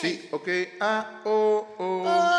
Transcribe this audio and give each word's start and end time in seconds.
Sí, 0.00 0.28
ok. 0.32 0.48
Ah, 0.80 1.20
oh, 1.26 1.66
oh. 1.78 2.29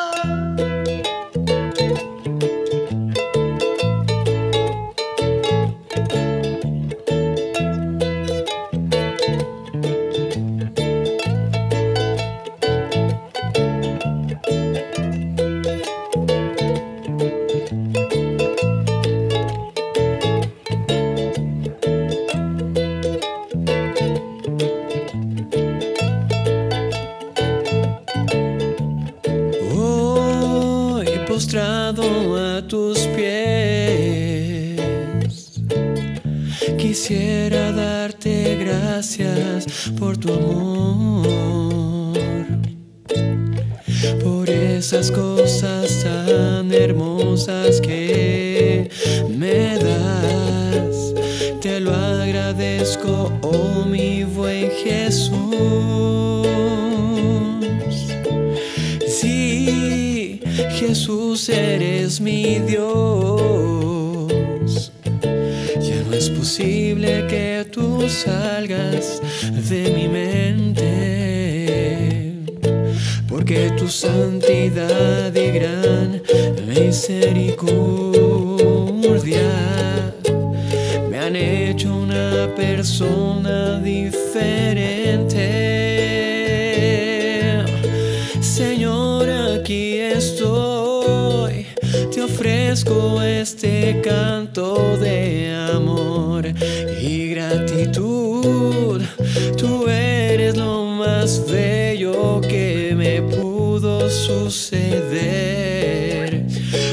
Ofrezco 92.52 93.22
este 93.22 94.02
canto 94.04 94.98
de 94.98 95.54
amor 95.74 96.46
y 97.02 97.30
gratitud. 97.30 99.02
Tú 99.58 99.88
eres 99.88 100.58
lo 100.58 100.84
más 100.84 101.50
bello 101.50 102.42
que 102.42 102.94
me 102.94 103.22
pudo 103.22 104.10
suceder. 104.10 105.22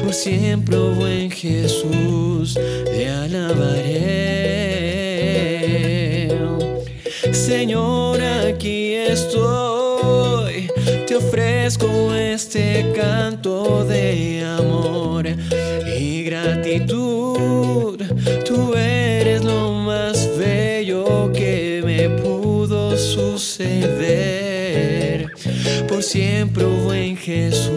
Por 0.04 0.14
siempre, 0.14 0.76
oh 0.76 0.94
buen 0.94 1.28
Jesús, 1.28 2.54
te 2.84 3.08
alabaré. 3.08 3.98
Señor, 7.32 8.22
aquí 8.22 8.94
estoy, 8.94 10.70
te 11.06 11.16
ofrezco 11.16 12.14
este 12.14 12.92
canto 12.94 13.84
de 13.84 14.37
Jesús, 27.38 27.67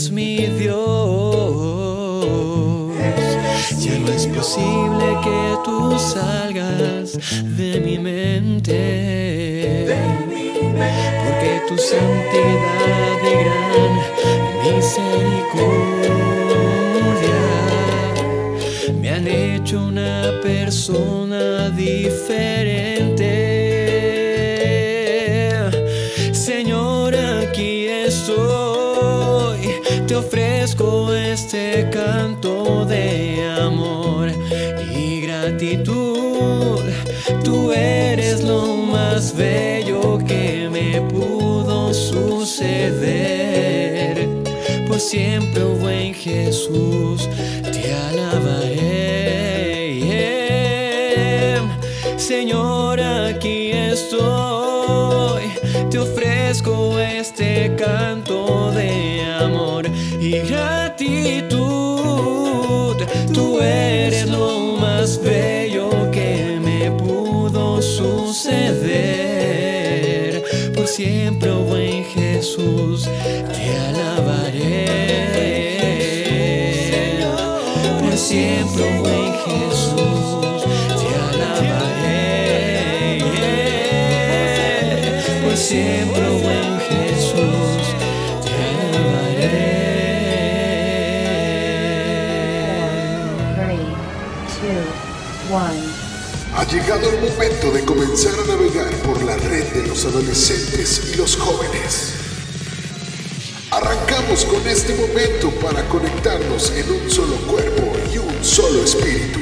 eres 0.00 0.10
mi 0.10 0.36
Dios. 0.46 0.76
Ya 3.80 3.98
no 3.98 4.08
es 4.08 4.26
posible 4.26 5.18
que 5.22 5.56
tú 5.64 5.98
salgas 5.98 7.18
de 7.56 7.80
mi 7.80 7.98
mente. 7.98 9.86
Porque 11.24 11.60
tu 11.68 11.76
santidad 11.76 13.18
y 13.22 13.32
gran 13.44 13.94
misericordia 14.64 16.14
me 19.00 19.08
han 19.10 19.26
hecho 19.26 19.84
una 19.84 20.40
persona 20.42 21.70
diferente. 21.70 22.79
Ofrezco 30.20 31.12
este 31.14 31.88
canto 31.90 32.84
de 32.84 33.42
amor 33.58 34.28
y 34.94 35.22
gratitud. 35.22 36.80
Tú 37.42 37.72
eres 37.72 38.42
lo 38.44 38.76
más 38.76 39.34
bello 39.34 40.18
que 40.18 40.68
me 40.70 41.00
pudo 41.00 41.94
suceder. 41.94 43.28
Por 44.86 45.00
siempre, 45.00 45.62
oh 45.62 45.74
buen 45.74 46.12
Jesús, 46.14 47.28
te 47.72 47.92
alabaré. 47.92 48.69
Siempre, 71.00 71.50
oh 71.50 71.64
Jesús, 72.14 73.08
te 73.54 73.66
alabaré. 73.88 74.84
Por 78.00 78.16
siempre, 78.18 78.84
oh 78.84 79.04
Jesús, 79.46 80.66
te 81.00 81.08
alabaré. 81.30 82.44
Por 85.42 85.56
siempre, 85.56 86.22
oh 86.26 86.79
llegado 96.70 97.10
el 97.10 97.20
momento 97.20 97.72
de 97.72 97.84
comenzar 97.84 98.32
a 98.32 98.46
navegar 98.46 98.92
por 99.02 99.20
la 99.24 99.36
red 99.36 99.64
de 99.72 99.88
los 99.88 100.04
adolescentes 100.04 101.10
y 101.12 101.16
los 101.16 101.36
jóvenes. 101.36 102.12
Arrancamos 103.72 104.44
con 104.44 104.64
este 104.68 104.94
momento 104.94 105.50
para 105.60 105.84
conectarnos 105.88 106.70
en 106.76 106.92
un 106.92 107.10
solo 107.10 107.34
cuerpo 107.48 107.92
y 108.14 108.18
un 108.18 108.44
solo 108.44 108.84
espíritu. 108.84 109.40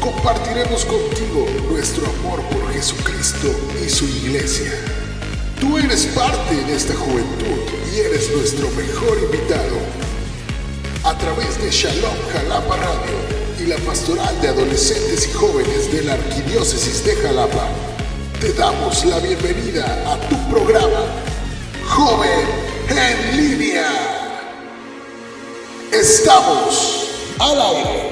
Compartiremos 0.00 0.86
contigo 0.86 1.46
nuestro 1.70 2.06
amor 2.06 2.40
por 2.48 2.72
Jesucristo 2.72 3.54
y 3.84 3.90
su 3.90 4.06
iglesia. 4.06 4.72
Tú 5.60 5.76
eres 5.76 6.06
parte 6.06 6.54
de 6.54 6.74
esta 6.74 6.94
juventud 6.94 7.60
y 7.92 7.98
eres 7.98 8.30
nuestro 8.34 8.70
mejor 8.70 9.18
invitado. 9.22 9.76
A 11.04 11.16
través 11.18 11.60
de 11.62 11.70
Shalom 11.70 12.16
Jalapa 12.32 12.76
Radio 12.76 13.37
la 13.68 13.76
Pastoral 13.76 14.40
de 14.40 14.48
Adolescentes 14.48 15.28
y 15.28 15.32
Jóvenes 15.34 15.92
de 15.92 16.02
la 16.02 16.14
Arquidiócesis 16.14 17.04
de 17.04 17.14
Jalapa, 17.16 17.68
te 18.40 18.54
damos 18.54 19.04
la 19.04 19.18
bienvenida 19.18 19.84
a 20.10 20.18
tu 20.26 20.36
programa, 20.50 21.04
Joven 21.86 22.46
en 22.88 23.36
Línea. 23.36 23.90
Estamos 25.92 27.08
al 27.38 27.60
aire. 27.60 28.07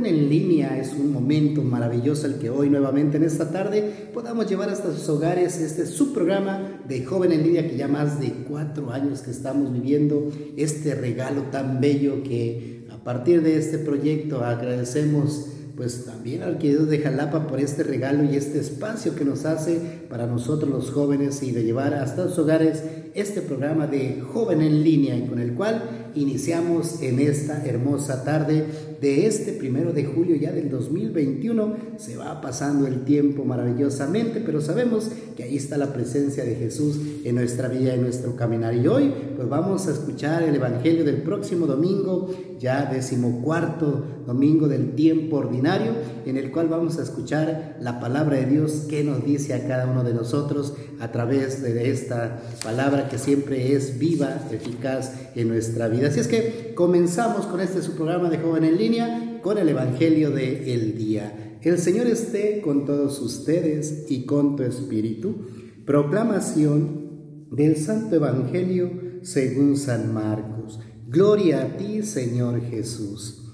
Joven 0.00 0.14
en 0.14 0.30
Línea. 0.30 0.78
Es 0.78 0.94
un 0.94 1.12
momento 1.12 1.62
maravilloso 1.62 2.26
el 2.26 2.36
que 2.36 2.48
hoy 2.48 2.70
nuevamente 2.70 3.18
en 3.18 3.22
esta 3.22 3.50
tarde 3.50 4.08
podamos 4.14 4.48
llevar 4.48 4.70
hasta 4.70 4.94
sus 4.94 5.06
hogares 5.10 5.60
este 5.60 5.84
subprograma 5.84 6.80
de 6.88 7.04
Joven 7.04 7.32
en 7.32 7.42
Línea 7.42 7.68
que 7.68 7.76
ya 7.76 7.86
más 7.86 8.18
de 8.18 8.32
cuatro 8.48 8.92
años 8.92 9.20
que 9.20 9.30
estamos 9.30 9.70
viviendo 9.70 10.32
este 10.56 10.94
regalo 10.94 11.42
tan 11.50 11.82
bello 11.82 12.22
que 12.22 12.86
a 12.90 12.96
partir 13.04 13.42
de 13.42 13.58
este 13.58 13.76
proyecto 13.76 14.42
agradecemos 14.42 15.48
pues 15.76 16.06
también 16.06 16.42
al 16.42 16.56
querido 16.56 16.86
de 16.86 16.98
Jalapa 16.98 17.46
por 17.46 17.60
este 17.60 17.82
regalo 17.82 18.24
y 18.24 18.36
este 18.36 18.58
espacio 18.58 19.14
que 19.14 19.24
nos 19.26 19.44
hace 19.44 19.80
para 20.08 20.26
nosotros 20.26 20.70
los 20.70 20.90
jóvenes 20.90 21.42
y 21.42 21.52
de 21.52 21.64
llevar 21.64 21.92
hasta 21.92 22.28
sus 22.28 22.38
hogares 22.38 22.82
este 23.14 23.42
programa 23.42 23.86
de 23.86 24.20
Joven 24.20 24.62
en 24.62 24.82
Línea 24.82 25.16
y 25.16 25.26
con 25.26 25.40
el 25.40 25.54
cual 25.54 26.10
iniciamos 26.14 27.02
en 27.02 27.18
esta 27.18 27.64
hermosa 27.64 28.24
tarde 28.24 28.64
de 29.00 29.26
este 29.26 29.52
primero 29.52 29.92
de 29.92 30.04
julio 30.04 30.36
ya 30.36 30.52
del 30.52 30.70
2021. 30.70 31.76
Se 31.96 32.16
va 32.16 32.40
pasando 32.40 32.86
el 32.86 33.04
tiempo 33.04 33.44
maravillosamente, 33.44 34.40
pero 34.44 34.60
sabemos 34.60 35.10
que 35.36 35.44
ahí 35.44 35.56
está 35.56 35.78
la 35.78 35.92
presencia 35.92 36.44
de 36.44 36.54
Jesús 36.54 36.98
en 37.24 37.34
nuestra 37.34 37.68
vida, 37.68 37.94
en 37.94 38.02
nuestro 38.02 38.36
caminar. 38.36 38.74
Y 38.74 38.86
hoy 38.86 39.12
pues 39.36 39.48
vamos 39.48 39.88
a 39.88 39.92
escuchar 39.92 40.42
el 40.42 40.54
Evangelio 40.54 41.04
del 41.04 41.22
próximo 41.22 41.66
domingo, 41.66 42.30
ya 42.58 42.84
decimocuarto 42.84 44.04
domingo 44.26 44.68
del 44.68 44.94
tiempo 44.94 45.36
ordinario, 45.36 45.92
en 46.26 46.36
el 46.36 46.50
cual 46.50 46.68
vamos 46.68 46.98
a 46.98 47.02
escuchar 47.02 47.78
la 47.80 48.00
palabra 48.00 48.36
de 48.36 48.46
Dios 48.46 48.86
que 48.88 49.02
nos 49.02 49.24
dice 49.24 49.54
a 49.54 49.66
cada 49.66 49.86
uno 49.86 50.04
de 50.04 50.12
nosotros 50.12 50.74
a 51.00 51.10
través 51.10 51.62
de 51.62 51.90
esta 51.90 52.42
palabra 52.62 53.08
que 53.08 53.18
siempre 53.18 53.74
es 53.74 53.98
viva, 53.98 54.46
eficaz 54.50 55.14
en 55.34 55.48
nuestra 55.48 55.88
vida. 55.88 56.08
Así 56.08 56.20
es 56.20 56.28
que 56.28 56.69
comenzamos 56.80 57.44
con 57.44 57.60
este 57.60 57.82
su 57.82 57.92
programa 57.92 58.30
de 58.30 58.38
Joven 58.38 58.64
en 58.64 58.78
Línea 58.78 59.40
con 59.42 59.58
el 59.58 59.68
Evangelio 59.68 60.30
de 60.30 60.72
el 60.72 60.96
día. 60.96 61.58
El 61.60 61.76
Señor 61.76 62.06
esté 62.06 62.62
con 62.62 62.86
todos 62.86 63.20
ustedes 63.20 64.06
y 64.08 64.24
con 64.24 64.56
tu 64.56 64.62
espíritu. 64.62 65.44
Proclamación 65.84 67.48
del 67.50 67.76
Santo 67.76 68.16
Evangelio 68.16 68.92
según 69.20 69.76
San 69.76 70.14
Marcos. 70.14 70.80
Gloria 71.06 71.64
a 71.64 71.76
ti, 71.76 72.02
Señor 72.02 72.62
Jesús. 72.62 73.52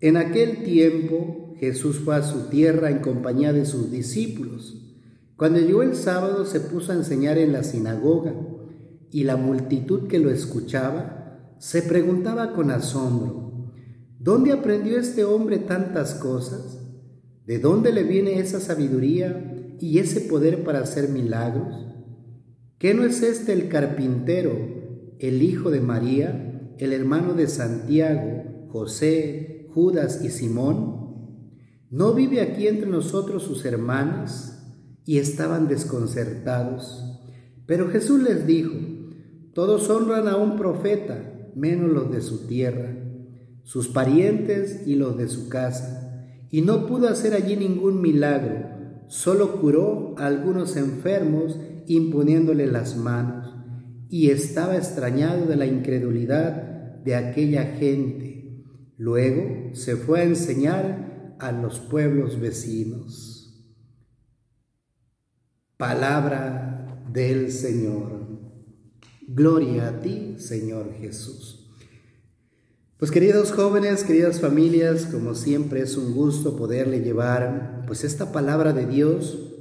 En 0.00 0.16
aquel 0.16 0.62
tiempo 0.62 1.52
Jesús 1.60 1.98
fue 1.98 2.16
a 2.16 2.22
su 2.22 2.48
tierra 2.48 2.90
en 2.90 3.00
compañía 3.00 3.52
de 3.52 3.66
sus 3.66 3.90
discípulos. 3.90 4.78
Cuando 5.36 5.60
llegó 5.60 5.82
el 5.82 5.94
sábado 5.94 6.46
se 6.46 6.60
puso 6.60 6.92
a 6.92 6.94
enseñar 6.94 7.36
en 7.36 7.52
la 7.52 7.64
sinagoga 7.64 8.32
y 9.10 9.24
la 9.24 9.36
multitud 9.36 10.08
que 10.08 10.18
lo 10.18 10.30
escuchaba 10.30 11.21
se 11.62 11.80
preguntaba 11.80 12.54
con 12.54 12.72
asombro, 12.72 13.70
¿dónde 14.18 14.50
aprendió 14.50 14.98
este 14.98 15.22
hombre 15.22 15.58
tantas 15.58 16.16
cosas? 16.16 16.80
¿De 17.46 17.60
dónde 17.60 17.92
le 17.92 18.02
viene 18.02 18.40
esa 18.40 18.58
sabiduría 18.58 19.76
y 19.78 20.00
ese 20.00 20.22
poder 20.22 20.64
para 20.64 20.80
hacer 20.80 21.08
milagros? 21.08 21.86
¿Qué 22.78 22.94
no 22.94 23.04
es 23.04 23.22
este 23.22 23.52
el 23.52 23.68
carpintero, 23.68 24.50
el 25.20 25.40
hijo 25.40 25.70
de 25.70 25.80
María, 25.80 26.74
el 26.78 26.92
hermano 26.92 27.34
de 27.34 27.46
Santiago, 27.46 28.66
José, 28.72 29.68
Judas 29.72 30.24
y 30.24 30.30
Simón? 30.30 31.46
¿No 31.90 32.12
vive 32.12 32.40
aquí 32.40 32.66
entre 32.66 32.90
nosotros 32.90 33.44
sus 33.44 33.64
hermanos? 33.64 34.58
Y 35.04 35.18
estaban 35.18 35.68
desconcertados. 35.68 37.20
Pero 37.66 37.88
Jesús 37.88 38.20
les 38.20 38.48
dijo, 38.48 38.74
todos 39.54 39.88
honran 39.90 40.26
a 40.26 40.34
un 40.34 40.56
profeta, 40.56 41.31
menos 41.54 41.90
los 41.90 42.10
de 42.10 42.20
su 42.20 42.46
tierra, 42.46 42.96
sus 43.62 43.88
parientes 43.88 44.86
y 44.86 44.96
los 44.96 45.16
de 45.16 45.28
su 45.28 45.48
casa. 45.48 46.26
Y 46.50 46.62
no 46.62 46.86
pudo 46.86 47.08
hacer 47.08 47.34
allí 47.34 47.56
ningún 47.56 48.00
milagro, 48.00 48.68
solo 49.08 49.60
curó 49.60 50.14
a 50.18 50.26
algunos 50.26 50.76
enfermos 50.76 51.58
imponiéndole 51.86 52.66
las 52.66 52.96
manos, 52.96 53.54
y 54.08 54.30
estaba 54.30 54.76
extrañado 54.76 55.46
de 55.46 55.56
la 55.56 55.66
incredulidad 55.66 57.00
de 57.04 57.16
aquella 57.16 57.64
gente. 57.64 58.64
Luego 58.96 59.74
se 59.74 59.96
fue 59.96 60.20
a 60.20 60.24
enseñar 60.24 61.36
a 61.40 61.50
los 61.50 61.80
pueblos 61.80 62.38
vecinos. 62.38 63.42
Palabra 65.76 67.06
del 67.12 67.50
Señor. 67.50 68.21
Gloria 69.34 69.88
a 69.88 70.00
ti, 70.00 70.36
Señor 70.38 70.92
Jesús. 71.00 71.70
Pues 72.98 73.10
queridos 73.10 73.52
jóvenes, 73.52 74.04
queridas 74.04 74.40
familias, 74.40 75.06
como 75.06 75.34
siempre 75.34 75.80
es 75.80 75.96
un 75.96 76.14
gusto 76.14 76.56
poderle 76.56 77.00
llevar 77.00 77.84
pues 77.86 78.04
esta 78.04 78.30
palabra 78.30 78.72
de 78.72 78.86
Dios 78.86 79.52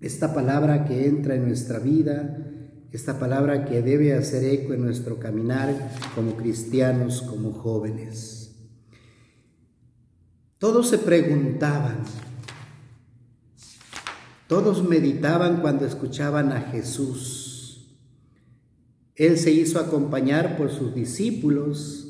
esta 0.00 0.32
palabra 0.32 0.84
que 0.84 1.06
entra 1.06 1.34
en 1.34 1.46
nuestra 1.46 1.78
vida, 1.78 2.38
esta 2.92 3.18
palabra 3.18 3.64
que 3.64 3.82
debe 3.82 4.14
hacer 4.14 4.44
eco 4.44 4.72
en 4.72 4.82
nuestro 4.82 5.18
caminar 5.18 5.92
como 6.14 6.36
cristianos, 6.36 7.22
como 7.22 7.52
jóvenes. 7.52 8.54
Todos 10.58 10.88
se 10.88 10.98
preguntaban, 10.98 11.98
todos 14.46 14.88
meditaban 14.88 15.60
cuando 15.60 15.84
escuchaban 15.84 16.52
a 16.52 16.60
Jesús. 16.62 17.47
Él 19.18 19.36
se 19.36 19.50
hizo 19.50 19.78
acompañar 19.78 20.56
por 20.56 20.70
sus 20.70 20.94
discípulos 20.94 22.08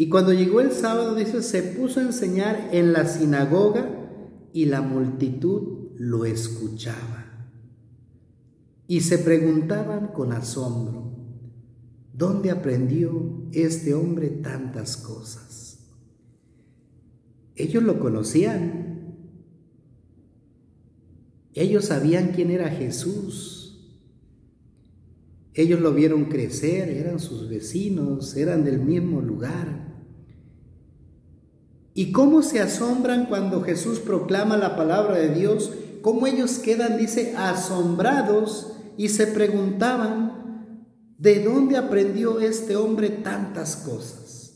y 0.00 0.08
cuando 0.08 0.32
llegó 0.32 0.60
el 0.60 0.70
sábado, 0.70 1.16
dice, 1.16 1.42
se 1.42 1.60
puso 1.60 1.98
a 1.98 2.04
enseñar 2.04 2.70
en 2.70 2.92
la 2.92 3.04
sinagoga 3.04 4.08
y 4.52 4.66
la 4.66 4.80
multitud 4.80 5.90
lo 5.96 6.24
escuchaba. 6.24 7.48
Y 8.86 9.00
se 9.00 9.18
preguntaban 9.18 10.12
con 10.12 10.32
asombro, 10.32 11.16
¿dónde 12.14 12.52
aprendió 12.52 13.48
este 13.50 13.92
hombre 13.92 14.28
tantas 14.28 14.96
cosas? 14.96 15.80
Ellos 17.56 17.82
lo 17.82 17.98
conocían. 17.98 19.16
Ellos 21.54 21.86
sabían 21.86 22.28
quién 22.28 22.52
era 22.52 22.70
Jesús. 22.70 23.57
Ellos 25.58 25.80
lo 25.80 25.92
vieron 25.92 26.26
crecer, 26.26 26.88
eran 26.88 27.18
sus 27.18 27.48
vecinos, 27.48 28.34
eran 28.36 28.64
del 28.64 28.78
mismo 28.78 29.20
lugar. 29.20 29.92
¿Y 31.92 32.12
cómo 32.12 32.42
se 32.42 32.60
asombran 32.60 33.26
cuando 33.26 33.62
Jesús 33.62 33.98
proclama 33.98 34.56
la 34.56 34.76
palabra 34.76 35.18
de 35.18 35.34
Dios? 35.34 35.72
¿Cómo 36.00 36.26
ellos 36.26 36.58
quedan, 36.60 36.96
dice, 36.96 37.34
asombrados 37.36 38.72
y 38.96 39.08
se 39.08 39.26
preguntaban, 39.26 40.38
¿De 41.18 41.42
dónde 41.42 41.76
aprendió 41.76 42.38
este 42.38 42.76
hombre 42.76 43.10
tantas 43.10 43.74
cosas? 43.74 44.54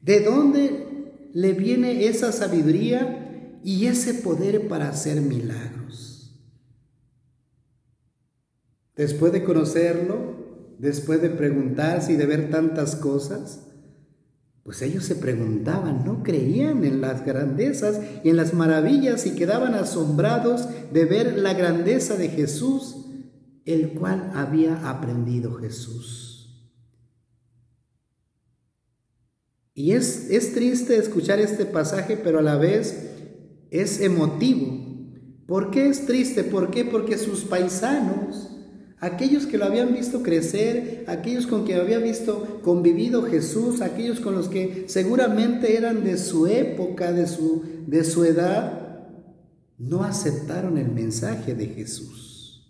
¿De 0.00 0.20
dónde 0.20 1.28
le 1.34 1.52
viene 1.52 2.06
esa 2.06 2.32
sabiduría 2.32 3.60
y 3.62 3.84
ese 3.84 4.14
poder 4.14 4.68
para 4.68 4.88
hacer 4.88 5.20
milagros? 5.20 6.07
Después 8.98 9.32
de 9.32 9.44
conocerlo, 9.44 10.74
después 10.80 11.22
de 11.22 11.30
preguntarse 11.30 12.14
y 12.14 12.16
de 12.16 12.26
ver 12.26 12.50
tantas 12.50 12.96
cosas, 12.96 13.64
pues 14.64 14.82
ellos 14.82 15.04
se 15.04 15.14
preguntaban, 15.14 16.04
no 16.04 16.24
creían 16.24 16.84
en 16.84 17.00
las 17.00 17.24
grandezas 17.24 18.00
y 18.24 18.30
en 18.30 18.36
las 18.36 18.54
maravillas 18.54 19.24
y 19.24 19.36
quedaban 19.36 19.74
asombrados 19.74 20.68
de 20.92 21.04
ver 21.04 21.38
la 21.38 21.54
grandeza 21.54 22.16
de 22.16 22.28
Jesús, 22.28 23.06
el 23.64 23.90
cual 23.94 24.32
había 24.34 24.90
aprendido 24.90 25.54
Jesús. 25.54 26.74
Y 29.74 29.92
es, 29.92 30.28
es 30.28 30.54
triste 30.54 30.96
escuchar 30.96 31.38
este 31.38 31.66
pasaje, 31.66 32.16
pero 32.16 32.40
a 32.40 32.42
la 32.42 32.56
vez 32.56 33.12
es 33.70 34.00
emotivo. 34.00 34.88
¿Por 35.46 35.70
qué 35.70 35.88
es 35.88 36.04
triste? 36.04 36.42
¿Por 36.42 36.72
qué? 36.72 36.84
Porque 36.84 37.16
sus 37.16 37.44
paisanos, 37.44 38.47
aquellos 39.00 39.46
que 39.46 39.58
lo 39.58 39.64
habían 39.64 39.92
visto 39.92 40.22
crecer, 40.22 41.04
aquellos 41.06 41.46
con 41.46 41.64
que 41.64 41.74
había 41.74 41.98
visto 41.98 42.60
convivido 42.62 43.22
Jesús, 43.22 43.80
aquellos 43.80 44.20
con 44.20 44.34
los 44.34 44.48
que 44.48 44.84
seguramente 44.88 45.76
eran 45.76 46.04
de 46.04 46.18
su 46.18 46.46
época, 46.46 47.12
de 47.12 47.26
su, 47.26 47.64
de 47.86 48.04
su 48.04 48.24
edad, 48.24 49.06
no 49.78 50.02
aceptaron 50.02 50.78
el 50.78 50.88
mensaje 50.88 51.54
de 51.54 51.66
Jesús. 51.66 52.68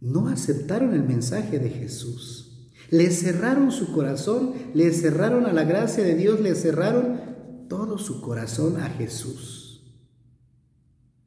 No 0.00 0.28
aceptaron 0.28 0.94
el 0.94 1.02
mensaje 1.02 1.58
de 1.58 1.70
Jesús. 1.70 2.70
Le 2.90 3.10
cerraron 3.10 3.70
su 3.70 3.92
corazón, 3.92 4.54
le 4.74 4.92
cerraron 4.92 5.46
a 5.46 5.52
la 5.52 5.64
gracia 5.64 6.02
de 6.02 6.14
Dios, 6.14 6.40
le 6.40 6.54
cerraron 6.54 7.20
todo 7.68 7.98
su 7.98 8.20
corazón 8.20 8.80
a 8.80 8.88
Jesús. 8.88 9.82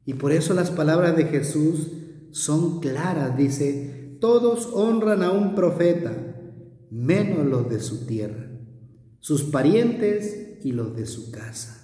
Y 0.04 0.14
por 0.14 0.32
eso 0.32 0.52
las 0.52 0.70
palabras 0.70 1.16
de 1.16 1.26
Jesús 1.26 1.88
son 2.32 2.80
claras. 2.80 3.36
Dice, 3.36 4.16
todos 4.20 4.68
honran 4.72 5.22
a 5.22 5.30
un 5.30 5.54
profeta, 5.54 6.16
menos 6.90 7.46
los 7.46 7.70
de 7.70 7.80
su 7.80 8.06
tierra, 8.06 8.50
sus 9.20 9.44
parientes 9.44 10.58
y 10.64 10.72
los 10.72 10.96
de 10.96 11.06
su 11.06 11.30
casa. 11.30 11.78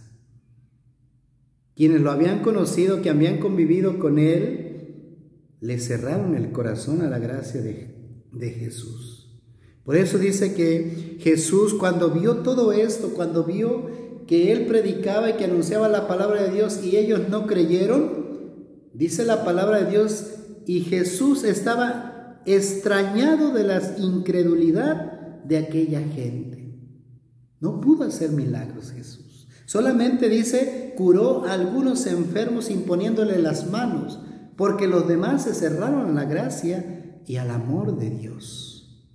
Quienes 1.77 2.01
lo 2.01 2.11
habían 2.11 2.43
conocido, 2.43 3.03
que 3.03 3.11
habían 3.11 3.39
convivido 3.39 4.01
con 4.01 4.19
él, 4.19 4.69
le 5.61 5.79
cerraron 5.79 6.35
el 6.35 6.51
corazón 6.53 7.03
a 7.03 7.09
la 7.09 7.19
gracia 7.19 7.61
de, 7.61 7.95
de 8.33 8.51
Jesús. 8.51 9.41
Por 9.85 9.97
eso 9.97 10.19
dice 10.19 10.55
que 10.55 11.17
Jesús 11.21 11.75
cuando 11.75 12.11
vio 12.11 12.39
todo 12.39 12.73
esto, 12.73 13.15
cuando 13.15 13.45
vio 13.45 13.89
que 14.27 14.53
él 14.53 14.67
predicaba 14.67 15.31
y 15.31 15.33
que 15.35 15.45
anunciaba 15.45 15.89
la 15.89 16.07
palabra 16.07 16.43
de 16.43 16.53
Dios 16.53 16.85
y 16.85 16.97
ellos 16.97 17.29
no 17.31 17.47
creyeron, 17.47 18.29
dice 18.93 19.25
la 19.25 19.45
palabra 19.45 19.83
de 19.83 19.91
Dios 19.91 20.38
y 20.69 20.83
Jesús 20.83 21.45
estaba 21.45 22.43
extrañado 22.45 23.55
de 23.55 23.65
la 23.65 23.81
incredulidad 23.97 25.41
de 25.43 25.57
aquella 25.57 26.03
gente. 26.03 26.79
No 27.59 27.81
pudo 27.81 28.05
hacer 28.05 28.33
milagros 28.33 28.93
Jesús. 28.93 29.49
Solamente 29.65 30.29
dice, 30.29 30.93
curó 30.95 31.47
a 31.47 31.55
algunos 31.55 32.07
enfermos 32.07 32.71
imponiéndole 32.71 33.39
las 33.39 33.71
manos, 33.71 34.21
porque 34.59 34.87
los 34.87 35.09
demás 35.09 35.45
se 35.45 35.55
cerraron 35.55 36.11
a 36.11 36.13
la 36.13 36.29
gracia 36.29 37.23
y 37.27 37.37
al 37.37 37.51
amor 37.51 37.99
de 37.99 38.11
Dios. 38.11 39.09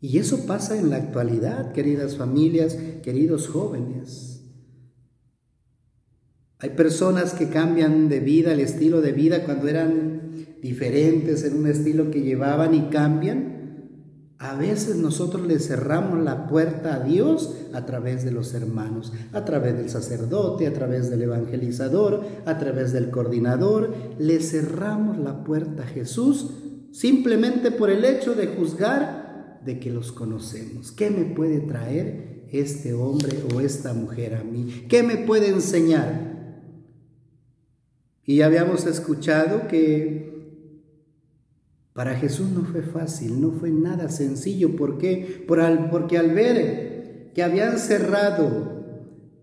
Y 0.00 0.18
eso 0.18 0.46
pasa 0.46 0.78
en 0.78 0.90
la 0.90 0.98
actualidad, 0.98 1.72
queridas 1.72 2.16
familias, 2.16 2.78
queridos 3.02 3.48
jóvenes. 3.48 4.44
Hay 6.60 6.70
personas 6.70 7.34
que 7.34 7.48
cambian 7.48 8.08
de 8.08 8.20
vida, 8.20 8.52
el 8.52 8.60
estilo 8.60 9.00
de 9.00 9.10
vida 9.10 9.44
cuando 9.44 9.66
eran 9.66 10.15
diferentes 10.66 11.44
en 11.44 11.58
un 11.58 11.68
estilo 11.68 12.10
que 12.10 12.22
llevaban 12.22 12.74
y 12.74 12.88
cambian, 12.88 13.56
a 14.38 14.54
veces 14.54 14.96
nosotros 14.96 15.46
le 15.46 15.58
cerramos 15.58 16.22
la 16.22 16.46
puerta 16.46 16.96
a 16.96 17.00
Dios 17.00 17.54
a 17.72 17.86
través 17.86 18.24
de 18.24 18.32
los 18.32 18.52
hermanos, 18.52 19.12
a 19.32 19.44
través 19.44 19.78
del 19.78 19.88
sacerdote, 19.88 20.66
a 20.66 20.72
través 20.74 21.08
del 21.08 21.22
evangelizador, 21.22 22.22
a 22.44 22.58
través 22.58 22.92
del 22.92 23.10
coordinador. 23.10 23.94
Le 24.18 24.40
cerramos 24.40 25.16
la 25.18 25.42
puerta 25.42 25.84
a 25.84 25.86
Jesús 25.86 26.50
simplemente 26.92 27.70
por 27.70 27.88
el 27.88 28.04
hecho 28.04 28.34
de 28.34 28.48
juzgar 28.48 29.60
de 29.64 29.78
que 29.78 29.90
los 29.90 30.12
conocemos. 30.12 30.92
¿Qué 30.92 31.10
me 31.10 31.24
puede 31.24 31.60
traer 31.60 32.46
este 32.52 32.92
hombre 32.92 33.38
o 33.54 33.60
esta 33.60 33.94
mujer 33.94 34.34
a 34.34 34.44
mí? 34.44 34.86
¿Qué 34.88 35.02
me 35.02 35.16
puede 35.16 35.48
enseñar? 35.48 36.36
Y 38.26 38.42
habíamos 38.42 38.86
escuchado 38.86 39.68
que 39.68 40.25
para 41.96 42.14
Jesús 42.14 42.50
no 42.50 42.62
fue 42.62 42.82
fácil, 42.82 43.40
no 43.40 43.52
fue 43.52 43.70
nada 43.70 44.10
sencillo. 44.10 44.76
¿Por 44.76 44.98
qué? 44.98 45.42
Porque 45.48 46.18
al 46.18 46.30
ver 46.34 47.32
que 47.34 47.42
habían 47.42 47.78
cerrado 47.78 48.84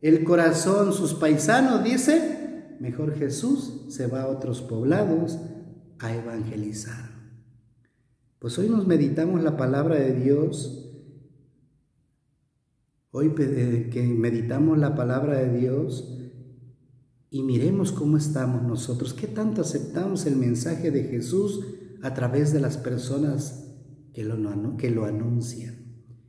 el 0.03 0.23
corazón 0.23 0.93
sus 0.93 1.15
paisanos, 1.15 1.83
dice, 1.83 2.75
mejor 2.79 3.15
Jesús 3.15 3.87
se 3.89 4.05
va 4.05 4.21
a 4.21 4.27
otros 4.27 4.61
poblados 4.61 5.39
a 5.97 6.13
evangelizar. 6.13 7.09
Pues 8.37 8.59
hoy 8.59 8.69
nos 8.69 8.85
meditamos 8.85 9.41
la 9.41 9.57
palabra 9.57 9.95
de 9.95 10.13
Dios. 10.13 10.93
Hoy 13.09 13.33
eh, 13.35 13.89
que 13.91 14.03
meditamos 14.03 14.77
la 14.77 14.93
palabra 14.93 15.39
de 15.39 15.57
Dios 15.57 16.19
y 17.31 17.41
miremos 17.41 17.91
cómo 17.91 18.15
estamos 18.15 18.61
nosotros, 18.61 19.15
qué 19.15 19.25
tanto 19.25 19.61
aceptamos 19.61 20.27
el 20.27 20.35
mensaje 20.35 20.91
de 20.91 21.05
Jesús 21.05 21.79
a 22.03 22.13
través 22.13 22.51
de 22.51 22.59
las 22.59 22.77
personas 22.77 23.63
que 24.13 24.23
lo, 24.23 24.37
que 24.77 24.91
lo 24.91 25.05
anuncian. 25.05 25.75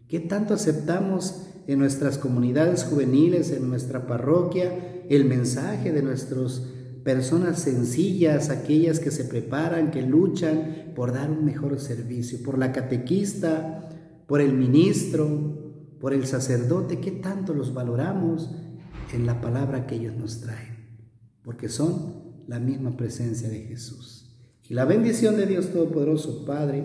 ¿Qué 0.08 0.20
tanto 0.20 0.54
aceptamos 0.54 1.46
en 1.66 1.80
nuestras 1.80 2.16
comunidades 2.16 2.84
juveniles, 2.84 3.50
en 3.50 3.68
nuestra 3.68 4.06
parroquia, 4.06 5.02
el 5.10 5.24
mensaje 5.24 5.92
de 5.92 6.02
nuestras 6.02 6.62
personas 7.02 7.58
sencillas, 7.58 8.50
aquellas 8.50 9.00
que 9.00 9.10
se 9.10 9.24
preparan, 9.24 9.90
que 9.90 10.02
luchan 10.02 10.92
por 10.94 11.12
dar 11.12 11.30
un 11.30 11.44
mejor 11.44 11.78
servicio, 11.80 12.38
por 12.44 12.56
la 12.56 12.70
catequista, 12.70 13.90
por 14.28 14.40
el 14.40 14.54
ministro, 14.54 15.96
por 16.00 16.14
el 16.14 16.24
sacerdote? 16.26 17.00
¿Qué 17.00 17.10
tanto 17.10 17.52
los 17.52 17.74
valoramos 17.74 18.54
en 19.12 19.26
la 19.26 19.40
palabra 19.40 19.88
que 19.88 19.96
ellos 19.96 20.14
nos 20.14 20.40
traen? 20.40 21.00
Porque 21.42 21.68
son 21.68 22.44
la 22.46 22.60
misma 22.60 22.96
presencia 22.96 23.48
de 23.48 23.62
Jesús. 23.62 24.23
Y 24.68 24.74
la 24.74 24.86
bendición 24.86 25.36
de 25.36 25.46
Dios 25.46 25.68
Todopoderoso, 25.68 26.44
Padre, 26.46 26.84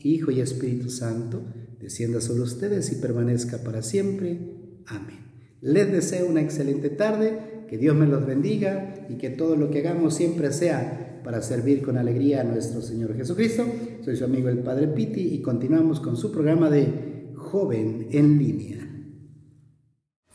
Hijo 0.00 0.30
y 0.30 0.40
Espíritu 0.40 0.88
Santo, 0.88 1.42
descienda 1.78 2.20
sobre 2.20 2.42
ustedes 2.42 2.90
y 2.92 2.96
permanezca 2.96 3.58
para 3.58 3.82
siempre. 3.82 4.38
Amén. 4.86 5.18
Les 5.60 5.90
deseo 5.92 6.26
una 6.26 6.40
excelente 6.40 6.88
tarde, 6.88 7.66
que 7.68 7.76
Dios 7.76 7.94
me 7.94 8.06
los 8.06 8.24
bendiga 8.24 9.06
y 9.10 9.16
que 9.16 9.28
todo 9.28 9.56
lo 9.56 9.70
que 9.70 9.80
hagamos 9.80 10.14
siempre 10.14 10.52
sea 10.52 11.20
para 11.22 11.42
servir 11.42 11.82
con 11.82 11.98
alegría 11.98 12.40
a 12.40 12.44
nuestro 12.44 12.80
Señor 12.80 13.14
Jesucristo. 13.14 13.66
Soy 14.02 14.16
su 14.16 14.24
amigo 14.24 14.48
el 14.48 14.60
Padre 14.60 14.88
Piti 14.88 15.34
y 15.34 15.42
continuamos 15.42 16.00
con 16.00 16.16
su 16.16 16.32
programa 16.32 16.70
de 16.70 17.32
Joven 17.36 18.08
en 18.10 18.38
línea. 18.38 18.88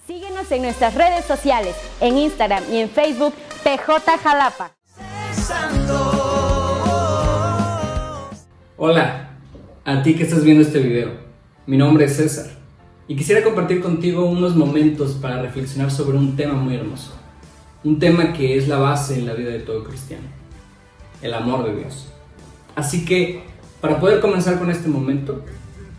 Síguenos 0.06 0.52
en 0.52 0.62
nuestras 0.62 0.94
redes 0.94 1.26
sociales, 1.26 1.76
en 2.02 2.18
Instagram 2.18 2.64
y 2.72 2.78
en 2.78 2.90
Facebook, 2.90 3.34
PJ 3.64 4.18
Jalapa. 4.20 4.76
Hola, 8.86 9.30
a 9.86 10.04
ti 10.04 10.14
que 10.14 10.24
estás 10.24 10.44
viendo 10.44 10.62
este 10.62 10.80
video. 10.80 11.12
Mi 11.66 11.78
nombre 11.78 12.04
es 12.04 12.18
César 12.18 12.48
y 13.08 13.16
quisiera 13.16 13.42
compartir 13.42 13.80
contigo 13.80 14.26
unos 14.26 14.58
momentos 14.58 15.14
para 15.14 15.42
reflexionar 15.42 15.90
sobre 15.90 16.18
un 16.18 16.36
tema 16.36 16.56
muy 16.56 16.76
hermoso. 16.76 17.14
Un 17.86 17.98
tema 17.98 18.34
que 18.34 18.58
es 18.58 18.68
la 18.68 18.76
base 18.80 19.18
en 19.18 19.26
la 19.26 19.36
vida 19.36 19.52
de 19.52 19.60
todo 19.60 19.86
cristiano. 19.86 20.26
El 21.22 21.34
amor 21.34 21.64
de 21.64 21.78
Dios. 21.78 22.10
Así 22.76 23.06
que, 23.06 23.44
para 23.80 24.02
poder 24.02 24.20
comenzar 24.20 24.60
con 24.60 24.70
este 24.70 24.90
momento, 24.90 25.46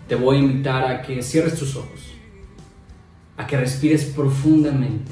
te 0.07 0.15
voy 0.15 0.37
a 0.37 0.41
invitar 0.41 0.85
a 0.85 1.01
que 1.01 1.23
cierres 1.23 1.59
tus 1.59 1.77
ojos, 1.77 2.13
a 3.39 3.47
que 3.47 3.57
respires 3.57 4.05
profundamente, 4.05 5.11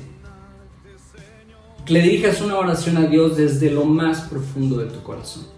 que 1.86 1.94
le 1.94 2.02
dirijas 2.02 2.42
una 2.42 2.58
oración 2.58 2.98
a 2.98 3.06
Dios 3.06 3.38
desde 3.38 3.70
lo 3.70 3.86
más 3.86 4.28
profundo 4.28 4.76
de 4.76 4.90
tu 4.90 5.02
corazón 5.02 5.51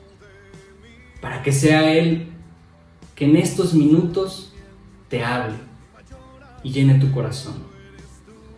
para 1.25 1.43
que 1.43 1.53
sea 1.53 1.91
Él 1.91 2.27
que 3.15 3.25
en 3.25 3.37
estos 3.37 3.73
minutos 3.73 4.53
te 5.09 5.25
hable 5.25 5.55
y 6.63 6.71
llene 6.71 6.99
tu 6.99 7.11
corazón. 7.13 7.55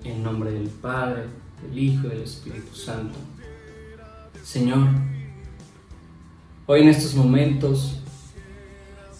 En 0.02 0.24
nombre 0.24 0.50
del 0.50 0.66
Padre, 0.66 1.26
del 1.62 1.78
Hijo 1.78 2.08
y 2.08 2.10
del 2.10 2.22
Espíritu 2.22 2.74
Santo. 2.74 3.16
Señor, 4.42 4.88
hoy 6.66 6.80
en 6.82 6.88
estos 6.88 7.14
momentos 7.14 8.00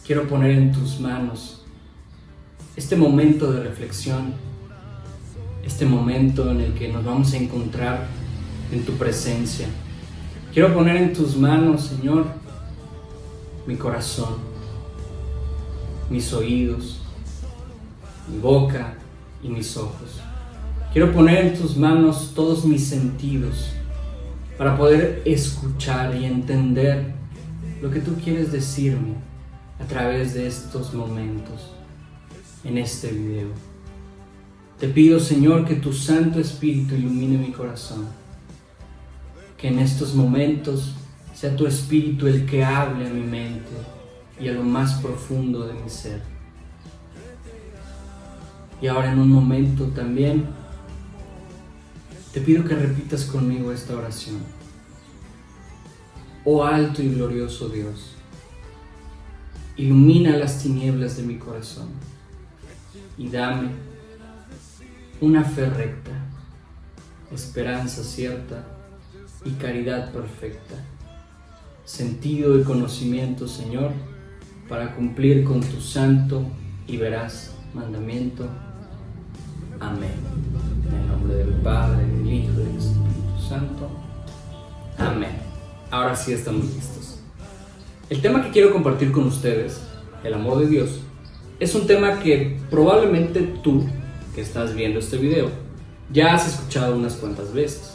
quiero 0.05 0.27
poner 0.27 0.51
en 0.51 0.73
tus 0.73 0.99
manos 0.99 1.65
este 2.75 2.97
momento 2.97 3.53
de 3.53 3.63
reflexión, 3.63 4.35
este 5.65 5.87
momento 5.87 6.51
en 6.51 6.63
el 6.63 6.75
que 6.75 6.89
nos 6.93 7.05
vamos 7.05 7.33
a 7.33 7.37
encontrar 7.37 8.09
en 8.73 8.85
tu 8.85 8.95
presencia. 8.95 9.69
Quiero 10.53 10.75
poner 10.75 10.97
en 10.97 11.13
tus 11.13 11.37
manos, 11.37 11.85
Señor, 11.85 12.45
mi 13.67 13.77
corazón, 13.77 14.37
mis 16.09 16.33
oídos, 16.33 17.01
mi 18.29 18.39
boca 18.39 18.95
y 19.43 19.49
mis 19.49 19.77
ojos. 19.77 20.21
Quiero 20.93 21.13
poner 21.13 21.47
en 21.47 21.59
tus 21.59 21.77
manos 21.77 22.33
todos 22.35 22.65
mis 22.65 22.87
sentidos 22.87 23.73
para 24.57 24.77
poder 24.77 25.23
escuchar 25.25 26.15
y 26.17 26.25
entender 26.25 27.15
lo 27.83 27.91
que 27.91 28.01
tú 28.01 28.15
quieres 28.23 28.53
decirme 28.53 29.15
a 29.79 29.85
través 29.85 30.35
de 30.35 30.47
estos 30.47 30.95
momentos 30.95 31.73
en 32.65 32.79
este 32.79 33.11
video. 33.11 33.49
Te 34.79 34.89
pido, 34.89 35.21
Señor, 35.21 35.65
que 35.65 35.77
tu 35.77 35.93
Santo 35.93 36.39
Espíritu 36.39 36.95
ilumine 36.95 37.39
mi 37.39 37.53
corazón. 37.53 38.07
Que 39.57 39.69
en 39.69 39.79
estos 39.79 40.15
momentos 40.15 40.95
sea 41.37 41.55
tu 41.55 41.67
Espíritu 41.67 42.27
el 42.27 42.47
que 42.47 42.65
hable 42.65 43.07
a 43.07 43.11
mi 43.11 43.21
mente 43.21 43.71
y 44.41 44.49
a 44.49 44.53
lo 44.53 44.63
más 44.63 44.95
profundo 45.03 45.67
de 45.67 45.75
mi 45.75 45.91
ser. 45.91 46.23
Y 48.81 48.87
ahora 48.87 49.13
en 49.13 49.19
un 49.19 49.29
momento 49.29 49.85
también 49.89 50.47
te 52.33 52.41
pido 52.41 52.65
que 52.65 52.75
repitas 52.75 53.25
conmigo 53.25 53.71
esta 53.71 53.95
oración. 53.95 54.39
Oh 56.43 56.65
alto 56.65 57.03
y 57.03 57.11
glorioso 57.11 57.69
Dios, 57.69 58.15
ilumina 59.77 60.39
las 60.39 60.63
tinieblas 60.63 61.19
de 61.19 61.25
mi 61.25 61.37
corazón 61.37 61.89
y 63.19 63.29
dame 63.29 63.73
una 65.21 65.45
fe 65.45 65.69
recta, 65.69 66.13
esperanza 67.31 68.03
cierta 68.03 68.65
y 69.45 69.51
caridad 69.51 70.13
perfecta, 70.13 70.77
sentido 71.87 72.59
y 72.59 72.65
conocimiento, 72.65 73.47
Señor, 73.47 73.93
para 74.69 74.95
cumplir 74.97 75.45
con 75.45 75.61
tu 75.61 75.81
santo 75.81 76.43
y 76.89 76.97
veraz 76.97 77.55
mandamiento. 77.73 78.45
Amén. 79.79 80.11
En 80.89 80.95
el 80.95 81.09
nombre 81.09 81.35
del 81.37 81.55
Padre, 81.63 82.05
del 82.05 82.27
Hijo 82.27 82.53
y 82.55 82.57
del 82.57 82.77
Espíritu 82.77 83.41
Santo. 83.49 83.89
Amén. 84.99 85.31
Ahora 85.91 86.17
sí 86.17 86.33
estamos 86.33 86.65
listos. 86.75 87.21
El 88.11 88.21
tema 88.21 88.43
que 88.43 88.51
quiero 88.51 88.73
compartir 88.73 89.13
con 89.13 89.29
ustedes, 89.29 89.81
el 90.25 90.35
amor 90.35 90.59
de 90.59 90.67
Dios, 90.67 91.01
es 91.61 91.73
un 91.77 91.87
tema 91.87 92.19
que 92.19 92.59
probablemente 92.69 93.43
tú, 93.63 93.87
que 94.35 94.41
estás 94.41 94.75
viendo 94.75 94.99
este 94.99 95.19
video, 95.19 95.51
ya 96.13 96.35
has 96.35 96.49
escuchado 96.49 96.97
unas 96.97 97.15
cuantas 97.15 97.53
veces. 97.53 97.95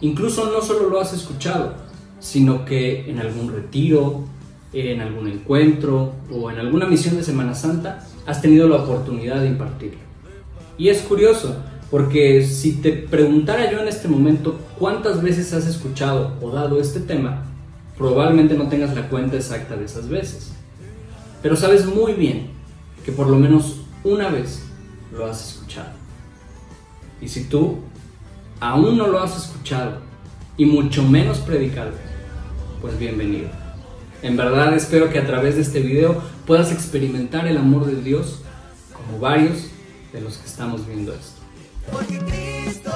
Incluso 0.00 0.50
no 0.50 0.60
solo 0.60 0.88
lo 0.88 1.00
has 1.00 1.12
escuchado, 1.12 1.87
sino 2.20 2.64
que 2.64 3.10
en 3.10 3.18
algún 3.18 3.52
retiro, 3.52 4.24
en 4.72 5.00
algún 5.00 5.28
encuentro 5.28 6.12
o 6.30 6.50
en 6.50 6.58
alguna 6.58 6.86
misión 6.86 7.16
de 7.16 7.22
Semana 7.22 7.54
Santa 7.54 8.06
has 8.26 8.42
tenido 8.42 8.68
la 8.68 8.76
oportunidad 8.76 9.40
de 9.40 9.48
impartirlo. 9.48 10.00
Y 10.76 10.88
es 10.88 11.02
curioso, 11.02 11.56
porque 11.90 12.44
si 12.44 12.74
te 12.74 12.92
preguntara 12.92 13.70
yo 13.70 13.80
en 13.80 13.88
este 13.88 14.08
momento 14.08 14.58
cuántas 14.78 15.22
veces 15.22 15.52
has 15.52 15.66
escuchado 15.66 16.34
o 16.42 16.50
dado 16.50 16.80
este 16.80 17.00
tema, 17.00 17.44
probablemente 17.96 18.54
no 18.54 18.68
tengas 18.68 18.94
la 18.94 19.08
cuenta 19.08 19.36
exacta 19.36 19.76
de 19.76 19.86
esas 19.86 20.08
veces. 20.08 20.52
Pero 21.42 21.56
sabes 21.56 21.86
muy 21.86 22.12
bien 22.12 22.48
que 23.04 23.12
por 23.12 23.28
lo 23.28 23.36
menos 23.36 23.80
una 24.04 24.28
vez 24.28 24.62
lo 25.12 25.26
has 25.26 25.54
escuchado. 25.54 25.90
Y 27.20 27.28
si 27.28 27.44
tú 27.44 27.78
aún 28.60 28.98
no 28.98 29.06
lo 29.08 29.20
has 29.20 29.36
escuchado 29.36 29.98
y 30.56 30.66
mucho 30.66 31.02
menos 31.02 31.38
predicado, 31.38 31.92
pues 32.80 32.98
bienvenido. 32.98 33.48
En 34.22 34.36
verdad 34.36 34.74
espero 34.74 35.10
que 35.10 35.18
a 35.18 35.26
través 35.26 35.56
de 35.56 35.62
este 35.62 35.80
video 35.80 36.20
puedas 36.46 36.72
experimentar 36.72 37.46
el 37.46 37.56
amor 37.56 37.86
de 37.86 38.00
Dios 38.02 38.42
como 38.92 39.18
varios 39.18 39.68
de 40.12 40.20
los 40.20 40.36
que 40.38 40.46
estamos 40.46 40.86
viendo 40.86 41.12
esto. 41.12 41.40
Porque 41.90 42.18
Cristo 42.18 42.90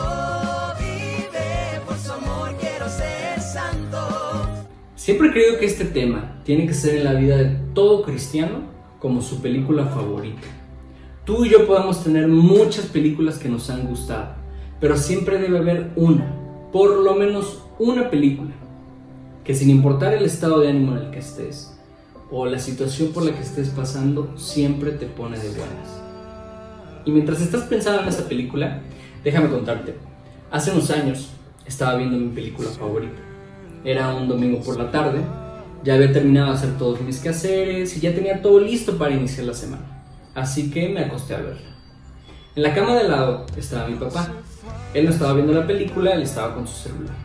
vive, 0.79 1.81
por 1.87 1.97
su 1.97 2.13
amor 2.13 2.55
quiero 2.61 2.89
ser 2.89 3.41
santo. 3.41 3.99
Siempre 4.97 5.29
he 5.29 5.33
creído 5.33 5.59
que 5.59 5.67
este 5.67 5.85
tema 5.85 6.41
tiene 6.45 6.67
que 6.67 6.75
ser 6.75 6.97
en 6.97 7.05
la 7.05 7.15
vida 7.15 7.37
de 7.37 7.57
todo 7.75 8.03
cristiano 8.03 8.63
como 8.99 9.21
su 9.21 9.41
película 9.41 9.87
favorita. 9.87 10.49
Tú 11.25 11.45
y 11.45 11.51
yo 11.51 11.67
podemos 11.67 12.03
tener 12.03 12.27
muchas 12.29 12.87
películas 12.87 13.39
que 13.39 13.49
nos 13.49 13.71
han 13.71 13.87
gustado, 13.87 14.35
pero 14.81 14.97
siempre 14.97 15.39
debe 15.39 15.59
haber 15.59 15.91
una, 15.97 16.35
por 16.73 16.99
lo 16.99 17.15
menos 17.15 17.63
una 17.79 18.11
película, 18.11 18.51
que 19.45 19.55
sin 19.55 19.71
importar 19.71 20.15
el 20.15 20.25
estado 20.25 20.61
de 20.61 20.69
ánimo 20.69 20.97
en 20.97 21.05
el 21.05 21.11
que 21.11 21.19
estés 21.19 21.73
o 22.31 22.47
la 22.47 22.59
situación 22.59 23.13
por 23.13 23.25
la 23.25 23.33
que 23.33 23.43
estés 23.43 23.69
pasando, 23.69 24.33
siempre 24.37 24.93
te 24.93 25.07
pone 25.07 25.39
de 25.39 25.49
buenas. 25.49 26.01
Y 27.05 27.11
mientras 27.11 27.41
estás 27.41 27.65
pensando 27.65 28.03
en 28.03 28.09
esa 28.09 28.29
película, 28.29 28.81
déjame 29.23 29.51
contarte. 29.51 29.97
Hace 30.51 30.71
unos 30.71 30.91
años 30.91 31.31
estaba 31.67 31.97
viendo 31.97 32.17
mi 32.17 32.29
película 32.29 32.71
favorita. 32.71 33.21
Era 33.85 34.15
un 34.15 34.29
domingo 34.29 34.61
por 34.63 34.79
la 34.79 34.91
tarde, 34.91 35.21
ya 35.85 35.95
había 35.95 36.13
terminado 36.13 36.49
de 36.49 36.55
hacer 36.55 36.79
todos 36.79 37.01
mis 37.01 37.19
quehaceres 37.19 37.97
y 37.97 38.01
ya 38.01 38.15
tenía 38.15 38.41
todo 38.41 38.61
listo 38.61 38.97
para 38.97 39.15
iniciar 39.15 39.47
la 39.47 39.55
semana. 39.55 40.05
Así 40.35 40.71
que 40.71 40.89
me 40.89 41.01
acosté 41.01 41.35
a 41.35 41.41
verla. 41.41 41.73
En 42.55 42.63
la 42.63 42.75
cama 42.75 42.95
de 42.95 43.09
lado 43.09 43.47
estaba 43.57 43.89
mi 43.89 43.97
papá. 43.97 44.31
Él 44.95 45.05
no 45.05 45.11
estaba 45.11 45.35
viendo 45.35 45.53
la 45.53 45.67
película, 45.67 46.13
él 46.13 46.23
estaba 46.23 46.55
con 46.55 46.67
su 46.67 46.89
celular. 46.89 47.17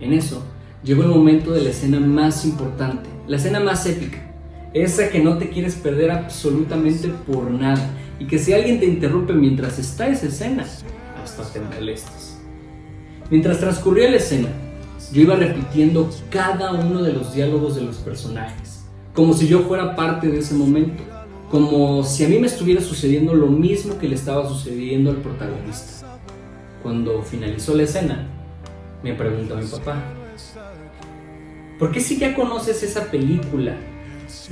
En 0.00 0.12
eso, 0.12 0.42
llegó 0.82 1.02
el 1.02 1.08
momento 1.08 1.52
de 1.52 1.62
la 1.62 1.70
escena 1.70 2.00
más 2.00 2.44
importante, 2.44 3.08
la 3.26 3.36
escena 3.36 3.60
más 3.60 3.84
épica, 3.86 4.18
esa 4.74 5.10
que 5.10 5.20
no 5.20 5.38
te 5.38 5.50
quieres 5.50 5.74
perder 5.74 6.10
absolutamente 6.10 7.08
por 7.26 7.50
nada 7.50 7.90
y 8.18 8.26
que 8.26 8.38
si 8.38 8.52
alguien 8.52 8.80
te 8.80 8.86
interrumpe 8.86 9.32
mientras 9.32 9.78
está 9.78 10.08
esa 10.08 10.26
escena, 10.26 10.64
hasta 11.22 11.42
te 11.52 11.60
molestas. 11.60 12.38
Mientras 13.30 13.58
transcurría 13.58 14.10
la 14.10 14.16
escena, 14.16 14.48
yo 15.12 15.22
iba 15.22 15.36
repitiendo 15.36 16.10
cada 16.30 16.72
uno 16.72 17.02
de 17.02 17.12
los 17.12 17.34
diálogos 17.34 17.76
de 17.76 17.82
los 17.82 17.96
personajes, 17.96 18.84
como 19.14 19.34
si 19.34 19.48
yo 19.48 19.60
fuera 19.60 19.96
parte 19.96 20.28
de 20.28 20.38
ese 20.38 20.54
momento, 20.54 21.02
como 21.50 22.04
si 22.04 22.24
a 22.24 22.28
mí 22.28 22.38
me 22.38 22.46
estuviera 22.46 22.80
sucediendo 22.80 23.34
lo 23.34 23.46
mismo 23.46 23.98
que 23.98 24.08
le 24.08 24.14
estaba 24.14 24.48
sucediendo 24.48 25.10
al 25.10 25.16
protagonista. 25.16 26.18
Cuando 26.82 27.22
finalizó 27.22 27.74
la 27.74 27.84
escena, 27.84 28.26
me 29.02 29.14
preguntó 29.14 29.56
mi 29.56 29.66
papá, 29.66 30.02
¿por 31.78 31.92
qué 31.92 32.00
si 32.00 32.18
ya 32.18 32.34
conoces 32.34 32.82
esa 32.82 33.10
película 33.10 33.76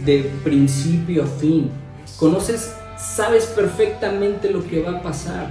de 0.05 0.31
principio 0.45 1.25
a 1.25 1.27
fin? 1.27 1.71
¿Conoces 2.19 2.73
sabes 2.99 3.47
perfectamente 3.47 4.51
lo 4.51 4.67
que 4.67 4.83
va 4.83 4.99
a 4.99 5.03
pasar. 5.03 5.51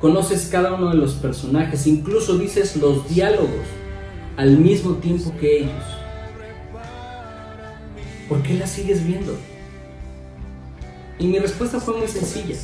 Conoces 0.00 0.48
cada 0.50 0.74
uno 0.74 0.90
de 0.90 0.96
los 0.96 1.14
personajes, 1.14 1.86
incluso 1.86 2.36
dices 2.36 2.76
los 2.76 3.08
diálogos 3.08 3.66
al 4.36 4.58
mismo 4.58 4.94
tiempo 4.96 5.32
que 5.38 5.58
ellos. 5.58 5.84
¿Por 8.28 8.42
qué 8.42 8.54
la 8.54 8.66
sigues 8.66 9.06
viendo? 9.06 9.36
Y 11.18 11.26
mi 11.26 11.38
respuesta 11.38 11.78
fue 11.78 11.98
muy 11.98 12.08
sencilla. 12.08 12.56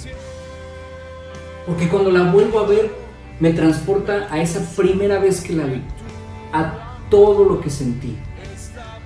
Porque 1.66 1.88
cuando 1.88 2.10
la 2.10 2.32
vuelvo 2.32 2.60
a 2.60 2.66
ver, 2.66 2.90
me 3.38 3.52
transporta 3.52 4.26
a 4.30 4.40
esa 4.40 4.60
primera 4.74 5.18
vez 5.18 5.42
que 5.42 5.52
la 5.52 5.64
vi, 5.64 5.82
a 6.52 6.96
todo 7.10 7.44
lo 7.44 7.60
que 7.60 7.70
sentí, 7.70 8.16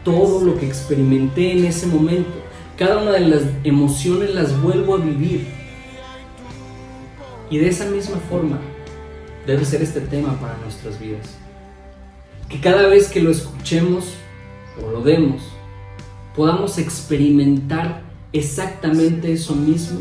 todo 0.04 0.44
lo 0.44 0.58
que 0.58 0.66
experimenté 0.66 1.52
en 1.52 1.64
ese 1.64 1.86
momento 1.86 2.42
cada 2.76 2.98
una 2.98 3.12
de 3.12 3.20
las 3.20 3.42
emociones 3.64 4.34
las 4.34 4.60
vuelvo 4.60 4.96
a 4.96 4.98
vivir. 4.98 5.46
Y 7.50 7.58
de 7.58 7.68
esa 7.68 7.84
misma 7.86 8.16
forma 8.30 8.58
debe 9.46 9.64
ser 9.64 9.82
este 9.82 10.00
tema 10.00 10.38
para 10.40 10.56
nuestras 10.58 10.98
vidas. 10.98 11.36
Que 12.48 12.60
cada 12.60 12.88
vez 12.88 13.08
que 13.08 13.20
lo 13.20 13.30
escuchemos 13.30 14.14
o 14.82 14.90
lo 14.90 15.02
demos, 15.02 15.42
podamos 16.34 16.78
experimentar 16.78 18.02
exactamente 18.32 19.32
eso 19.32 19.54
mismo 19.54 20.00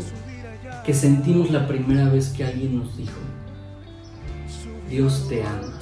que 0.84 0.94
sentimos 0.94 1.50
la 1.50 1.68
primera 1.68 2.08
vez 2.08 2.30
que 2.30 2.44
alguien 2.44 2.78
nos 2.78 2.96
dijo, 2.96 3.20
Dios 4.88 5.26
te 5.28 5.44
ama. 5.44 5.78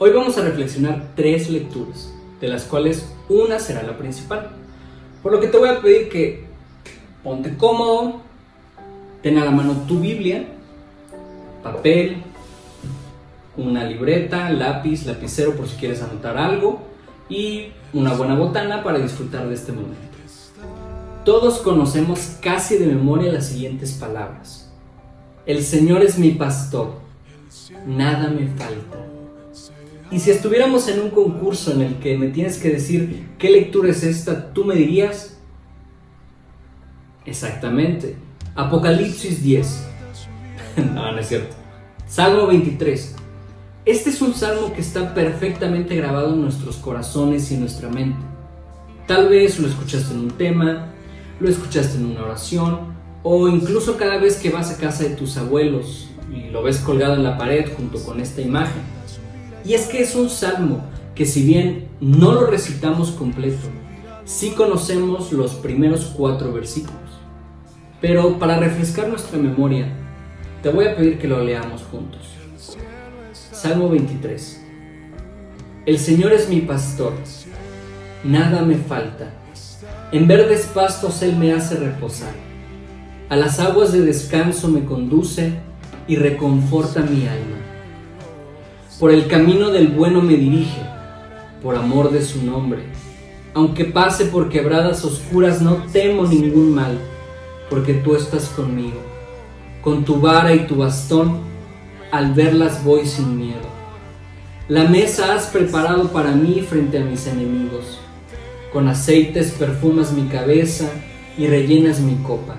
Hoy 0.00 0.12
vamos 0.12 0.38
a 0.38 0.42
reflexionar 0.42 1.08
tres 1.16 1.50
lecturas, 1.50 2.14
de 2.40 2.46
las 2.46 2.62
cuales 2.62 3.12
una 3.28 3.58
será 3.58 3.82
la 3.82 3.98
principal. 3.98 4.50
Por 5.24 5.32
lo 5.32 5.40
que 5.40 5.48
te 5.48 5.58
voy 5.58 5.68
a 5.68 5.82
pedir 5.82 6.08
que 6.08 6.44
ponte 7.24 7.56
cómodo, 7.56 8.20
ten 9.22 9.38
a 9.38 9.44
la 9.44 9.50
mano 9.50 9.72
tu 9.88 9.98
Biblia, 9.98 10.46
papel, 11.64 12.22
una 13.56 13.82
libreta, 13.82 14.50
lápiz, 14.50 15.04
lapicero 15.04 15.56
por 15.56 15.66
si 15.66 15.74
quieres 15.74 16.00
anotar 16.00 16.38
algo 16.38 16.78
y 17.28 17.72
una 17.92 18.14
buena 18.14 18.36
botana 18.36 18.84
para 18.84 19.00
disfrutar 19.00 19.48
de 19.48 19.54
este 19.54 19.72
momento. 19.72 19.96
Todos 21.24 21.58
conocemos 21.58 22.36
casi 22.40 22.76
de 22.76 22.86
memoria 22.86 23.32
las 23.32 23.48
siguientes 23.48 23.94
palabras. 23.94 24.72
El 25.44 25.64
Señor 25.64 26.02
es 26.02 26.20
mi 26.20 26.30
pastor, 26.30 26.92
nada 27.84 28.30
me 28.30 28.46
falta. 28.46 29.17
Y 30.10 30.20
si 30.20 30.30
estuviéramos 30.30 30.88
en 30.88 31.00
un 31.00 31.10
concurso 31.10 31.72
en 31.72 31.82
el 31.82 31.94
que 31.96 32.16
me 32.16 32.28
tienes 32.28 32.58
que 32.58 32.70
decir 32.70 33.28
qué 33.38 33.50
lectura 33.50 33.90
es 33.90 34.02
esta, 34.02 34.52
tú 34.54 34.64
me 34.64 34.74
dirías, 34.74 35.38
exactamente, 37.26 38.16
Apocalipsis 38.54 39.42
10. 39.42 39.86
no, 40.94 41.12
no 41.12 41.18
es 41.18 41.28
cierto. 41.28 41.54
Salmo 42.06 42.46
23. 42.46 43.16
Este 43.84 44.10
es 44.10 44.22
un 44.22 44.34
salmo 44.34 44.72
que 44.72 44.80
está 44.80 45.14
perfectamente 45.14 45.94
grabado 45.94 46.34
en 46.34 46.40
nuestros 46.40 46.76
corazones 46.76 47.50
y 47.50 47.54
en 47.54 47.60
nuestra 47.60 47.88
mente. 47.88 48.20
Tal 49.06 49.28
vez 49.28 49.58
lo 49.58 49.68
escuchaste 49.68 50.14
en 50.14 50.20
un 50.20 50.30
tema, 50.32 50.88
lo 51.40 51.48
escuchaste 51.48 51.98
en 51.98 52.06
una 52.06 52.24
oración, 52.24 52.94
o 53.22 53.48
incluso 53.48 53.96
cada 53.96 54.18
vez 54.18 54.36
que 54.36 54.50
vas 54.50 54.70
a 54.70 54.78
casa 54.78 55.04
de 55.04 55.10
tus 55.10 55.36
abuelos 55.36 56.08
y 56.32 56.50
lo 56.50 56.62
ves 56.62 56.78
colgado 56.78 57.14
en 57.14 57.24
la 57.24 57.36
pared 57.36 57.66
junto 57.76 58.02
con 58.02 58.20
esta 58.20 58.40
imagen. 58.40 58.97
Y 59.64 59.74
es 59.74 59.86
que 59.86 60.00
es 60.00 60.14
un 60.14 60.30
salmo 60.30 60.84
que 61.14 61.26
si 61.26 61.42
bien 61.42 61.88
no 62.00 62.32
lo 62.32 62.46
recitamos 62.46 63.10
completo, 63.10 63.68
sí 64.24 64.50
conocemos 64.50 65.32
los 65.32 65.54
primeros 65.54 66.12
cuatro 66.16 66.52
versículos. 66.52 66.96
Pero 68.00 68.38
para 68.38 68.58
refrescar 68.58 69.08
nuestra 69.08 69.38
memoria, 69.38 69.88
te 70.62 70.68
voy 70.68 70.86
a 70.86 70.96
pedir 70.96 71.18
que 71.18 71.28
lo 71.28 71.42
leamos 71.42 71.82
juntos. 71.82 72.20
Salmo 73.32 73.88
23. 73.88 74.62
El 75.86 75.98
Señor 75.98 76.32
es 76.32 76.48
mi 76.48 76.60
pastor, 76.60 77.14
nada 78.22 78.62
me 78.62 78.76
falta. 78.76 79.32
En 80.12 80.28
verdes 80.28 80.66
pastos 80.66 81.22
Él 81.22 81.36
me 81.36 81.52
hace 81.52 81.76
reposar. 81.76 82.32
A 83.28 83.36
las 83.36 83.58
aguas 83.60 83.92
de 83.92 84.02
descanso 84.02 84.68
me 84.68 84.84
conduce 84.84 85.52
y 86.06 86.16
reconforta 86.16 87.00
mi 87.00 87.26
alma. 87.26 87.57
Por 88.98 89.12
el 89.12 89.28
camino 89.28 89.70
del 89.70 89.86
bueno 89.88 90.20
me 90.20 90.34
dirige, 90.34 90.82
por 91.62 91.76
amor 91.76 92.10
de 92.10 92.20
su 92.20 92.44
nombre. 92.44 92.80
Aunque 93.54 93.84
pase 93.84 94.24
por 94.24 94.48
quebradas 94.48 95.04
oscuras, 95.04 95.62
no 95.62 95.84
temo 95.92 96.26
ningún 96.26 96.74
mal, 96.74 96.98
porque 97.70 97.94
tú 97.94 98.16
estás 98.16 98.48
conmigo. 98.48 99.00
Con 99.82 100.04
tu 100.04 100.20
vara 100.20 100.52
y 100.52 100.66
tu 100.66 100.74
bastón 100.74 101.42
al 102.10 102.34
verlas 102.34 102.82
voy 102.82 103.06
sin 103.06 103.38
miedo. 103.38 103.68
La 104.66 104.82
mesa 104.88 105.32
has 105.32 105.46
preparado 105.46 106.08
para 106.08 106.32
mí 106.32 106.66
frente 106.68 106.98
a 106.98 107.04
mis 107.04 107.28
enemigos. 107.28 108.00
Con 108.72 108.88
aceites 108.88 109.52
perfumas 109.52 110.12
mi 110.12 110.26
cabeza 110.26 110.90
y 111.38 111.46
rellenas 111.46 112.00
mi 112.00 112.16
copa. 112.24 112.56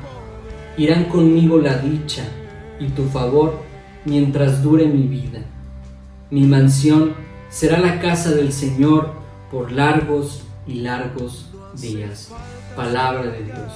Irán 0.77 1.05
conmigo 1.05 1.57
la 1.57 1.79
dicha 1.79 2.23
y 2.79 2.87
tu 2.87 3.03
favor 3.09 3.59
mientras 4.05 4.63
dure 4.63 4.85
mi 4.85 5.03
vida. 5.03 5.41
Mi 6.31 6.41
mansión 6.41 7.15
será 7.49 7.79
la 7.79 7.99
casa 7.99 8.29
del 8.29 8.53
Señor 8.53 9.13
por 9.49 9.71
largos 9.71 10.43
y 10.67 10.75
largos 10.75 11.49
días. 11.81 12.31
Palabra 12.75 13.31
de 13.31 13.45
Dios. 13.45 13.73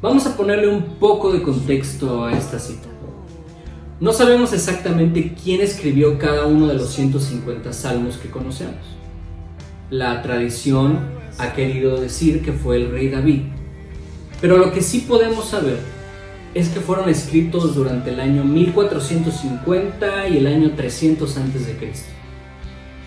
Vamos 0.00 0.26
a 0.26 0.34
ponerle 0.38 0.68
un 0.68 0.94
poco 0.94 1.30
de 1.32 1.42
contexto 1.42 2.24
a 2.24 2.32
esta 2.32 2.58
cita. 2.58 2.88
No 4.00 4.14
sabemos 4.14 4.54
exactamente 4.54 5.34
quién 5.34 5.60
escribió 5.60 6.18
cada 6.18 6.46
uno 6.46 6.66
de 6.66 6.74
los 6.74 6.94
150 6.94 7.70
salmos 7.74 8.16
que 8.16 8.30
conocemos. 8.30 8.96
La 9.90 10.22
tradición 10.22 11.00
ha 11.36 11.52
querido 11.52 12.00
decir 12.00 12.42
que 12.42 12.52
fue 12.52 12.76
el 12.76 12.90
rey 12.90 13.10
David, 13.10 13.42
pero 14.40 14.56
lo 14.56 14.72
que 14.72 14.80
sí 14.80 15.00
podemos 15.00 15.50
saber 15.50 15.97
es 16.54 16.68
que 16.68 16.80
fueron 16.80 17.08
escritos 17.08 17.74
durante 17.74 18.10
el 18.10 18.20
año 18.20 18.44
1450 18.44 20.28
y 20.28 20.38
el 20.38 20.46
año 20.46 20.72
300 20.74 21.36
a.C. 21.36 21.92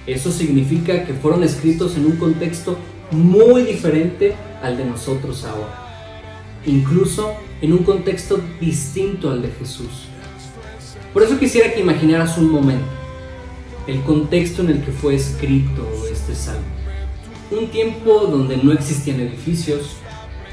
Eso 0.08 0.32
significa 0.32 1.06
que 1.06 1.14
fueron 1.14 1.44
escritos 1.44 1.96
en 1.96 2.06
un 2.06 2.18
contexto 2.18 2.78
muy 3.12 3.64
diferente 3.64 4.36
al 4.62 4.78
de 4.78 4.86
nosotros 4.86 5.44
ahora, 5.44 6.22
incluso 6.66 7.34
en 7.62 7.74
un 7.74 7.80
contexto 7.80 8.40
distinto 8.60 9.30
al 9.30 9.42
de 9.42 9.50
Jesús. 9.50 10.08
Por 11.14 11.24
eso 11.24 11.38
quisiera 11.38 11.74
que 11.74 11.82
imaginaras 11.82 12.38
un 12.38 12.50
momento, 12.50 12.86
el 13.88 14.02
contexto 14.04 14.62
en 14.62 14.70
el 14.70 14.84
que 14.84 14.92
fue 14.92 15.16
escrito 15.16 15.88
este 16.12 16.36
salmo. 16.36 16.66
Un 17.52 17.68
tiempo 17.68 18.28
donde 18.28 18.58
no 18.58 18.72
existían 18.72 19.20
edificios, 19.20 19.98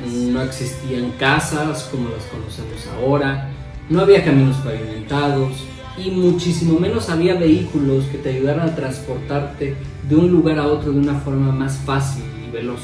no 0.06 0.42
existían 0.42 1.10
casas 1.12 1.84
como 1.90 2.10
las 2.10 2.24
conocemos 2.24 2.86
ahora, 2.94 3.50
no 3.88 4.00
había 4.00 4.24
caminos 4.24 4.56
pavimentados 4.58 5.52
y 5.96 6.10
muchísimo 6.10 6.78
menos 6.78 7.08
había 7.08 7.34
vehículos 7.34 8.04
que 8.06 8.18
te 8.18 8.30
ayudaran 8.30 8.68
a 8.68 8.74
transportarte 8.74 9.74
de 10.08 10.16
un 10.16 10.30
lugar 10.30 10.58
a 10.58 10.66
otro 10.66 10.92
de 10.92 10.98
una 10.98 11.18
forma 11.20 11.52
más 11.52 11.78
fácil 11.78 12.22
y 12.46 12.50
veloz. 12.50 12.82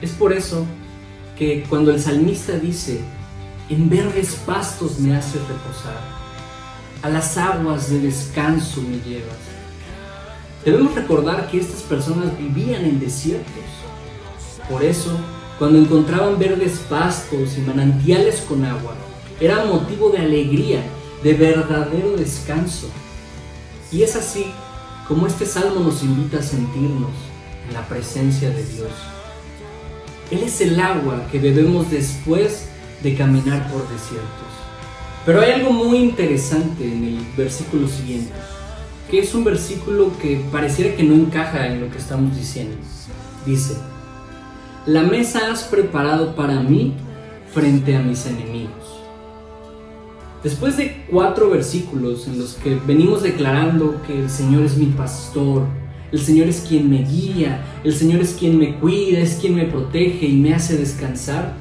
Es 0.00 0.10
por 0.12 0.32
eso 0.32 0.66
que 1.36 1.64
cuando 1.68 1.90
el 1.90 2.00
salmista 2.00 2.52
dice, 2.58 3.00
en 3.68 3.88
verdes 3.88 4.34
pastos 4.46 4.98
me 4.98 5.16
haces 5.16 5.40
reposar, 5.48 6.00
a 7.02 7.08
las 7.08 7.36
aguas 7.36 7.90
de 7.90 8.00
descanso 8.00 8.82
me 8.82 8.98
llevas. 9.08 9.38
Debemos 10.64 10.94
recordar 10.94 11.50
que 11.50 11.58
estas 11.58 11.82
personas 11.82 12.36
vivían 12.38 12.84
en 12.84 13.00
desiertos. 13.00 13.64
Por 14.70 14.84
eso, 14.84 15.18
cuando 15.58 15.78
encontraban 15.78 16.38
verdes 16.38 16.80
pastos 16.88 17.56
y 17.56 17.60
manantiales 17.60 18.40
con 18.48 18.64
agua, 18.64 18.94
era 19.40 19.64
motivo 19.64 20.10
de 20.10 20.18
alegría, 20.18 20.82
de 21.22 21.34
verdadero 21.34 22.16
descanso. 22.16 22.88
Y 23.90 24.02
es 24.02 24.16
así 24.16 24.46
como 25.08 25.26
este 25.26 25.46
salmo 25.46 25.80
nos 25.80 26.02
invita 26.02 26.38
a 26.38 26.42
sentirnos 26.42 27.10
en 27.68 27.74
la 27.74 27.86
presencia 27.86 28.50
de 28.50 28.64
Dios. 28.64 28.90
Él 30.30 30.42
es 30.44 30.60
el 30.60 30.80
agua 30.80 31.26
que 31.30 31.38
bebemos 31.38 31.90
después 31.90 32.66
de 33.02 33.14
caminar 33.14 33.70
por 33.70 33.82
desiertos. 33.82 34.52
Pero 35.26 35.40
hay 35.40 35.52
algo 35.52 35.72
muy 35.72 35.98
interesante 35.98 36.84
en 36.84 37.04
el 37.04 37.18
versículo 37.36 37.86
siguiente, 37.86 38.32
que 39.10 39.20
es 39.20 39.34
un 39.34 39.44
versículo 39.44 40.10
que 40.20 40.44
pareciera 40.50 40.96
que 40.96 41.02
no 41.02 41.14
encaja 41.14 41.66
en 41.66 41.80
lo 41.80 41.90
que 41.90 41.98
estamos 41.98 42.36
diciendo. 42.36 42.76
Dice, 43.44 43.76
la 44.86 45.02
mesa 45.02 45.52
has 45.52 45.62
preparado 45.62 46.34
para 46.34 46.60
mí 46.60 46.94
frente 47.52 47.96
a 47.96 48.02
mis 48.02 48.26
enemigos. 48.26 48.72
Después 50.42 50.76
de 50.76 51.04
cuatro 51.08 51.50
versículos 51.50 52.26
en 52.26 52.38
los 52.40 52.54
que 52.54 52.74
venimos 52.84 53.22
declarando 53.22 54.02
que 54.04 54.18
el 54.18 54.28
Señor 54.28 54.64
es 54.64 54.76
mi 54.76 54.86
pastor, 54.86 55.66
el 56.10 56.18
Señor 56.18 56.48
es 56.48 56.64
quien 56.68 56.90
me 56.90 57.04
guía, 57.04 57.64
el 57.84 57.94
Señor 57.94 58.20
es 58.20 58.34
quien 58.34 58.58
me 58.58 58.74
cuida, 58.80 59.20
es 59.20 59.36
quien 59.36 59.54
me 59.54 59.66
protege 59.66 60.26
y 60.26 60.36
me 60.38 60.52
hace 60.52 60.76
descansar, 60.76 61.54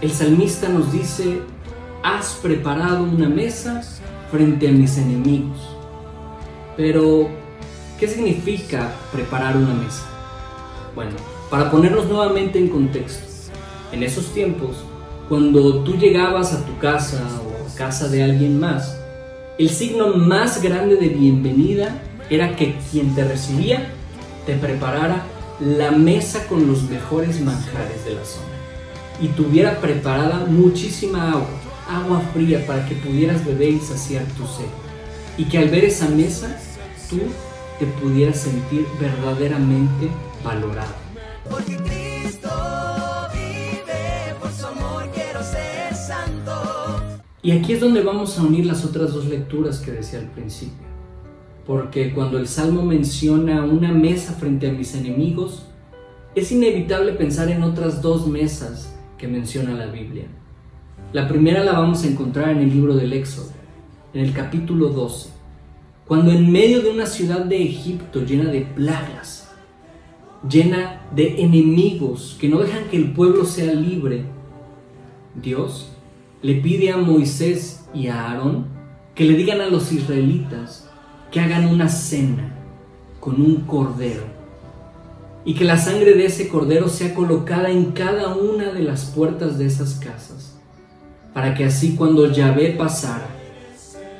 el 0.00 0.12
salmista 0.12 0.68
nos 0.68 0.92
dice 0.92 1.40
has 2.04 2.34
preparado 2.34 3.02
una 3.02 3.28
mesa 3.28 3.82
frente 4.30 4.68
a 4.68 4.72
mis 4.72 4.96
enemigos. 4.96 5.58
Pero, 6.76 7.28
¿qué 7.98 8.06
significa 8.06 8.92
preparar 9.10 9.56
una 9.56 9.74
mesa? 9.74 10.04
Bueno, 10.94 11.16
para 11.50 11.70
ponernos 11.70 12.06
nuevamente 12.06 12.58
en 12.58 12.68
contexto, 12.68 13.24
en 13.92 14.02
esos 14.02 14.32
tiempos, 14.34 14.76
cuando 15.28 15.82
tú 15.82 15.96
llegabas 15.96 16.52
a 16.52 16.64
tu 16.64 16.76
casa 16.78 17.22
o 17.42 17.68
a 17.68 17.74
casa 17.74 18.08
de 18.08 18.22
alguien 18.22 18.58
más, 18.58 18.96
el 19.58 19.70
signo 19.70 20.08
más 20.08 20.62
grande 20.62 20.96
de 20.96 21.08
bienvenida 21.08 22.02
era 22.28 22.56
que 22.56 22.76
quien 22.90 23.14
te 23.14 23.24
recibía 23.24 23.88
te 24.44 24.54
preparara 24.54 25.24
la 25.60 25.90
mesa 25.90 26.46
con 26.46 26.66
los 26.66 26.82
mejores 26.82 27.40
manjares 27.40 28.04
de 28.04 28.14
la 28.14 28.24
zona 28.24 28.46
y 29.20 29.28
tuviera 29.28 29.80
preparada 29.80 30.44
muchísima 30.46 31.30
agua 31.30 31.66
agua 31.88 32.20
fría 32.32 32.66
para 32.66 32.86
que 32.86 32.96
pudieras 32.96 33.44
beber 33.44 33.70
y 33.70 33.80
saciar 33.80 34.24
tu 34.36 34.46
sed. 34.46 34.66
Y 35.38 35.44
que 35.44 35.58
al 35.58 35.68
ver 35.68 35.84
esa 35.84 36.08
mesa, 36.08 36.58
tú 37.08 37.20
te 37.78 37.86
pudieras 37.86 38.40
sentir 38.40 38.86
verdaderamente 39.00 40.08
valorado. 40.44 41.05
Y 47.46 47.52
aquí 47.52 47.74
es 47.74 47.80
donde 47.80 48.02
vamos 48.02 48.36
a 48.36 48.42
unir 48.42 48.66
las 48.66 48.84
otras 48.84 49.12
dos 49.12 49.26
lecturas 49.26 49.78
que 49.78 49.92
decía 49.92 50.18
al 50.18 50.32
principio. 50.32 50.84
Porque 51.64 52.12
cuando 52.12 52.38
el 52.38 52.48
Salmo 52.48 52.82
menciona 52.82 53.64
una 53.64 53.92
mesa 53.92 54.32
frente 54.32 54.68
a 54.68 54.72
mis 54.72 54.96
enemigos, 54.96 55.64
es 56.34 56.50
inevitable 56.50 57.12
pensar 57.12 57.48
en 57.48 57.62
otras 57.62 58.02
dos 58.02 58.26
mesas 58.26 58.92
que 59.16 59.28
menciona 59.28 59.74
la 59.74 59.86
Biblia. 59.86 60.24
La 61.12 61.28
primera 61.28 61.62
la 61.62 61.70
vamos 61.70 62.02
a 62.02 62.08
encontrar 62.08 62.48
en 62.48 62.58
el 62.58 62.70
libro 62.70 62.96
del 62.96 63.12
Éxodo, 63.12 63.52
en 64.12 64.24
el 64.24 64.32
capítulo 64.32 64.88
12, 64.88 65.28
cuando 66.04 66.32
en 66.32 66.50
medio 66.50 66.82
de 66.82 66.90
una 66.90 67.06
ciudad 67.06 67.44
de 67.44 67.62
Egipto 67.62 68.24
llena 68.24 68.50
de 68.50 68.62
plagas, 68.62 69.45
llena 70.48 71.06
de 71.14 71.42
enemigos 71.42 72.36
que 72.40 72.48
no 72.48 72.58
dejan 72.58 72.88
que 72.90 72.96
el 72.96 73.12
pueblo 73.12 73.44
sea 73.44 73.72
libre, 73.72 74.24
Dios 75.34 75.92
le 76.42 76.56
pide 76.56 76.90
a 76.92 76.96
Moisés 76.96 77.86
y 77.92 78.08
a 78.08 78.28
Aarón 78.28 78.66
que 79.14 79.24
le 79.24 79.34
digan 79.34 79.60
a 79.60 79.68
los 79.68 79.92
israelitas 79.92 80.90
que 81.30 81.40
hagan 81.40 81.66
una 81.66 81.88
cena 81.88 82.54
con 83.20 83.40
un 83.40 83.62
cordero 83.62 84.24
y 85.44 85.54
que 85.54 85.64
la 85.64 85.78
sangre 85.78 86.14
de 86.14 86.26
ese 86.26 86.48
cordero 86.48 86.88
sea 86.88 87.14
colocada 87.14 87.70
en 87.70 87.92
cada 87.92 88.34
una 88.34 88.72
de 88.72 88.82
las 88.82 89.06
puertas 89.06 89.58
de 89.58 89.66
esas 89.66 89.94
casas, 89.94 90.58
para 91.32 91.54
que 91.54 91.64
así 91.64 91.94
cuando 91.94 92.30
Yahvé 92.30 92.70
pasara, 92.70 93.28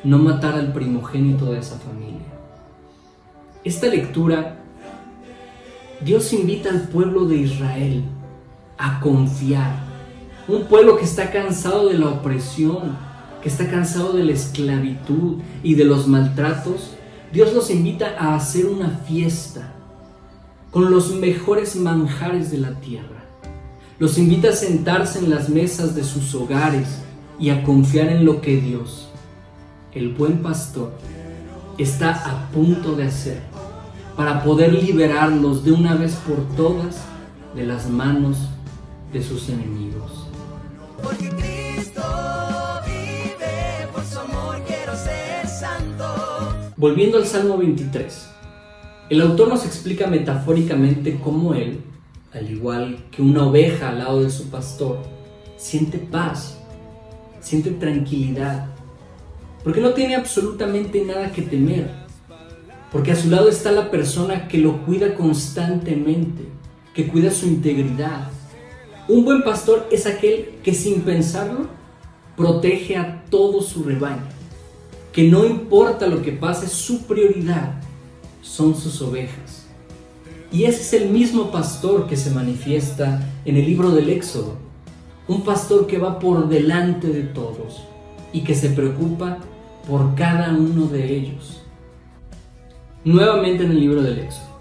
no 0.05 0.18
matara 0.18 0.61
al 0.61 0.72
primogénito 0.72 1.46
de 1.46 1.59
esa 1.59 1.79
familia. 1.79 2.26
Esta 3.64 3.88
lectura, 3.88 4.65
Dios 6.00 6.32
invita 6.35 6.68
al 6.68 6.88
pueblo 6.88 7.24
de 7.24 7.37
Israel 7.37 8.04
a 8.76 9.00
confiar, 9.00 9.74
un 10.46 10.64
pueblo 10.64 10.98
que 10.98 11.04
está 11.04 11.30
cansado 11.30 11.88
de 11.88 11.98
la 11.98 12.09
opresión, 12.09 12.96
que 13.42 13.48
está 13.48 13.70
cansado 13.70 14.12
de 14.12 14.22
la 14.22 14.32
esclavitud 14.32 15.38
y 15.62 15.74
de 15.74 15.85
los 15.85 16.06
maltratos, 16.06 16.90
Dios 17.32 17.54
los 17.54 17.70
invita 17.70 18.14
a 18.18 18.37
hacer 18.37 18.66
una 18.66 18.90
fiesta 18.90 19.72
con 20.70 20.90
los 20.90 21.14
mejores 21.14 21.76
manjares 21.76 22.50
de 22.50 22.59
la 22.59 22.78
tierra. 22.80 23.24
Los 23.98 24.18
invita 24.18 24.50
a 24.50 24.52
sentarse 24.52 25.18
en 25.18 25.30
las 25.30 25.48
mesas 25.48 25.94
de 25.94 26.04
sus 26.04 26.35
hogares 26.35 26.98
y 27.40 27.48
a 27.48 27.62
confiar 27.64 28.09
en 28.09 28.26
lo 28.26 28.42
que 28.42 28.61
Dios, 28.61 29.09
el 29.92 30.12
buen 30.12 30.42
pastor, 30.42 30.92
está 31.78 32.11
a 32.12 32.50
punto 32.50 32.94
de 32.94 33.04
hacer 33.04 33.55
para 34.16 34.42
poder 34.42 34.72
liberarlos 34.72 35.62
de 35.62 35.72
una 35.72 35.94
vez 35.94 36.14
por 36.26 36.38
todas 36.57 37.02
de 37.55 37.64
las 37.64 37.88
manos 37.88 38.38
de 39.12 39.22
sus 39.22 39.48
enemigos. 39.50 40.26
Porque 41.02 41.29
Cristo 41.29 42.02
vive, 42.87 43.88
por 43.92 44.05
su 44.05 44.18
amor 44.18 44.62
quiero 44.66 44.96
ser 44.96 45.46
santo. 45.46 46.05
Volviendo 46.76 47.18
al 47.18 47.26
Salmo 47.26 47.59
23. 47.59 48.31
El 49.11 49.20
autor 49.20 49.48
nos 49.48 49.64
explica 49.64 50.07
metafóricamente 50.07 51.20
cómo 51.22 51.55
él, 51.55 51.81
al 52.33 52.50
igual 52.50 53.05
que 53.11 53.22
una 53.22 53.44
oveja 53.46 53.90
al 53.90 53.98
lado 53.98 54.22
de 54.22 54.31
su 54.31 54.48
pastor, 54.48 54.98
siente 55.59 55.98
paz, 55.98 56.59
siente 57.40 57.70
tranquilidad, 57.70 58.66
porque 59.62 59.81
no 59.81 59.90
tiene 59.90 60.16
absolutamente 60.16 61.05
nada 61.05 61.31
que 61.31 61.42
temer, 61.42 62.05
porque 62.92 63.12
a 63.12 63.16
su 63.16 63.29
lado 63.29 63.49
está 63.49 63.72
la 63.72 63.90
persona 63.90 64.49
que 64.49 64.59
lo 64.59 64.85
cuida 64.85 65.14
constantemente, 65.14 66.44
que 66.94 67.09
cuida 67.09 67.31
su 67.31 67.46
integridad. 67.46 68.31
Un 69.09 69.25
buen 69.25 69.42
pastor 69.42 69.88
es 69.90 70.07
aquel 70.07 70.55
que 70.62 70.75
sin 70.75 71.03
pensarlo 71.03 71.68
protege 72.37 72.96
a 72.96 73.25
todo 73.31 73.62
su 73.62 73.83
rebaño, 73.83 74.29
que 75.12 75.29
no 75.29 75.44
importa 75.44 76.07
lo 76.07 76.22
que 76.22 76.33
pase, 76.33 76.68
su 76.68 77.03
prioridad 77.03 77.75
son 78.42 78.77
sus 78.77 79.01
ovejas. 79.03 79.66
Y 80.53 80.64
ese 80.64 80.83
es 80.83 81.03
el 81.03 81.11
mismo 81.11 81.51
pastor 81.51 82.07
que 82.07 82.16
se 82.16 82.31
manifiesta 82.31 83.20
en 83.44 83.57
el 83.57 83.66
libro 83.66 83.90
del 83.90 84.11
Éxodo. 84.11 84.57
Un 85.29 85.42
pastor 85.42 85.87
que 85.87 85.99
va 85.99 86.18
por 86.18 86.49
delante 86.49 87.09
de 87.09 87.22
todos 87.22 87.83
y 88.33 88.42
que 88.42 88.55
se 88.55 88.70
preocupa 88.70 89.38
por 89.88 90.14
cada 90.14 90.53
uno 90.53 90.87
de 90.87 91.16
ellos. 91.16 91.62
Nuevamente 93.06 93.62
en 93.62 93.70
el 93.70 93.78
libro 93.78 94.02
del 94.02 94.18
Éxodo. 94.18 94.58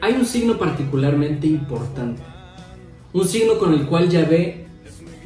Hay 0.00 0.14
un 0.14 0.24
signo 0.24 0.56
particularmente 0.56 1.46
importante. 1.46 2.22
Un 3.12 3.28
signo 3.28 3.58
con 3.58 3.74
el 3.74 3.86
cual 3.88 4.08
Yahvé 4.08 4.64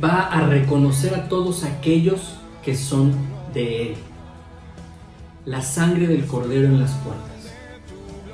va 0.02 0.22
a 0.22 0.44
reconocer 0.48 1.14
a 1.14 1.28
todos 1.28 1.62
aquellos 1.62 2.34
que 2.64 2.74
son 2.74 3.12
de 3.54 3.90
él. 3.90 3.94
La 5.44 5.62
sangre 5.62 6.08
del 6.08 6.26
cordero 6.26 6.66
en 6.66 6.80
las 6.80 6.90
puertas. 6.94 7.54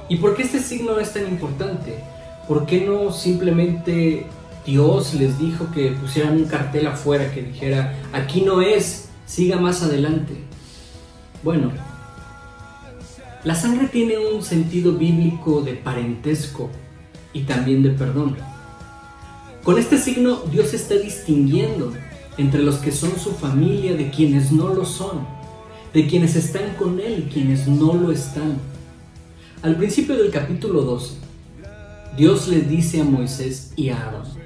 ¿Y 0.09 0.16
por 0.16 0.37
qué 0.37 0.44
este 0.44 0.61
signo 0.61 0.98
es 0.98 1.12
tan 1.12 1.28
importante? 1.28 2.02
¿Por 2.48 2.64
qué 2.64 2.87
no 2.87 3.12
simplemente 3.12 4.24
Dios 4.64 5.12
les 5.12 5.38
dijo 5.38 5.70
que 5.70 5.90
pusieran 5.90 6.38
un 6.38 6.46
cartel 6.46 6.87
afuera 6.87 7.31
que 7.31 7.42
dijera, 7.42 7.94
aquí 8.14 8.40
no 8.40 8.62
es, 8.62 9.11
siga 9.26 9.61
más 9.61 9.83
adelante? 9.83 10.33
Bueno, 11.42 11.72
la 13.44 13.57
sangre 13.57 13.88
tiene 13.88 14.18
un 14.18 14.42
sentido 14.42 14.92
bíblico 14.92 15.62
de 15.62 15.74
parentesco 15.74 16.70
y 17.33 17.40
también 17.42 17.83
de 17.83 17.90
perdón. 17.90 18.37
Con 19.64 19.78
este 19.78 19.98
signo 19.98 20.42
Dios 20.50 20.74
está 20.74 20.94
distinguiendo 20.94 21.92
entre 22.38 22.62
los 22.62 22.76
que 22.76 22.92
son 22.92 23.18
su 23.18 23.33
familia 23.33 23.94
de 23.94 24.11
quienes 24.11 24.52
no 24.52 24.72
lo 24.72 24.85
son, 24.85 25.26
de 25.92 26.07
quienes 26.07 26.37
están 26.37 26.74
con 26.78 27.00
Él 27.00 27.26
y 27.26 27.33
quienes 27.33 27.66
no 27.66 27.94
lo 27.94 28.12
están. 28.12 28.59
Al 29.62 29.76
principio 29.76 30.16
del 30.16 30.31
capítulo 30.31 30.83
12, 30.83 31.14
Dios 32.16 32.46
les 32.46 32.68
dice 32.68 33.00
a 33.00 33.05
Moisés 33.05 33.72
y 33.76 33.88
a 33.88 34.02
Aarón, 34.02 34.42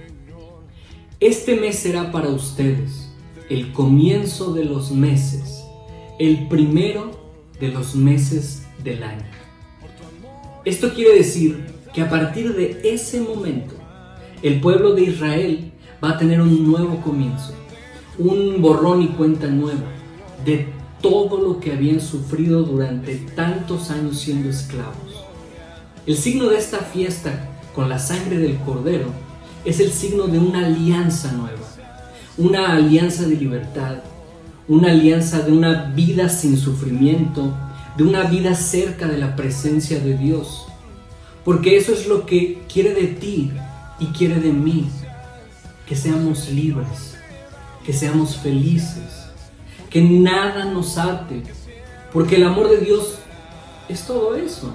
este 1.21 1.57
mes 1.57 1.79
será 1.79 2.13
para 2.13 2.29
ustedes 2.29 3.11
el 3.49 3.73
comienzo 3.73 4.53
de 4.53 4.65
los 4.65 4.91
meses, 4.91 5.65
el 6.19 6.49
primero 6.49 7.11
de 7.59 7.69
los 7.69 7.95
meses 7.95 8.66
del 8.87 9.03
año. 9.03 9.27
Esto 10.65 10.95
quiere 10.95 11.17
decir 11.17 11.67
que 11.93 12.01
a 12.01 12.09
partir 12.09 12.55
de 12.55 12.81
ese 12.85 13.21
momento, 13.21 13.75
el 14.43 14.61
pueblo 14.61 14.95
de 14.95 15.03
Israel 15.03 15.73
va 16.03 16.11
a 16.11 16.19
tener 16.19 16.41
un 16.41 16.67
nuevo 16.67 17.01
comienzo, 17.03 17.53
un 18.19 18.63
borrón 18.63 19.03
y 19.03 19.09
cuenta 19.09 19.49
nueva 19.49 19.85
de 20.45 20.69
todo 21.03 21.41
lo 21.41 21.61
que 21.61 21.73
habían 21.73 22.01
sufrido 22.01 22.63
durante 22.63 23.17
tantos 23.35 23.91
años 23.91 24.19
siendo 24.19 24.49
esclavos. 24.49 25.25
El 26.07 26.17
signo 26.17 26.49
de 26.49 26.59
esta 26.59 26.79
fiesta 26.79 27.49
con 27.75 27.89
la 27.89 27.99
sangre 27.99 28.39
del 28.39 28.57
cordero 28.59 29.09
es 29.65 29.81
el 29.81 29.91
signo 29.91 30.29
de 30.29 30.39
una 30.39 30.67
alianza 30.67 31.33
nueva, 31.33 31.67
una 32.39 32.73
alianza 32.73 33.27
de 33.27 33.37
libertad, 33.37 33.97
una 34.69 34.91
alianza 34.91 35.41
de 35.41 35.53
una 35.53 35.93
vida 35.95 36.29
sin 36.29 36.57
sufrimiento, 36.57 37.53
de 37.97 38.05
una 38.05 38.25
vida 38.25 38.55
cerca 38.55 39.07
de 39.07 39.19
la 39.19 39.37
presencia 39.37 40.01
de 40.01 40.17
Dios. 40.17 40.67
Porque 41.45 41.77
eso 41.77 41.93
es 41.93 42.07
lo 42.07 42.27
que 42.27 42.63
quiere 42.73 42.93
de 42.95 43.07
ti 43.07 43.53
y 43.99 44.07
quiere 44.07 44.41
de 44.41 44.53
mí, 44.53 44.91
que 45.87 45.97
seamos 45.97 46.49
libres, 46.51 47.17
que 47.85 47.93
seamos 47.93 48.37
felices, 48.37 49.29
que 49.89 50.03
nada 50.03 50.65
nos 50.65 50.99
ate, 50.99 51.43
porque 52.13 52.37
el 52.37 52.45
amor 52.45 52.69
de 52.69 52.79
Dios 52.79 53.19
es 53.89 54.03
todo 54.03 54.35
eso. 54.35 54.73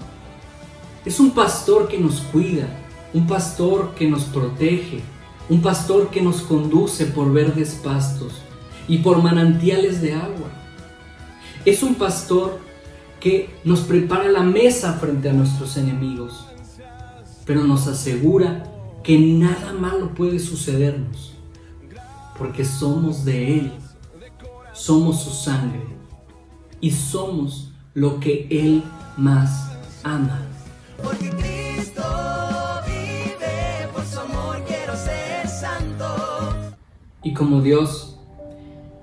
Es 1.06 1.20
un 1.20 1.32
pastor 1.32 1.88
que 1.88 1.98
nos 1.98 2.22
cuida, 2.22 2.68
un 3.14 3.28
pastor 3.28 3.94
que 3.96 4.08
nos 4.08 4.24
protege, 4.24 5.02
un 5.50 5.62
pastor 5.62 6.10
que 6.10 6.22
nos 6.22 6.42
conduce 6.42 7.06
por 7.08 7.34
verdes 7.34 7.80
pastos 7.84 8.42
y 8.88 9.00
por 9.00 9.22
manantiales 9.22 10.02
de 10.02 10.14
agua. 10.14 10.50
Es 11.66 11.84
un 11.84 11.96
pastor 11.96 12.60
que 13.22 13.50
nos 13.64 13.82
prepara 13.82 14.30
la 14.30 14.42
mesa 14.42 14.94
frente 14.94 15.30
a 15.30 15.34
nuestros 15.34 15.78
enemigos, 15.78 16.48
pero 17.46 17.64
nos 17.64 17.88
asegura 17.88 18.64
que 19.04 19.18
nada 19.18 19.74
malo 19.74 20.14
puede 20.14 20.40
sucedernos, 20.40 21.34
porque 22.38 22.66
somos 22.66 23.24
de 23.24 23.60
Él, 23.60 23.72
somos 24.74 25.22
su 25.24 25.30
sangre 25.30 25.86
y 26.82 26.92
somos 26.92 27.72
lo 27.94 28.20
que 28.20 28.48
Él 28.50 28.84
más 29.18 29.72
ama. 30.04 30.42
Porque 31.02 31.30
Cristo 31.30 32.04
vive, 32.88 33.88
por 33.94 34.04
su 34.04 34.20
amor 34.20 34.64
quiero 34.68 34.96
ser 34.96 35.48
santo. 35.48 36.06
Y 37.24 37.34
como 37.34 37.62
Dios, 37.62 38.18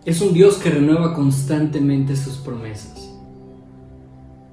es 0.04 0.20
un 0.20 0.32
Dios 0.32 0.56
que 0.56 0.70
renueva 0.70 1.14
constantemente 1.14 2.16
sus 2.16 2.38
promesas. 2.38 3.07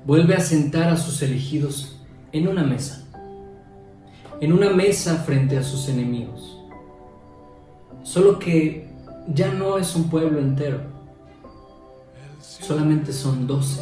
Vuelve 0.06 0.36
a 0.36 0.40
sentar 0.40 0.90
a 0.90 0.98
sus 0.98 1.22
elegidos 1.24 2.00
en 2.32 2.48
una 2.48 2.64
mesa, 2.64 3.04
en 4.40 4.54
una 4.54 4.70
mesa 4.70 5.16
frente 5.18 5.58
a 5.58 5.64
sus 5.64 5.90
enemigos. 5.90 6.60
Solo 8.04 8.38
que 8.38 8.88
ya 9.34 9.52
no 9.52 9.80
es 9.80 9.96
un 9.96 10.10
pueblo 10.10 10.40
entero, 10.40 10.82
solamente 12.40 13.12
son 13.14 13.48
doce 13.48 13.82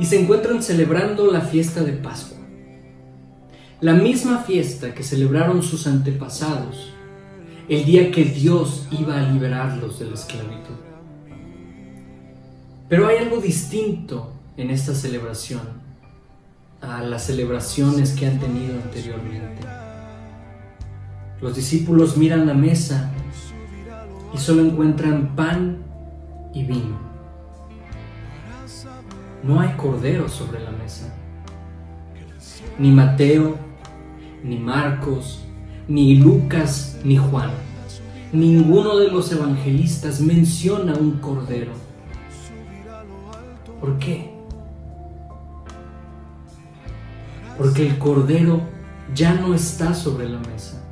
y 0.00 0.04
se 0.06 0.18
encuentran 0.18 0.62
celebrando 0.62 1.30
la 1.30 1.42
fiesta 1.42 1.82
de 1.82 1.92
Pascua. 1.92 2.38
La 3.80 3.92
misma 3.92 4.38
fiesta 4.38 4.94
que 4.94 5.02
celebraron 5.02 5.62
sus 5.62 5.86
antepasados 5.86 6.92
el 7.68 7.84
día 7.84 8.10
que 8.10 8.24
Dios 8.24 8.88
iba 8.90 9.16
a 9.16 9.30
liberarlos 9.30 10.00
de 10.00 10.06
la 10.06 10.14
esclavitud. 10.14 10.74
Pero 12.88 13.06
hay 13.06 13.18
algo 13.18 13.40
distinto 13.40 14.39
en 14.60 14.70
esta 14.70 14.94
celebración 14.94 15.62
a 16.82 17.02
las 17.02 17.24
celebraciones 17.24 18.12
que 18.12 18.26
han 18.26 18.38
tenido 18.38 18.74
anteriormente. 18.74 19.62
Los 21.40 21.56
discípulos 21.56 22.18
miran 22.18 22.46
la 22.46 22.52
mesa 22.52 23.10
y 24.34 24.38
solo 24.38 24.62
encuentran 24.62 25.34
pan 25.34 25.78
y 26.52 26.64
vino. 26.64 26.98
No 29.42 29.60
hay 29.60 29.74
cordero 29.78 30.28
sobre 30.28 30.62
la 30.62 30.70
mesa. 30.72 31.14
Ni 32.78 32.90
Mateo, 32.90 33.56
ni 34.44 34.58
Marcos, 34.58 35.42
ni 35.88 36.16
Lucas, 36.16 36.98
ni 37.02 37.16
Juan. 37.16 37.50
Ninguno 38.32 38.98
de 38.98 39.10
los 39.10 39.32
evangelistas 39.32 40.20
menciona 40.20 40.94
un 40.94 41.12
cordero. 41.18 41.72
¿Por 43.80 43.98
qué? 43.98 44.29
Porque 47.60 47.86
el 47.86 47.98
cordero 47.98 48.62
ya 49.14 49.34
no 49.34 49.52
está 49.52 49.92
sobre 49.92 50.26
la 50.26 50.38
mesa. 50.38 50.82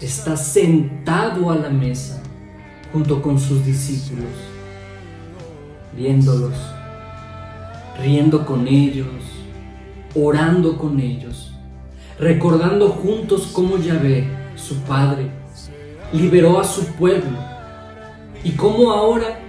Está 0.00 0.38
sentado 0.38 1.50
a 1.50 1.56
la 1.56 1.68
mesa 1.68 2.22
junto 2.94 3.20
con 3.20 3.38
sus 3.38 3.62
discípulos, 3.62 4.30
viéndolos, 5.94 6.54
riendo 8.00 8.46
con 8.46 8.66
ellos, 8.66 9.06
orando 10.14 10.78
con 10.78 10.98
ellos, 10.98 11.52
recordando 12.18 12.88
juntos 12.88 13.50
cómo 13.52 13.76
Yahvé, 13.76 14.26
su 14.56 14.76
Padre, 14.84 15.28
liberó 16.10 16.58
a 16.58 16.64
su 16.64 16.86
pueblo 16.94 17.36
y 18.42 18.52
cómo 18.52 18.92
ahora 18.92 19.40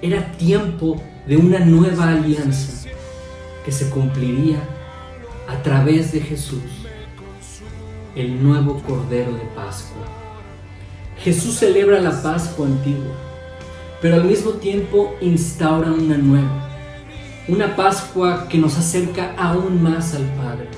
era 0.00 0.32
tiempo 0.32 1.00
de 1.28 1.36
una 1.36 1.60
nueva 1.60 2.08
alianza 2.08 2.88
que 3.64 3.70
se 3.70 3.88
cumpliría 3.88 4.58
a 5.52 5.62
través 5.62 6.12
de 6.12 6.20
Jesús, 6.20 6.62
el 8.16 8.42
nuevo 8.42 8.82
Cordero 8.86 9.32
de 9.32 9.44
Pascua. 9.54 10.06
Jesús 11.18 11.56
celebra 11.56 12.00
la 12.00 12.22
Pascua 12.22 12.66
antigua, 12.66 13.14
pero 14.00 14.16
al 14.16 14.24
mismo 14.24 14.52
tiempo 14.52 15.14
instaura 15.20 15.92
una 15.92 16.16
nueva, 16.16 16.70
una 17.48 17.76
Pascua 17.76 18.48
que 18.48 18.56
nos 18.56 18.78
acerca 18.78 19.34
aún 19.36 19.82
más 19.82 20.14
al 20.14 20.24
Padre, 20.36 20.68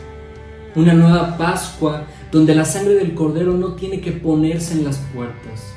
una 0.75 0.93
nueva 0.93 1.39
Pascua 1.39 2.07
donde 2.33 2.55
la 2.55 2.65
sangre 2.65 2.95
del 2.95 3.15
Cordero 3.15 3.53
no 3.53 3.75
tiene 3.75 4.01
que 4.01 4.11
ponerse 4.11 4.75
en 4.75 4.85
las 4.85 4.99
puertas, 5.15 5.73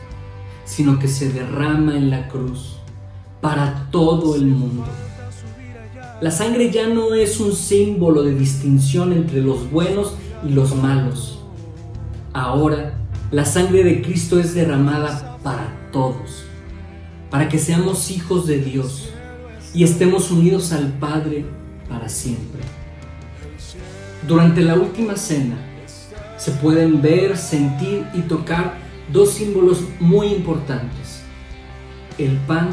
sino 0.65 0.97
que 0.97 1.07
se 1.07 1.31
derrama 1.31 1.95
en 1.95 2.09
la 2.09 2.27
cruz 2.27 2.79
para 3.41 3.89
todo 3.91 4.35
el 4.35 4.47
mundo. 4.47 4.85
La 6.19 6.31
sangre 6.31 6.71
ya 6.71 6.87
no 6.87 7.13
es 7.13 7.39
un 7.39 7.53
símbolo 7.53 8.23
de 8.23 8.33
distinción 8.33 9.13
entre 9.13 9.39
los 9.39 9.69
buenos 9.69 10.15
y 10.43 10.49
los 10.49 10.75
malos. 10.75 11.37
Ahora, 12.33 12.97
la 13.29 13.45
sangre 13.45 13.83
de 13.83 14.01
Cristo 14.01 14.39
es 14.39 14.55
derramada 14.55 15.37
para 15.43 15.91
todos, 15.91 16.45
para 17.29 17.47
que 17.49 17.59
seamos 17.59 18.09
hijos 18.09 18.47
de 18.47 18.57
Dios 18.57 19.09
y 19.75 19.83
estemos 19.83 20.31
unidos 20.31 20.71
al 20.71 20.87
Padre 20.93 21.45
para 21.87 22.09
siempre. 22.09 22.61
Durante 24.27 24.61
la 24.61 24.73
última 24.73 25.15
cena 25.17 25.57
se 26.37 26.49
pueden 26.49 26.99
ver, 26.99 27.37
sentir 27.37 28.07
y 28.15 28.21
tocar 28.21 28.73
dos 29.13 29.33
símbolos 29.33 29.83
muy 29.99 30.29
importantes, 30.29 31.21
el 32.17 32.37
pan 32.47 32.69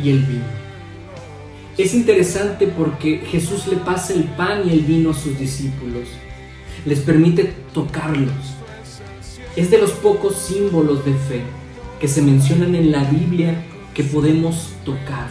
y 0.00 0.10
el 0.10 0.20
vino. 0.20 0.65
Es 1.78 1.92
interesante 1.92 2.68
porque 2.68 3.18
Jesús 3.18 3.66
le 3.66 3.76
pasa 3.76 4.14
el 4.14 4.24
pan 4.24 4.62
y 4.66 4.72
el 4.72 4.80
vino 4.80 5.10
a 5.10 5.14
sus 5.14 5.38
discípulos, 5.38 6.08
les 6.86 7.00
permite 7.00 7.52
tocarlos. 7.74 8.32
Es 9.56 9.70
de 9.70 9.76
los 9.76 9.90
pocos 9.90 10.36
símbolos 10.36 11.04
de 11.04 11.12
fe 11.12 11.42
que 12.00 12.08
se 12.08 12.22
mencionan 12.22 12.74
en 12.74 12.92
la 12.92 13.04
Biblia 13.04 13.62
que 13.92 14.04
podemos 14.04 14.70
tocar. 14.86 15.28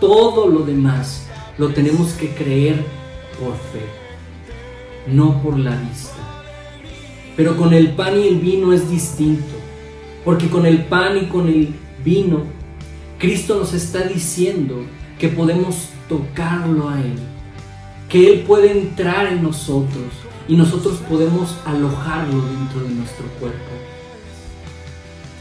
Todo 0.00 0.48
lo 0.48 0.60
demás 0.60 1.26
lo 1.58 1.74
tenemos 1.74 2.12
que 2.12 2.30
creer 2.30 2.82
por 3.38 3.52
fe, 3.52 3.84
no 5.12 5.42
por 5.42 5.58
la 5.58 5.76
vista. 5.76 6.16
Pero 7.36 7.58
con 7.58 7.74
el 7.74 7.90
pan 7.90 8.18
y 8.18 8.28
el 8.28 8.36
vino 8.36 8.72
es 8.72 8.90
distinto, 8.90 9.56
porque 10.24 10.48
con 10.48 10.64
el 10.64 10.84
pan 10.84 11.18
y 11.18 11.26
con 11.26 11.48
el 11.48 11.74
vino 12.02 12.55
Cristo 13.18 13.56
nos 13.58 13.72
está 13.72 14.02
diciendo 14.02 14.84
que 15.18 15.28
podemos 15.28 15.88
tocarlo 16.06 16.90
a 16.90 17.00
Él, 17.00 17.18
que 18.10 18.28
Él 18.28 18.40
puede 18.40 18.72
entrar 18.72 19.26
en 19.28 19.42
nosotros 19.42 20.12
y 20.46 20.54
nosotros 20.54 20.98
podemos 21.08 21.56
alojarlo 21.64 22.42
dentro 22.42 22.80
de 22.82 22.90
nuestro 22.90 23.26
cuerpo. 23.40 23.72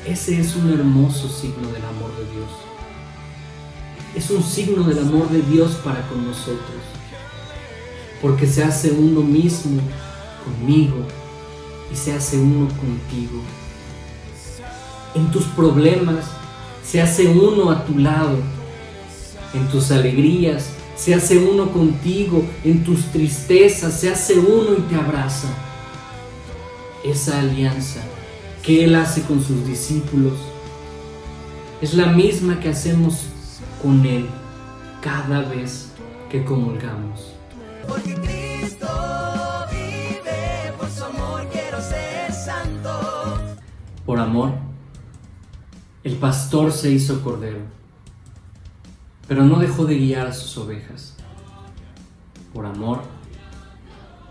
Ese 0.05 0.39
es 0.39 0.55
un 0.55 0.71
hermoso 0.71 1.27
signo 1.27 1.67
del 1.71 1.83
amor 1.83 2.11
de 2.15 2.31
Dios. 2.31 2.49
Es 4.15 4.29
un 4.29 4.41
signo 4.41 4.83
del 4.83 4.99
amor 4.99 5.29
de 5.29 5.41
Dios 5.41 5.73
para 5.83 6.07
con 6.07 6.25
nosotros, 6.25 6.81
porque 8.21 8.47
se 8.47 8.63
hace 8.63 8.91
uno 8.91 9.19
mismo 9.19 9.81
conmigo 10.45 11.05
y 11.91 11.95
se 11.97 12.13
hace 12.13 12.37
uno 12.37 12.69
contigo. 12.69 13.41
En 15.13 15.29
tus 15.31 15.43
problemas, 15.45 16.34
se 16.85 17.01
hace 17.01 17.27
uno 17.27 17.71
a 17.71 17.83
tu 17.85 17.97
lado. 17.97 18.37
En 19.53 19.67
tus 19.69 19.91
alegrías, 19.91 20.69
se 20.95 21.13
hace 21.13 21.37
uno 21.37 21.71
contigo. 21.71 22.43
En 22.63 22.83
tus 22.83 23.05
tristezas, 23.05 23.99
se 23.99 24.09
hace 24.09 24.37
uno 24.37 24.73
y 24.77 24.81
te 24.81 24.95
abraza. 24.95 25.47
Esa 27.03 27.39
alianza 27.39 28.01
que 28.63 28.83
Él 28.83 28.95
hace 28.95 29.21
con 29.21 29.43
sus 29.43 29.65
discípulos 29.67 30.33
es 31.81 31.93
la 31.93 32.07
misma 32.07 32.59
que 32.59 32.69
hacemos 32.69 33.27
con 33.81 34.05
Él 34.05 34.27
cada 35.01 35.41
vez 35.41 35.89
que 36.29 36.43
comulgamos. 36.43 37.33
Porque 37.87 38.15
Cristo 38.15 38.87
vive, 39.71 40.73
por 40.79 40.89
su 40.89 41.03
amor 41.03 41.47
quiero 41.51 41.79
ser 41.79 42.33
santo. 42.33 43.39
Por 44.05 44.19
amor, 44.19 44.53
el 46.05 46.17
pastor 46.17 46.71
se 46.71 46.91
hizo 46.91 47.23
cordero, 47.23 47.61
pero 49.27 49.43
no 49.43 49.57
dejó 49.57 49.85
de 49.85 49.97
guiar 49.97 50.27
a 50.27 50.33
sus 50.33 50.55
ovejas. 50.55 51.15
Por 52.53 52.67
amor, 52.67 53.01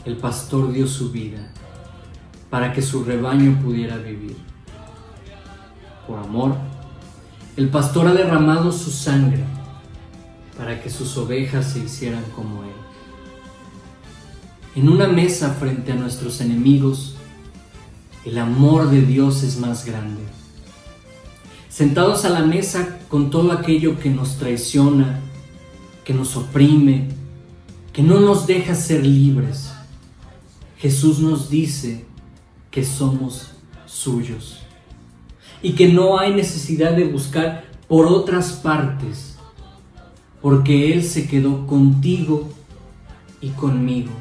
el 0.04 0.16
pastor 0.16 0.72
dio 0.72 0.87
su 0.87 1.10
vida 1.10 1.50
para 2.48 2.72
que 2.72 2.80
su 2.80 3.02
rebaño 3.02 3.60
pudiera 3.60 3.96
vivir. 3.96 4.37
Por 6.06 6.20
amor, 6.20 6.54
el 7.56 7.68
pastor 7.70 8.06
ha 8.06 8.14
derramado 8.14 8.70
su 8.70 8.92
sangre 8.92 9.42
para 10.56 10.80
que 10.80 10.88
sus 10.88 11.18
ovejas 11.18 11.72
se 11.72 11.80
hicieran 11.80 12.22
como 12.37 12.62
él. 12.62 12.70
En 14.76 14.88
una 14.88 15.08
mesa 15.08 15.50
frente 15.54 15.90
a 15.90 15.96
nuestros 15.96 16.40
enemigos, 16.40 17.16
el 18.24 18.38
amor 18.38 18.90
de 18.90 19.02
Dios 19.02 19.42
es 19.42 19.58
más 19.58 19.84
grande 19.84 20.22
sentados 21.74 22.24
a 22.24 22.28
la 22.28 22.42
mesa 22.42 23.00
con 23.08 23.30
todo 23.30 23.50
aquello 23.50 23.98
que 23.98 24.08
nos 24.08 24.37
traiciona, 24.37 25.18
que 26.04 26.14
nos 26.14 26.37
oprime, 26.37 27.08
que 27.92 28.00
no 28.00 28.20
nos 28.20 28.46
deja 28.46 28.76
ser 28.76 29.04
libres. 29.04 29.72
Jesús 30.78 31.18
nos 31.18 31.50
dice 31.50 32.04
que 32.70 32.84
somos 32.84 33.54
suyos 33.87 34.60
y 35.62 35.72
que 35.72 35.92
no 35.92 36.16
hay 36.16 36.33
necesidad 36.33 36.92
de 36.92 37.08
buscar 37.08 37.64
por 37.88 38.06
otras 38.06 38.52
partes, 38.52 39.37
porque 40.40 40.92
Él 40.92 41.02
se 41.02 41.27
quedó 41.27 41.66
contigo 41.66 42.50
y 43.40 43.48
conmigo 43.48 44.12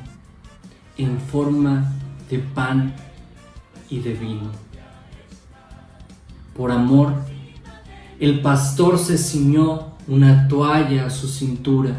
en 0.98 1.20
forma 1.20 1.94
de 2.32 2.40
pan 2.40 2.96
y 3.92 4.00
de 4.00 4.14
vino. 4.16 4.50
Por 6.56 6.72
amor 6.72 7.14
el 8.20 8.42
pastor 8.42 9.00
se 9.00 9.18
ciñó 9.18 9.94
una 10.08 10.48
toalla 10.48 11.08
a 11.08 11.10
su 11.10 11.28
cintura 11.28 11.96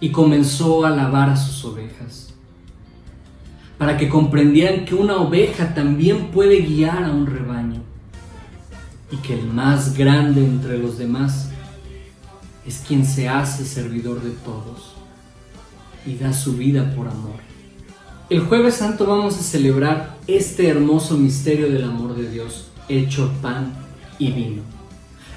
y 0.00 0.10
comenzó 0.10 0.84
a 0.84 0.90
lavar 0.90 1.30
a 1.30 1.36
sus 1.36 1.64
ovejas, 1.64 2.34
para 3.78 3.96
que 3.96 4.08
comprendieran 4.08 4.84
que 4.84 4.94
una 4.94 5.16
oveja 5.16 5.74
también 5.74 6.30
puede 6.30 6.60
guiar 6.60 7.04
a 7.04 7.10
un 7.10 7.26
rebaño 7.26 7.82
y 9.10 9.16
que 9.18 9.34
el 9.38 9.46
más 9.46 9.96
grande 9.96 10.44
entre 10.44 10.78
los 10.78 10.98
demás 10.98 11.50
es 12.66 12.82
quien 12.86 13.04
se 13.04 13.28
hace 13.28 13.64
servidor 13.64 14.22
de 14.22 14.30
todos 14.30 14.94
y 16.04 16.16
da 16.16 16.32
su 16.32 16.56
vida 16.56 16.94
por 16.94 17.08
amor. 17.08 17.46
El 18.28 18.40
jueves 18.40 18.74
santo 18.74 19.06
vamos 19.06 19.38
a 19.38 19.42
celebrar 19.42 20.16
este 20.26 20.68
hermoso 20.68 21.16
misterio 21.16 21.70
del 21.70 21.84
amor 21.84 22.16
de 22.16 22.28
Dios 22.28 22.68
hecho 22.88 23.30
pan 23.40 23.72
y 24.18 24.32
vino 24.32 24.75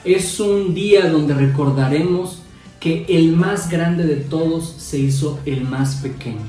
Es 0.06 0.40
un 0.40 0.74
día 0.74 1.10
donde 1.10 1.34
recordaremos 1.34 2.42
que 2.80 3.06
el 3.10 3.34
más 3.34 3.70
grande 3.70 4.06
de 4.06 4.16
todos 4.16 4.76
se 4.78 4.98
hizo 4.98 5.40
el 5.46 5.66
más 5.66 5.96
pequeño 5.96 6.40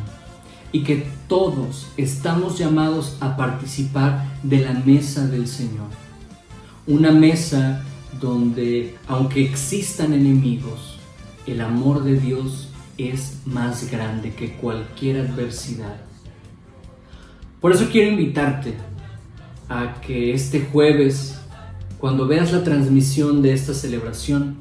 y 0.70 0.84
que 0.84 1.04
todos 1.26 1.88
estamos 1.96 2.58
llamados 2.58 3.16
a 3.18 3.36
participar 3.36 4.24
de 4.44 4.60
la 4.60 4.72
mesa 4.72 5.26
del 5.26 5.48
Señor. 5.48 5.88
Una 6.86 7.10
mesa 7.10 7.82
donde, 8.20 8.94
aunque 9.08 9.42
existan 9.42 10.12
enemigos, 10.12 11.00
el 11.46 11.60
amor 11.60 12.04
de 12.04 12.20
Dios 12.20 12.68
es 12.98 13.38
más 13.46 13.90
grande 13.90 14.32
que 14.32 14.52
cualquier 14.52 15.26
adversidad. 15.26 15.96
Por 17.60 17.72
eso 17.72 17.88
quiero 17.90 18.10
invitarte 18.10 18.74
a 19.68 20.00
que 20.00 20.32
este 20.32 20.60
jueves, 20.60 21.39
cuando 22.00 22.26
veas 22.26 22.50
la 22.50 22.64
transmisión 22.64 23.42
de 23.42 23.52
esta 23.52 23.74
celebración, 23.74 24.56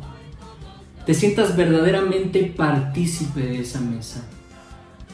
te 1.05 1.13
sientas 1.13 1.55
verdaderamente 1.55 2.43
partícipe 2.43 3.39
de 3.39 3.61
esa 3.61 3.79
mesa 3.79 4.27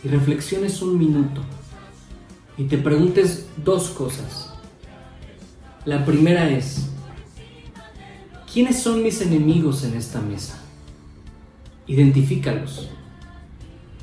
y 0.03 0.07
reflexiones 0.07 0.81
un 0.81 0.97
minuto 0.97 1.41
y 2.57 2.63
te 2.63 2.79
preguntes 2.79 3.45
dos 3.63 3.89
cosas. 3.89 4.51
La 5.85 6.03
primera 6.03 6.49
es, 6.49 6.87
¿quiénes 8.51 8.81
son 8.81 9.03
mis 9.03 9.21
enemigos 9.21 9.83
en 9.83 9.93
esta 9.93 10.19
mesa? 10.19 10.59
Identifícalos. 11.85 12.89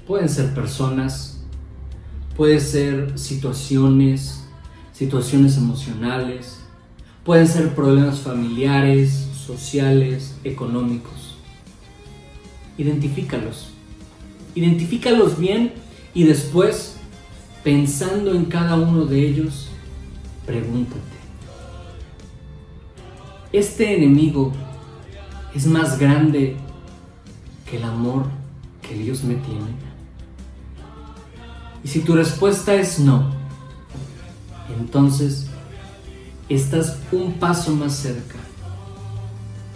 Pueden 0.07 0.29
ser 0.29 0.55
personas, 0.55 1.43
pueden 2.37 2.61
ser 2.61 3.18
situaciones, 3.18 4.45
situaciones 4.93 5.57
emocionales, 5.57 6.62
pueden 7.25 7.47
ser 7.47 7.75
problemas 7.75 8.20
familiares, 8.20 9.29
sociales, 9.35 10.37
económicos. 10.45 11.37
Identifícalos. 12.79 13.68
Identifícalos 14.55 15.39
bien 15.39 15.73
y 16.14 16.25
después, 16.25 16.97
pensando 17.62 18.35
en 18.35 18.47
cada 18.47 18.77
uno 18.77 19.07
de 19.07 19.27
ellos, 19.27 19.68
pregúntate, 20.45 21.01
¿este 23.53 23.97
enemigo 23.97 24.53
es 25.55 25.66
más 25.66 25.99
grande 25.99 26.57
que 27.70 27.77
el 27.77 27.85
amor 27.85 28.27
que 28.87 28.95
Dios 28.95 29.23
me 29.23 29.37
tiene? 29.37 29.93
Y 31.85 31.89
si 31.89 32.01
tu 32.01 32.14
respuesta 32.14 32.75
es 32.75 32.99
no, 32.99 33.31
entonces 34.79 35.47
estás 36.55 36.99
un 37.13 37.35
paso 37.35 37.75
más 37.75 37.95
cerca 37.95 38.39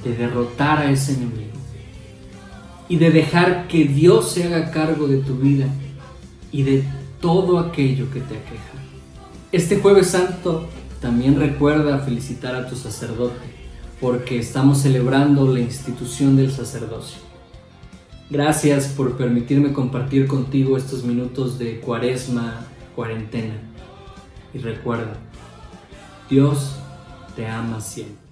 de 0.05 0.15
derrotar 0.15 0.79
a 0.79 0.91
ese 0.91 1.15
enemigo 1.15 1.57
y 2.89 2.97
de 2.97 3.11
dejar 3.11 3.67
que 3.69 3.85
Dios 3.85 4.33
se 4.33 4.45
haga 4.45 4.71
cargo 4.71 5.09
de 5.09 5.19
tu 5.19 5.37
vida 5.37 5.67
y 6.53 6.63
de 6.63 6.85
todo 7.21 7.59
aquello 7.59 8.11
que 8.11 8.21
te 8.21 8.37
aqueja. 8.37 8.77
Este 9.53 9.79
jueves 9.79 10.09
santo 10.09 10.69
también 11.01 11.39
recuerda 11.39 11.99
felicitar 11.99 12.55
a 12.55 12.69
tu 12.69 12.77
sacerdote 12.77 13.57
porque 14.01 14.39
estamos 14.39 14.79
celebrando 14.79 15.53
la 15.53 15.61
institución 15.61 16.37
del 16.37 16.53
sacerdocio. 16.53 17.19
Gracias 18.29 18.89
por 18.89 19.17
permitirme 19.17 19.73
compartir 19.73 20.27
contigo 20.27 20.77
estos 20.77 21.05
minutos 21.05 21.59
de 21.59 21.81
cuaresma, 21.81 22.67
cuarentena. 22.95 23.55
Y 24.53 24.59
recuerda, 24.59 25.17
Dios 26.29 26.73
te 27.37 27.47
ama 27.47 27.81
siempre. 27.81 28.27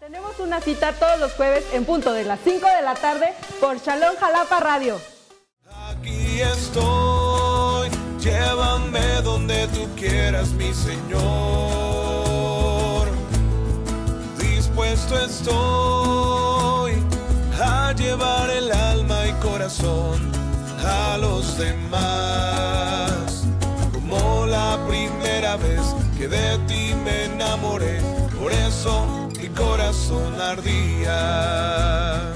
Tenemos 0.00 0.38
una 0.40 0.60
cita 0.60 0.92
todos 0.92 1.20
los 1.20 1.32
jueves 1.34 1.64
en 1.72 1.84
punto 1.84 2.12
de 2.12 2.24
las 2.24 2.40
5 2.42 2.66
de 2.66 2.82
la 2.82 2.94
tarde 2.94 3.32
por 3.60 3.78
Shalom 3.78 4.16
Jalapa 4.18 4.58
Radio. 4.58 4.98
Aquí 5.90 6.40
estoy, 6.40 7.90
llévame 8.18 9.22
donde 9.22 9.68
tú 9.68 9.86
quieras, 9.96 10.48
mi 10.52 10.72
Señor. 10.74 11.18
Dispuesto 14.38 15.18
estoy 15.20 16.94
a 17.60 17.92
llevar 17.92 18.50
el 18.50 18.72
alma 18.72 19.26
y 19.26 19.32
corazón 19.34 20.32
a 20.84 21.18
los 21.18 21.56
demás. 21.58 23.44
Como 23.92 24.46
la 24.46 24.78
primera 24.88 25.56
vez 25.56 25.82
que 26.18 26.26
de 26.26 26.58
ti 26.66 26.94
me 27.04 27.26
enamoré, 27.26 28.00
por 28.40 28.50
eso 28.50 29.30
mi 29.40 29.46
corazón 29.50 30.34
ardía. 30.40 32.34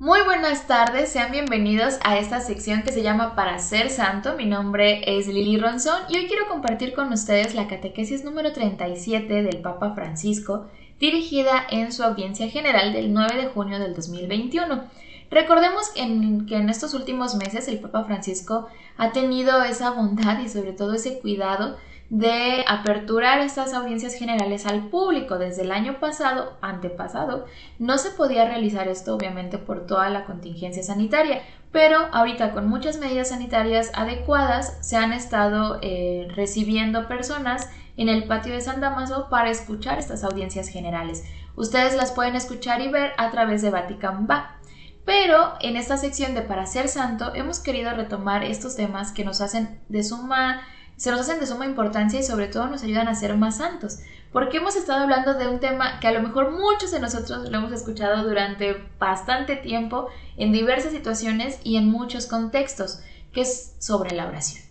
Muy 0.00 0.20
buenas 0.22 0.66
tardes, 0.66 1.10
sean 1.10 1.30
bienvenidos 1.30 1.98
a 2.02 2.18
esta 2.18 2.40
sección 2.40 2.82
que 2.82 2.90
se 2.90 3.04
llama 3.04 3.36
Para 3.36 3.60
ser 3.60 3.88
santo. 3.88 4.34
Mi 4.36 4.46
nombre 4.46 5.16
es 5.16 5.28
Lili 5.28 5.58
Ronzón 5.58 6.02
y 6.08 6.18
hoy 6.18 6.26
quiero 6.26 6.48
compartir 6.48 6.92
con 6.92 7.12
ustedes 7.12 7.54
la 7.54 7.68
catequesis 7.68 8.24
número 8.24 8.52
37 8.52 9.44
del 9.44 9.58
Papa 9.62 9.94
Francisco, 9.94 10.66
dirigida 10.98 11.64
en 11.70 11.92
su 11.92 12.02
audiencia 12.02 12.48
general 12.48 12.92
del 12.92 13.14
9 13.14 13.36
de 13.36 13.46
junio 13.46 13.78
del 13.78 13.94
2021. 13.94 15.03
Recordemos 15.30 15.90
que 15.90 16.02
en 16.56 16.68
estos 16.68 16.94
últimos 16.94 17.34
meses 17.36 17.68
el 17.68 17.80
Papa 17.80 18.04
Francisco 18.04 18.68
ha 18.96 19.12
tenido 19.12 19.62
esa 19.64 19.90
bondad 19.90 20.38
y 20.40 20.48
sobre 20.48 20.72
todo 20.72 20.94
ese 20.94 21.20
cuidado 21.20 21.76
de 22.10 22.64
aperturar 22.68 23.40
estas 23.40 23.72
audiencias 23.72 24.14
generales 24.14 24.66
al 24.66 24.88
público. 24.88 25.38
Desde 25.38 25.62
el 25.62 25.72
año 25.72 25.98
pasado, 26.00 26.56
antepasado, 26.60 27.46
no 27.78 27.98
se 27.98 28.10
podía 28.10 28.44
realizar 28.44 28.88
esto 28.88 29.14
obviamente 29.14 29.58
por 29.58 29.86
toda 29.86 30.10
la 30.10 30.24
contingencia 30.24 30.82
sanitaria, 30.82 31.42
pero 31.72 32.08
ahorita 32.12 32.52
con 32.52 32.68
muchas 32.68 32.98
medidas 32.98 33.30
sanitarias 33.30 33.90
adecuadas 33.94 34.78
se 34.80 34.96
han 34.96 35.12
estado 35.12 35.78
eh, 35.82 36.28
recibiendo 36.36 37.08
personas 37.08 37.68
en 37.96 38.08
el 38.08 38.24
patio 38.24 38.52
de 38.52 38.60
San 38.60 38.80
Damaso 38.80 39.28
para 39.30 39.50
escuchar 39.50 39.98
estas 39.98 40.24
audiencias 40.24 40.68
generales. 40.68 41.24
Ustedes 41.56 41.96
las 41.96 42.12
pueden 42.12 42.36
escuchar 42.36 42.80
y 42.80 42.88
ver 42.88 43.12
a 43.16 43.30
través 43.30 43.62
de 43.62 43.70
Vatican 43.70 44.26
Va. 44.30 44.56
Pero 45.04 45.54
en 45.60 45.76
esta 45.76 45.96
sección 45.96 46.34
de 46.34 46.42
Para 46.42 46.66
ser 46.66 46.88
santo 46.88 47.34
hemos 47.34 47.60
querido 47.60 47.92
retomar 47.92 48.44
estos 48.44 48.76
temas 48.76 49.12
que 49.12 49.24
nos 49.24 49.40
hacen 49.40 49.80
de 49.88 50.02
suma 50.02 50.62
se 50.96 51.10
nos 51.10 51.20
hacen 51.20 51.40
de 51.40 51.46
suma 51.46 51.66
importancia 51.66 52.20
y 52.20 52.22
sobre 52.22 52.46
todo 52.46 52.68
nos 52.68 52.82
ayudan 52.82 53.08
a 53.08 53.14
ser 53.14 53.36
más 53.36 53.56
santos, 53.58 53.98
porque 54.32 54.58
hemos 54.58 54.76
estado 54.76 55.02
hablando 55.02 55.34
de 55.34 55.48
un 55.48 55.60
tema 55.60 55.98
que 56.00 56.06
a 56.06 56.12
lo 56.12 56.22
mejor 56.22 56.52
muchos 56.52 56.90
de 56.92 57.00
nosotros 57.00 57.50
lo 57.50 57.58
hemos 57.58 57.72
escuchado 57.72 58.22
durante 58.22 58.76
bastante 58.98 59.56
tiempo 59.56 60.08
en 60.36 60.52
diversas 60.52 60.92
situaciones 60.92 61.60
y 61.64 61.76
en 61.76 61.88
muchos 61.88 62.26
contextos, 62.26 63.00
que 63.32 63.40
es 63.42 63.74
sobre 63.78 64.14
la 64.14 64.26
oración. 64.26 64.62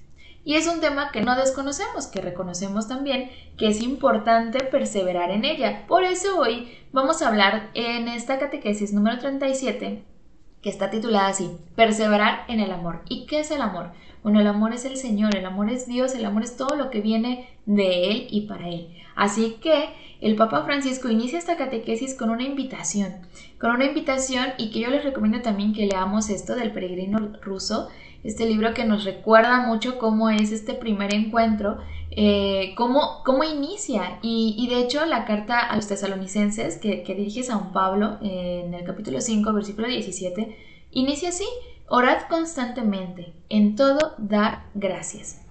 Y 0.45 0.55
es 0.55 0.67
un 0.67 0.81
tema 0.81 1.11
que 1.11 1.21
no 1.21 1.37
desconocemos, 1.37 2.07
que 2.07 2.21
reconocemos 2.21 2.89
también 2.89 3.31
que 3.57 3.67
es 3.67 3.81
importante 3.81 4.63
perseverar 4.65 5.31
en 5.31 5.45
ella. 5.45 5.85
Por 5.87 6.03
eso 6.03 6.37
hoy 6.37 6.77
vamos 6.91 7.21
a 7.21 7.29
hablar 7.29 7.69
en 7.73 8.09
esta 8.09 8.39
catequesis 8.39 8.91
número 8.91 9.19
37, 9.19 10.03
que 10.63 10.69
está 10.69 10.89
titulada 10.89 11.27
así, 11.27 11.51
Perseverar 11.75 12.45
en 12.47 12.61
el 12.61 12.71
amor. 12.71 13.01
¿Y 13.09 13.25
qué 13.25 13.41
es 13.41 13.51
el 13.51 13.61
amor? 13.61 13.91
Bueno, 14.23 14.39
el 14.39 14.47
amor 14.47 14.73
es 14.73 14.85
el 14.85 14.95
Señor, 14.95 15.35
el 15.35 15.45
amor 15.45 15.69
es 15.69 15.85
Dios, 15.85 16.15
el 16.15 16.23
amor 16.23 16.43
es 16.43 16.55
todo 16.55 16.75
lo 16.77 16.89
que 16.89 17.01
viene 17.01 17.49
de 17.65 18.09
Él 18.09 18.27
y 18.29 18.47
para 18.47 18.69
Él. 18.69 18.87
Así 19.15 19.57
que 19.61 19.89
el 20.21 20.37
Papa 20.37 20.63
Francisco 20.63 21.09
inicia 21.09 21.37
esta 21.37 21.57
catequesis 21.57 22.15
con 22.15 22.29
una 22.29 22.43
invitación, 22.43 23.13
con 23.59 23.71
una 23.71 23.83
invitación 23.83 24.47
y 24.57 24.71
que 24.71 24.79
yo 24.79 24.89
les 24.89 25.03
recomiendo 25.03 25.41
también 25.41 25.73
que 25.73 25.85
leamos 25.85 26.29
esto 26.29 26.55
del 26.55 26.71
peregrino 26.71 27.33
ruso, 27.41 27.89
este 28.23 28.45
libro 28.45 28.73
que 28.73 28.85
nos 28.85 29.03
recuerda 29.03 29.67
mucho 29.67 29.97
cómo 29.97 30.29
es 30.29 30.53
este 30.53 30.73
primer 30.75 31.13
encuentro, 31.13 31.79
eh, 32.15 32.73
cómo, 32.75 33.21
cómo, 33.25 33.43
inicia. 33.43 34.19
Y, 34.21 34.67
de 34.69 34.79
hecho 34.79 35.05
la 35.05 35.25
carta 35.25 35.59
a 35.59 35.75
los 35.75 35.87
tesalonicenses 35.87 36.77
que, 36.77 37.03
que 37.03 37.15
dirige 37.15 37.43
San 37.43 37.71
Pablo 37.71 38.17
en 38.21 38.73
el 38.73 38.83
capítulo 38.83 39.21
5, 39.21 39.53
versículo 39.53 39.87
17, 39.87 40.57
inicia 40.91 41.29
así. 41.29 41.45
Orad 41.87 42.23
constantemente, 42.29 43.33
en 43.49 43.75
todo 43.75 44.15
dar 44.17 44.65
gracias. 44.73 45.41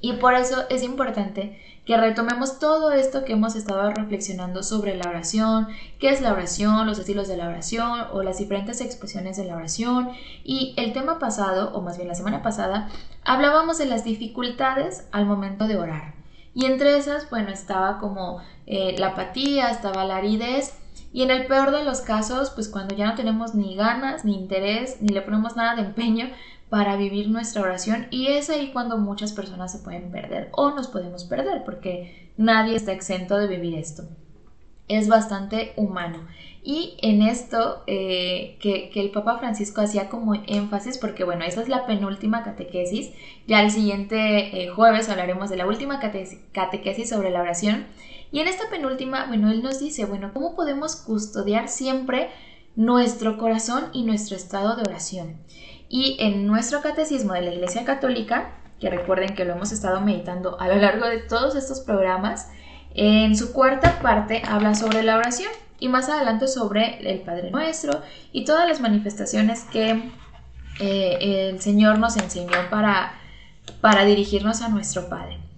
Y 0.00 0.14
por 0.14 0.34
eso 0.34 0.64
es 0.70 0.82
importante 0.82 1.58
que 1.84 1.96
retomemos 1.96 2.58
todo 2.58 2.92
esto 2.92 3.24
que 3.24 3.32
hemos 3.32 3.56
estado 3.56 3.90
reflexionando 3.90 4.62
sobre 4.62 4.96
la 4.96 5.08
oración, 5.08 5.68
qué 5.98 6.10
es 6.10 6.20
la 6.20 6.32
oración, 6.32 6.86
los 6.86 6.98
estilos 6.98 7.28
de 7.28 7.36
la 7.36 7.48
oración 7.48 8.06
o 8.12 8.22
las 8.22 8.38
diferentes 8.38 8.80
expresiones 8.80 9.36
de 9.36 9.44
la 9.44 9.56
oración. 9.56 10.10
Y 10.44 10.74
el 10.76 10.92
tema 10.92 11.18
pasado, 11.18 11.72
o 11.74 11.80
más 11.80 11.96
bien 11.96 12.08
la 12.08 12.14
semana 12.14 12.42
pasada, 12.42 12.88
hablábamos 13.24 13.78
de 13.78 13.86
las 13.86 14.04
dificultades 14.04 15.08
al 15.12 15.26
momento 15.26 15.66
de 15.66 15.78
orar. 15.78 16.14
Y 16.54 16.66
entre 16.66 16.96
esas, 16.98 17.30
bueno, 17.30 17.50
estaba 17.50 17.98
como 17.98 18.40
eh, 18.66 18.96
la 18.98 19.08
apatía, 19.08 19.70
estaba 19.70 20.04
la 20.04 20.16
aridez 20.16 20.74
y 21.12 21.22
en 21.22 21.30
el 21.30 21.46
peor 21.46 21.72
de 21.72 21.84
los 21.84 22.00
casos, 22.02 22.50
pues 22.50 22.68
cuando 22.68 22.94
ya 22.94 23.06
no 23.06 23.14
tenemos 23.14 23.54
ni 23.54 23.74
ganas, 23.74 24.24
ni 24.24 24.34
interés, 24.34 24.98
ni 25.00 25.08
le 25.08 25.22
ponemos 25.22 25.56
nada 25.56 25.74
de 25.74 25.82
empeño 25.82 26.28
para 26.70 26.96
vivir 26.96 27.28
nuestra 27.28 27.62
oración 27.62 28.06
y 28.10 28.28
es 28.28 28.48
ahí 28.48 28.70
cuando 28.72 28.96
muchas 28.96 29.32
personas 29.32 29.72
se 29.72 29.80
pueden 29.80 30.10
perder 30.10 30.48
o 30.52 30.70
nos 30.70 30.86
podemos 30.86 31.24
perder 31.24 31.64
porque 31.64 32.30
nadie 32.36 32.76
está 32.76 32.92
exento 32.92 33.36
de 33.36 33.48
vivir 33.48 33.74
esto. 33.74 34.04
es 34.88 35.06
bastante 35.06 35.72
humano. 35.76 36.26
Y 36.62 36.96
en 37.00 37.22
esto 37.22 37.84
eh, 37.86 38.58
que, 38.60 38.90
el 38.94 39.10
Papa 39.10 39.38
Francisco 39.38 39.80
hacía 39.80 40.08
como 40.08 40.34
énfasis, 40.34 40.98
porque 40.98 41.24
bueno, 41.24 41.44
esa 41.44 41.62
es 41.62 41.68
la 41.68 41.86
penúltima 41.86 42.42
catequesis, 42.42 43.12
ya 43.46 43.62
el 43.62 43.70
siguiente 43.70 44.62
eh, 44.62 44.68
jueves 44.68 45.08
hablaremos 45.08 45.48
de 45.48 45.56
la 45.56 45.66
última 45.66 46.00
catequesis 46.00 47.08
sobre 47.08 47.30
la 47.30 47.40
oración, 47.40 47.86
y 48.32 48.40
en 48.40 48.48
esta 48.48 48.68
penúltima, 48.68 49.26
bueno, 49.26 49.50
él 49.50 49.62
nos 49.62 49.80
dice, 49.80 50.04
bueno, 50.04 50.32
¿cómo 50.32 50.54
podemos 50.54 50.96
custodiar 50.96 51.68
siempre 51.68 52.28
nuestro 52.76 53.38
corazón 53.38 53.86
y 53.92 54.02
nuestro 54.04 54.36
estado 54.36 54.76
de 54.76 54.82
oración? 54.82 55.36
Y 55.92 56.16
en 56.20 56.46
nuestro 56.46 56.82
catecismo 56.82 57.34
de 57.34 57.42
la 57.42 57.52
Iglesia 57.52 57.84
Católica, 57.84 58.52
que 58.78 58.88
recuerden 58.88 59.34
que 59.34 59.44
lo 59.44 59.54
hemos 59.54 59.72
estado 59.72 60.00
meditando 60.00 60.58
a 60.60 60.68
lo 60.68 60.76
largo 60.76 61.06
de 61.06 61.18
todos 61.18 61.56
estos 61.56 61.80
programas, 61.80 62.48
en 62.94 63.36
su 63.36 63.52
cuarta 63.52 63.98
parte 64.00 64.40
habla 64.48 64.76
sobre 64.76 65.02
la 65.02 65.16
oración 65.16 65.50
y 65.80 65.88
más 65.88 66.08
adelante 66.08 66.46
sobre 66.46 67.00
el 67.10 67.20
Padre 67.22 67.50
Nuestro 67.50 68.02
y 68.32 68.44
todas 68.44 68.68
las 68.68 68.80
manifestaciones 68.80 69.64
que 69.64 70.10
eh, 70.78 71.48
el 71.50 71.60
Señor 71.60 71.98
nos 71.98 72.16
enseñó 72.16 72.70
para, 72.70 73.14
para 73.80 74.04
dirigirnos 74.04 74.62
a 74.62 74.68
nuestro 74.68 75.08
Padre. 75.08 75.49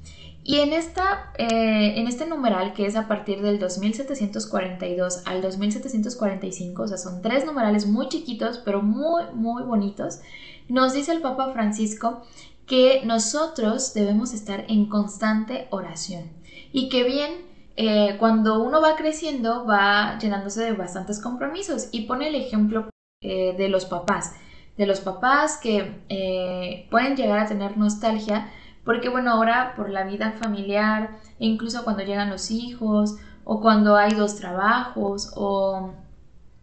Y 0.45 0.59
en, 0.59 0.72
esta, 0.72 1.32
eh, 1.38 1.95
en 1.97 2.09
este 2.09 2.26
numeral, 2.26 2.74
que 2.74 2.86
es 2.86 2.97
a 2.97 3.07
partir 3.07 3.43
del 3.43 3.61
2742 3.61 5.22
al 5.24 5.40
2745, 5.40 6.82
o 6.82 6.88
sea, 6.88 6.99
son 6.99 7.22
tres 7.22 7.47
numerales 7.47 7.86
muy 7.86 8.09
chiquitos, 8.09 8.59
pero 8.59 8.82
muy, 8.82 9.22
muy 9.34 9.62
bonitos, 9.62 10.20
nos 10.68 10.95
dice 10.95 11.12
el 11.12 11.20
Papa 11.20 11.53
Francisco 11.53 12.22
que 12.66 13.03
nosotros 13.05 13.95
debemos 13.95 14.34
estar 14.34 14.64
en 14.68 14.86
constante 14.86 15.68
oración. 15.70 16.24
Y 16.72 16.88
que 16.88 17.05
bien 17.05 17.30
eh, 17.76 18.16
cuando 18.18 18.62
uno 18.62 18.80
va 18.80 18.97
creciendo 18.97 19.64
va 19.64 20.18
llenándose 20.18 20.62
de 20.64 20.72
bastantes 20.72 21.20
compromisos. 21.20 21.88
Y 21.93 22.07
pone 22.07 22.28
el 22.28 22.34
ejemplo 22.34 22.88
eh, 23.20 23.55
de 23.57 23.68
los 23.68 23.84
papás, 23.84 24.34
de 24.76 24.86
los 24.86 25.01
papás 25.01 25.59
que 25.59 26.86
pueden 26.90 27.16
llegar 27.16 27.38
a 27.38 27.47
tener 27.47 27.76
nostalgia 27.76 28.51
porque 28.85 29.09
bueno, 29.09 29.33
ahora 29.33 29.74
por 29.76 29.91
la 29.91 30.05
vida 30.05 30.33
familiar, 30.41 31.18
e 31.39 31.47
incluso 31.47 31.85
cuando 31.85 32.03
llegan 32.03 32.30
los 32.30 32.51
hijos 32.51 33.16
o 33.45 33.61
cuando 33.61 33.97
hay 33.97 34.14
dos 34.14 34.37
trabajos 34.37 35.33
o 35.37 35.93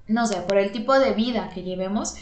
no 0.08 0.26
sé, 0.26 0.38
por 0.42 0.58
el 0.58 0.72
tipo 0.72 0.98
de 0.98 1.14
vida 1.14 1.50
que 1.54 1.62
llevemos, 1.64 2.16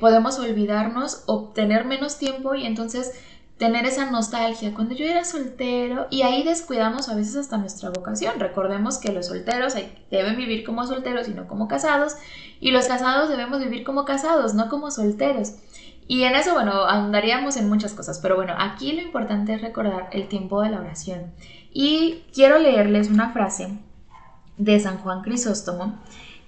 podemos 0.00 0.38
olvidarnos 0.38 1.22
o 1.26 1.50
tener 1.54 1.84
menos 1.84 2.18
tiempo 2.18 2.54
y 2.54 2.66
entonces 2.66 3.12
tener 3.56 3.86
esa 3.86 4.10
nostalgia 4.10 4.74
cuando 4.74 4.96
yo 4.96 5.06
era 5.06 5.24
soltero 5.24 6.08
y 6.10 6.22
ahí 6.22 6.42
descuidamos 6.42 7.08
a 7.08 7.14
veces 7.14 7.36
hasta 7.36 7.56
nuestra 7.56 7.90
vocación. 7.90 8.40
Recordemos 8.40 8.98
que 8.98 9.12
los 9.12 9.26
solteros 9.26 9.74
deben 10.10 10.36
vivir 10.36 10.64
como 10.64 10.84
solteros 10.86 11.28
y 11.28 11.34
no 11.34 11.46
como 11.46 11.68
casados 11.68 12.16
y 12.60 12.72
los 12.72 12.86
casados 12.86 13.28
debemos 13.28 13.60
vivir 13.60 13.84
como 13.84 14.04
casados, 14.04 14.54
no 14.54 14.68
como 14.68 14.90
solteros. 14.90 15.52
Y 16.06 16.24
en 16.24 16.34
eso, 16.34 16.52
bueno, 16.52 16.84
andaríamos 16.84 17.56
en 17.56 17.68
muchas 17.68 17.94
cosas, 17.94 18.18
pero 18.18 18.36
bueno, 18.36 18.54
aquí 18.58 18.92
lo 18.92 19.00
importante 19.00 19.54
es 19.54 19.62
recordar 19.62 20.08
el 20.12 20.28
tiempo 20.28 20.60
de 20.62 20.70
la 20.70 20.80
oración. 20.80 21.32
Y 21.72 22.24
quiero 22.32 22.58
leerles 22.58 23.10
una 23.10 23.32
frase 23.32 23.78
de 24.58 24.78
San 24.80 24.98
Juan 24.98 25.22
Crisóstomo 25.22 25.98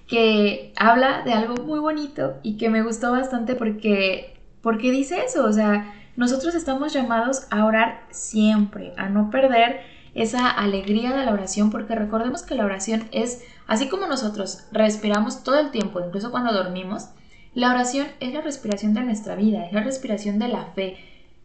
que 0.07 0.73
habla 0.77 1.23
de 1.23 1.33
algo 1.33 1.57
muy 1.65 1.81
bonito 1.81 2.35
y 2.43 2.57
que 2.57 2.69
me 2.69 2.83
gustó 2.83 3.11
bastante 3.11 3.57
porque, 3.57 4.39
porque 4.63 4.93
dice 4.93 5.25
eso, 5.25 5.45
o 5.45 5.53
sea, 5.53 5.93
nosotros 6.17 6.55
estamos 6.55 6.93
llamados 6.93 7.47
a 7.51 7.65
orar 7.65 8.07
siempre, 8.11 8.93
a 8.97 9.09
no 9.09 9.31
perder 9.31 9.81
esa 10.15 10.49
alegría 10.49 11.13
de 11.13 11.25
la 11.25 11.33
oración, 11.33 11.71
porque 11.71 11.95
recordemos 11.95 12.43
que 12.43 12.55
la 12.55 12.65
oración 12.65 13.09
es, 13.13 13.43
así 13.67 13.89
como 13.89 14.07
nosotros 14.07 14.65
respiramos 14.73 15.43
todo 15.43 15.59
el 15.59 15.71
tiempo, 15.71 16.01
incluso 16.01 16.31
cuando 16.31 16.55
dormimos, 16.55 17.09
la 17.57 17.71
oración 17.71 18.07
es 18.21 18.35
la 18.35 18.43
respiración 18.43 18.93
de 18.93 19.01
nuestra 19.01 19.35
vida, 19.35 19.65
es 19.65 19.73
la 19.73 19.83
respiración 19.83 20.39
de 20.39 20.49
la 20.49 20.67
fe. 20.75 20.99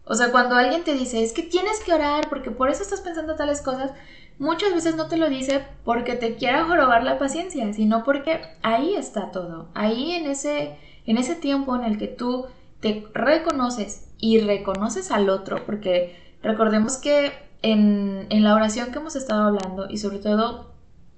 O 0.03 0.13
sea, 0.13 0.29
cuando 0.29 0.55
alguien 0.55 0.83
te 0.83 0.93
dice, 0.93 1.23
es 1.23 1.31
que 1.31 1.41
tienes 1.41 1.79
que 1.79 1.93
orar 1.93 2.27
porque 2.27 2.51
por 2.51 2.69
eso 2.69 2.83
estás 2.83 2.99
pensando 2.99 3.35
tales 3.35 3.61
cosas, 3.61 3.93
muchas 4.37 4.73
veces 4.73 4.97
no 4.97 5.07
te 5.07 5.15
lo 5.15 5.29
dice 5.29 5.63
porque 5.85 6.15
te 6.15 6.35
quiera 6.35 6.65
jorobar 6.65 7.05
la 7.05 7.17
paciencia, 7.17 7.71
sino 7.71 8.03
porque 8.03 8.41
ahí 8.61 8.93
está 8.93 9.31
todo. 9.31 9.69
Ahí 9.73 10.11
en 10.11 10.25
ese, 10.25 10.75
en 11.05 11.17
ese 11.17 11.35
tiempo 11.35 11.77
en 11.77 11.85
el 11.85 11.97
que 11.97 12.09
tú 12.09 12.45
te 12.81 13.07
reconoces 13.13 14.09
y 14.17 14.39
reconoces 14.39 15.11
al 15.11 15.29
otro, 15.29 15.65
porque 15.65 16.17
recordemos 16.43 16.97
que 16.97 17.31
en, 17.61 18.27
la 18.43 18.53
oración 18.53 18.91
que 18.91 18.99
hemos 18.99 19.15
estado 19.15 19.43
hablando 19.43 19.89
y 19.89 19.95
sobre 19.95 20.19
todo 20.19 20.73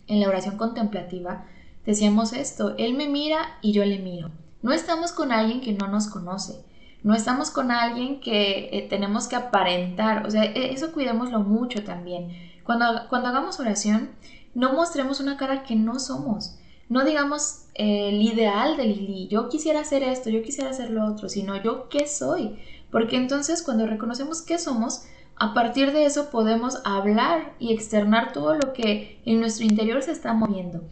en 0.06 0.20
la 0.20 0.28
oración 0.28 0.56
contemplativa, 0.56 1.48
decíamos 1.84 2.32
esto, 2.32 2.76
Él 2.78 2.94
me 2.94 3.08
mira 3.08 3.58
y 3.64 3.72
yo 3.72 3.84
le 3.86 3.98
miro. 3.98 4.30
No 4.64 4.72
estamos 4.72 5.12
con 5.12 5.32
alguien 5.32 5.62
que 5.62 5.74
no 5.74 5.88
nos 5.88 6.08
conoce, 6.08 6.64
no 7.04 7.14
estamos 7.14 7.52
con 7.52 7.70
alguien 7.70 8.22
que 8.22 8.70
eh, 8.72 8.88
tenemos 8.90 9.28
que 9.28 9.36
aparentar, 9.36 10.26
o 10.26 10.32
sea, 10.32 10.46
e, 10.46 10.74
eso 10.74 10.94
cuidémoslo 10.94 11.42
mucho 11.42 11.84
también. 11.84 12.30
Cuando, 12.64 12.86
cuando 13.10 13.28
hagamos 13.28 13.60
oración, 13.60 14.12
no 14.56 14.74
mostremos 14.74 15.20
una 15.20 15.36
cara 15.36 15.64
que 15.64 15.76
no 15.76 16.00
somos. 16.00 16.58
No 16.88 17.04
digamos 17.04 17.66
el 17.74 18.22
ideal 18.22 18.78
de 18.78 18.86
Lili, 18.86 19.28
yo 19.28 19.50
quisiera 19.50 19.82
hacer 19.82 20.02
esto, 20.02 20.30
yo 20.30 20.42
quisiera 20.42 20.70
hacer 20.70 20.92
lo 20.92 21.06
otro, 21.06 21.28
sino 21.28 21.62
yo 21.62 21.90
qué 21.90 22.08
soy. 22.08 22.58
Porque 22.90 23.18
entonces 23.18 23.64
cuando 23.64 23.86
reconocemos 23.86 24.42
qué 24.42 24.58
somos, 24.58 25.06
a 25.36 25.54
partir 25.54 25.92
de 25.92 26.06
eso 26.06 26.30
podemos 26.30 26.80
hablar 26.86 27.54
y 27.60 27.74
externar 27.74 28.32
todo 28.32 28.54
lo 28.54 28.72
que 28.72 29.22
en 29.26 29.42
nuestro 29.42 29.66
interior 29.66 30.02
se 30.04 30.12
está 30.12 30.34
moviendo. 30.34 30.84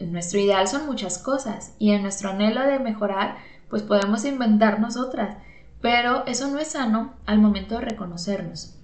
Nuestro 0.00 0.38
ideal 0.38 0.66
son 0.68 0.86
muchas 0.86 1.18
cosas 1.18 1.74
y 1.78 1.92
en 1.92 2.02
nuestro 2.02 2.30
anhelo 2.30 2.62
de 2.62 2.78
mejorar, 2.78 3.36
pues 3.68 3.82
podemos 3.82 4.24
inventarnos 4.24 4.96
otras, 4.96 5.36
pero 5.80 6.26
eso 6.26 6.48
no 6.48 6.58
es 6.58 6.72
sano 6.72 7.14
al 7.26 7.38
momento 7.38 7.76
de 7.76 7.82
reconocernos. 7.82 8.78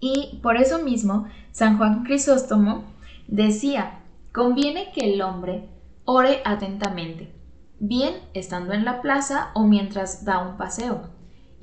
Y 0.00 0.40
por 0.42 0.56
eso 0.56 0.80
mismo, 0.80 1.26
San 1.52 1.78
Juan 1.78 2.04
Crisóstomo 2.04 2.84
decía, 3.26 4.00
conviene 4.32 4.92
que 4.92 5.12
el 5.12 5.22
hombre 5.22 5.68
ore 6.04 6.42
atentamente, 6.44 7.32
bien 7.78 8.14
estando 8.34 8.72
en 8.72 8.84
la 8.84 9.00
plaza 9.00 9.50
o 9.54 9.64
mientras 9.64 10.24
da 10.24 10.38
un 10.38 10.56
paseo 10.56 11.14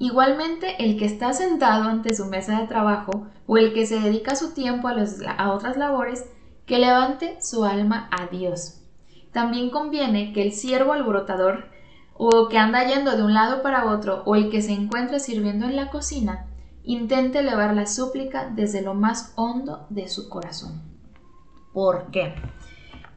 Igualmente, 0.01 0.83
el 0.83 0.97
que 0.97 1.05
está 1.05 1.31
sentado 1.31 1.83
ante 1.83 2.15
su 2.15 2.25
mesa 2.25 2.59
de 2.59 2.65
trabajo 2.65 3.27
o 3.45 3.57
el 3.59 3.71
que 3.71 3.85
se 3.85 3.99
dedica 3.99 4.35
su 4.35 4.51
tiempo 4.55 4.87
a, 4.87 5.51
otras 5.51 5.77
labores, 5.77 6.25
que 6.71 6.79
levante 6.79 7.37
su 7.41 7.65
alma 7.65 8.07
a 8.11 8.27
Dios. 8.27 8.79
También 9.33 9.71
conviene 9.71 10.31
que 10.31 10.41
el 10.41 10.53
siervo 10.53 10.93
alborotador 10.93 11.65
o 12.13 12.47
que 12.47 12.57
anda 12.57 12.87
yendo 12.87 13.17
de 13.17 13.23
un 13.23 13.33
lado 13.33 13.61
para 13.61 13.91
otro 13.91 14.23
o 14.25 14.37
el 14.37 14.49
que 14.49 14.61
se 14.61 14.71
encuentra 14.71 15.19
sirviendo 15.19 15.65
en 15.65 15.75
la 15.75 15.89
cocina, 15.89 16.47
intente 16.85 17.39
elevar 17.39 17.75
la 17.75 17.87
súplica 17.87 18.49
desde 18.55 18.81
lo 18.81 18.93
más 18.93 19.33
hondo 19.35 19.85
de 19.89 20.07
su 20.07 20.29
corazón. 20.29 20.81
¿Por 21.73 22.09
qué? 22.09 22.35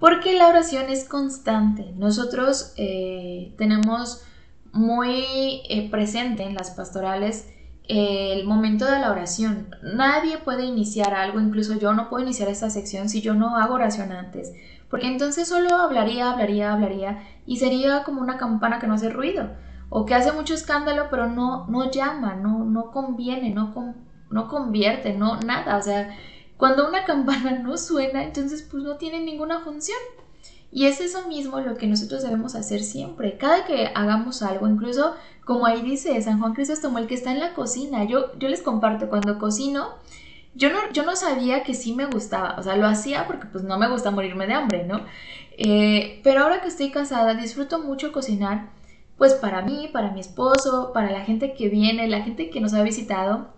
Porque 0.00 0.36
la 0.36 0.48
oración 0.48 0.86
es 0.88 1.08
constante. 1.08 1.92
Nosotros 1.94 2.74
eh, 2.76 3.54
tenemos 3.56 4.24
muy 4.72 5.62
eh, 5.68 5.88
presente 5.92 6.42
en 6.42 6.56
las 6.56 6.72
pastorales 6.72 7.53
el 7.88 8.46
momento 8.46 8.86
de 8.86 8.98
la 8.98 9.10
oración. 9.10 9.74
Nadie 9.82 10.38
puede 10.38 10.64
iniciar 10.64 11.14
algo, 11.14 11.40
incluso 11.40 11.74
yo 11.74 11.92
no 11.92 12.08
puedo 12.08 12.24
iniciar 12.24 12.48
esta 12.48 12.70
sección 12.70 13.08
si 13.08 13.20
yo 13.20 13.34
no 13.34 13.56
hago 13.56 13.74
oración 13.74 14.12
antes, 14.12 14.52
porque 14.88 15.06
entonces 15.06 15.48
solo 15.48 15.76
hablaría, 15.76 16.30
hablaría, 16.30 16.72
hablaría 16.72 17.22
y 17.46 17.56
sería 17.56 18.04
como 18.04 18.20
una 18.22 18.38
campana 18.38 18.78
que 18.78 18.86
no 18.86 18.94
hace 18.94 19.10
ruido 19.10 19.50
o 19.90 20.06
que 20.06 20.14
hace 20.14 20.32
mucho 20.32 20.54
escándalo 20.54 21.06
pero 21.10 21.28
no, 21.28 21.66
no 21.68 21.90
llama, 21.90 22.34
no, 22.34 22.64
no 22.64 22.90
conviene, 22.90 23.50
no, 23.50 23.74
no 24.30 24.48
convierte, 24.48 25.14
no 25.14 25.40
nada. 25.40 25.76
O 25.76 25.82
sea, 25.82 26.16
cuando 26.56 26.88
una 26.88 27.04
campana 27.06 27.58
no 27.58 27.76
suena, 27.76 28.24
entonces 28.24 28.66
pues 28.70 28.82
no 28.82 28.96
tiene 28.96 29.20
ninguna 29.20 29.60
función. 29.60 29.98
Y 30.74 30.86
es 30.86 31.00
eso 31.00 31.28
mismo 31.28 31.60
lo 31.60 31.76
que 31.76 31.86
nosotros 31.86 32.24
debemos 32.24 32.56
hacer 32.56 32.82
siempre. 32.82 33.38
Cada 33.38 33.64
que 33.64 33.92
hagamos 33.94 34.42
algo, 34.42 34.68
incluso 34.68 35.14
como 35.44 35.66
ahí 35.66 35.82
dice 35.82 36.20
San 36.20 36.40
Juan 36.40 36.52
Crisóstomo, 36.52 36.98
el 36.98 37.06
que 37.06 37.14
está 37.14 37.30
en 37.30 37.38
la 37.38 37.54
cocina, 37.54 38.02
yo, 38.02 38.36
yo 38.40 38.48
les 38.48 38.60
comparto, 38.60 39.08
cuando 39.08 39.38
cocino, 39.38 39.90
yo 40.56 40.72
no, 40.72 40.78
yo 40.92 41.04
no 41.04 41.14
sabía 41.14 41.62
que 41.62 41.74
sí 41.74 41.94
me 41.94 42.06
gustaba, 42.06 42.56
o 42.58 42.62
sea, 42.64 42.74
lo 42.76 42.88
hacía 42.88 43.28
porque 43.28 43.46
pues 43.46 43.62
no 43.62 43.78
me 43.78 43.88
gusta 43.88 44.10
morirme 44.10 44.48
de 44.48 44.54
hambre, 44.54 44.84
¿no? 44.84 45.02
Eh, 45.56 46.20
pero 46.24 46.42
ahora 46.42 46.60
que 46.60 46.66
estoy 46.66 46.90
casada, 46.90 47.34
disfruto 47.34 47.78
mucho 47.78 48.10
cocinar, 48.10 48.70
pues 49.16 49.34
para 49.34 49.62
mí, 49.62 49.88
para 49.92 50.10
mi 50.10 50.18
esposo, 50.18 50.90
para 50.92 51.12
la 51.12 51.24
gente 51.24 51.54
que 51.54 51.68
viene, 51.68 52.08
la 52.08 52.22
gente 52.22 52.50
que 52.50 52.60
nos 52.60 52.74
ha 52.74 52.82
visitado, 52.82 53.54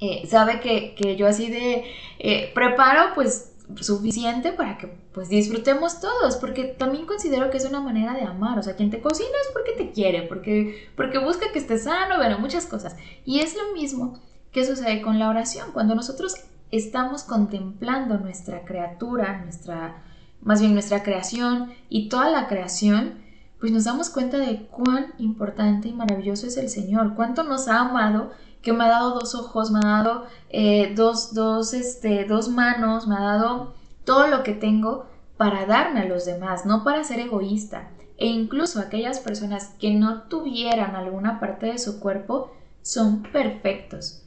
eh, 0.00 0.26
sabe 0.26 0.60
que, 0.60 1.16
yo 1.16 1.26
así 1.26 1.50
de 1.50 1.84
eh, 2.18 2.50
preparo 2.54 3.14
pues 3.14 3.55
suficiente 3.80 4.52
para 4.52 4.78
que 4.78 4.86
pues 5.12 5.28
disfrutemos 5.28 6.00
todos, 6.00 6.36
porque 6.36 6.64
también 6.64 7.06
considero 7.06 7.50
que 7.50 7.56
es 7.56 7.64
una 7.64 7.80
manera 7.80 8.14
de 8.14 8.22
amar, 8.22 8.58
o 8.58 8.62
sea, 8.62 8.76
quien 8.76 8.90
te 8.90 9.00
cocina 9.00 9.28
es 9.42 9.52
porque 9.52 9.72
te 9.72 9.90
quiere, 9.90 10.22
porque, 10.22 10.88
porque 10.96 11.18
busca 11.18 11.52
que 11.52 11.58
estés 11.58 11.84
sano, 11.84 12.16
bueno, 12.16 12.38
muchas 12.38 12.66
cosas. 12.66 12.96
Y 13.24 13.40
es 13.40 13.56
lo 13.56 13.74
mismo 13.74 14.20
que 14.52 14.64
sucede 14.64 15.02
con 15.02 15.18
la 15.18 15.28
oración, 15.28 15.72
cuando 15.72 15.94
nosotros 15.94 16.34
estamos 16.70 17.24
contemplando 17.24 18.18
nuestra 18.18 18.64
criatura, 18.64 19.42
nuestra, 19.42 20.02
más 20.40 20.60
bien 20.60 20.72
nuestra 20.72 21.02
creación 21.02 21.72
y 21.88 22.08
toda 22.08 22.30
la 22.30 22.48
creación, 22.48 23.14
pues 23.58 23.72
nos 23.72 23.84
damos 23.84 24.10
cuenta 24.10 24.38
de 24.38 24.66
cuán 24.66 25.14
importante 25.18 25.88
y 25.88 25.92
maravilloso 25.92 26.46
es 26.46 26.56
el 26.56 26.68
Señor, 26.68 27.14
cuánto 27.14 27.42
nos 27.42 27.68
ha 27.68 27.80
amado, 27.80 28.32
que 28.66 28.72
me 28.72 28.82
ha 28.82 28.88
dado 28.88 29.14
dos 29.14 29.36
ojos, 29.36 29.70
me 29.70 29.78
ha 29.78 30.02
dado 30.02 30.26
eh, 30.50 30.92
dos, 30.96 31.32
dos, 31.34 31.72
este, 31.72 32.24
dos 32.24 32.48
manos, 32.48 33.06
me 33.06 33.14
ha 33.14 33.20
dado 33.20 33.74
todo 34.04 34.26
lo 34.26 34.42
que 34.42 34.54
tengo 34.54 35.06
para 35.36 35.66
darme 35.66 36.00
a 36.00 36.04
los 36.04 36.26
demás, 36.26 36.66
no 36.66 36.82
para 36.82 37.04
ser 37.04 37.20
egoísta. 37.20 37.90
E 38.18 38.26
incluso 38.26 38.80
aquellas 38.80 39.20
personas 39.20 39.76
que 39.78 39.94
no 39.94 40.22
tuvieran 40.22 40.96
alguna 40.96 41.38
parte 41.38 41.66
de 41.66 41.78
su 41.78 42.00
cuerpo 42.00 42.50
son 42.82 43.22
perfectos. 43.22 44.24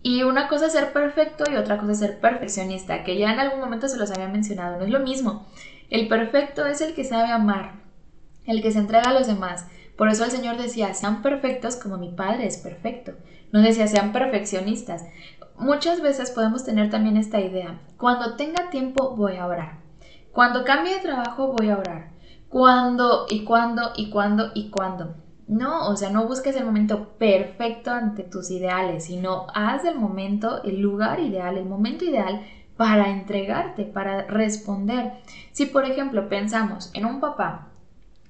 Y 0.00 0.22
una 0.22 0.46
cosa 0.46 0.66
es 0.66 0.72
ser 0.72 0.92
perfecto 0.92 1.42
y 1.50 1.56
otra 1.56 1.78
cosa 1.78 1.90
es 1.90 1.98
ser 1.98 2.20
perfeccionista, 2.20 3.02
que 3.02 3.18
ya 3.18 3.32
en 3.32 3.40
algún 3.40 3.58
momento 3.58 3.88
se 3.88 3.98
los 3.98 4.12
había 4.12 4.28
mencionado, 4.28 4.78
no 4.78 4.84
es 4.84 4.90
lo 4.90 5.00
mismo. 5.00 5.44
El 5.90 6.06
perfecto 6.06 6.66
es 6.66 6.80
el 6.80 6.94
que 6.94 7.02
sabe 7.02 7.32
amar, 7.32 7.80
el 8.46 8.62
que 8.62 8.70
se 8.70 8.78
entrega 8.78 9.10
a 9.10 9.12
los 9.12 9.26
demás. 9.26 9.66
Por 9.96 10.08
eso 10.08 10.24
el 10.24 10.30
Señor 10.30 10.56
decía, 10.56 10.94
sean 10.94 11.20
perfectos 11.20 11.74
como 11.74 11.98
mi 11.98 12.12
Padre 12.12 12.46
es 12.46 12.58
perfecto. 12.58 13.14
No 13.52 13.60
decía, 13.60 13.86
sean 13.86 14.12
perfeccionistas. 14.12 15.04
Muchas 15.58 16.00
veces 16.00 16.30
podemos 16.30 16.64
tener 16.64 16.90
también 16.90 17.16
esta 17.16 17.40
idea. 17.40 17.80
Cuando 17.96 18.36
tenga 18.36 18.70
tiempo 18.70 19.16
voy 19.16 19.36
a 19.36 19.46
orar. 19.46 19.78
Cuando 20.32 20.64
cambie 20.64 20.94
de 20.94 21.00
trabajo 21.00 21.52
voy 21.52 21.70
a 21.70 21.78
orar. 21.78 22.10
Cuando 22.48 23.26
y 23.30 23.44
cuándo 23.44 23.92
y 23.96 24.10
cuándo 24.10 24.50
y 24.54 24.70
cuándo. 24.70 25.14
No, 25.48 25.88
o 25.88 25.96
sea, 25.96 26.10
no 26.10 26.26
busques 26.26 26.56
el 26.56 26.64
momento 26.64 27.10
perfecto 27.18 27.92
ante 27.92 28.24
tus 28.24 28.50
ideales, 28.50 29.04
sino 29.04 29.46
haz 29.54 29.84
del 29.84 29.96
momento 29.96 30.62
el 30.64 30.80
lugar 30.80 31.20
ideal, 31.20 31.56
el 31.56 31.66
momento 31.66 32.04
ideal 32.04 32.44
para 32.76 33.10
entregarte, 33.10 33.84
para 33.84 34.22
responder. 34.22 35.12
Si 35.52 35.66
por 35.66 35.84
ejemplo 35.84 36.28
pensamos 36.28 36.90
en 36.94 37.06
un 37.06 37.20
papá 37.20 37.68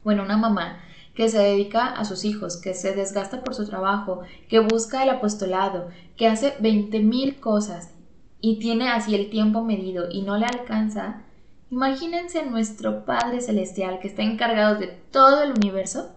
o 0.04 0.12
en 0.12 0.20
una 0.20 0.36
mamá 0.36 0.78
que 1.16 1.30
se 1.30 1.38
dedica 1.38 1.86
a 1.86 2.04
sus 2.04 2.26
hijos, 2.26 2.58
que 2.58 2.74
se 2.74 2.94
desgasta 2.94 3.42
por 3.42 3.54
su 3.54 3.66
trabajo, 3.66 4.20
que 4.48 4.60
busca 4.60 5.02
el 5.02 5.08
apostolado, 5.08 5.88
que 6.16 6.28
hace 6.28 6.54
20 6.60 7.00
mil 7.00 7.40
cosas 7.40 7.94
y 8.40 8.58
tiene 8.58 8.90
así 8.90 9.14
el 9.14 9.30
tiempo 9.30 9.64
medido 9.64 10.10
y 10.10 10.22
no 10.22 10.36
le 10.36 10.44
alcanza, 10.44 11.22
imagínense 11.70 12.44
nuestro 12.44 13.06
Padre 13.06 13.40
Celestial 13.40 13.98
que 13.98 14.08
está 14.08 14.22
encargado 14.22 14.78
de 14.78 14.88
todo 15.10 15.42
el 15.42 15.52
universo 15.52 16.10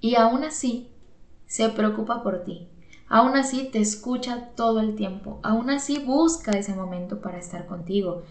y 0.00 0.16
aún 0.16 0.42
así 0.42 0.90
se 1.46 1.68
preocupa 1.68 2.24
por 2.24 2.42
ti. 2.42 2.68
Aún 3.08 3.36
así 3.36 3.68
te 3.70 3.78
escucha 3.78 4.48
todo 4.56 4.80
el 4.80 4.96
tiempo. 4.96 5.38
Aún 5.44 5.70
así 5.70 6.00
busca 6.00 6.50
ese 6.52 6.74
momento 6.74 7.20
para 7.20 7.38
estar 7.38 7.66
contigo. 7.66 8.24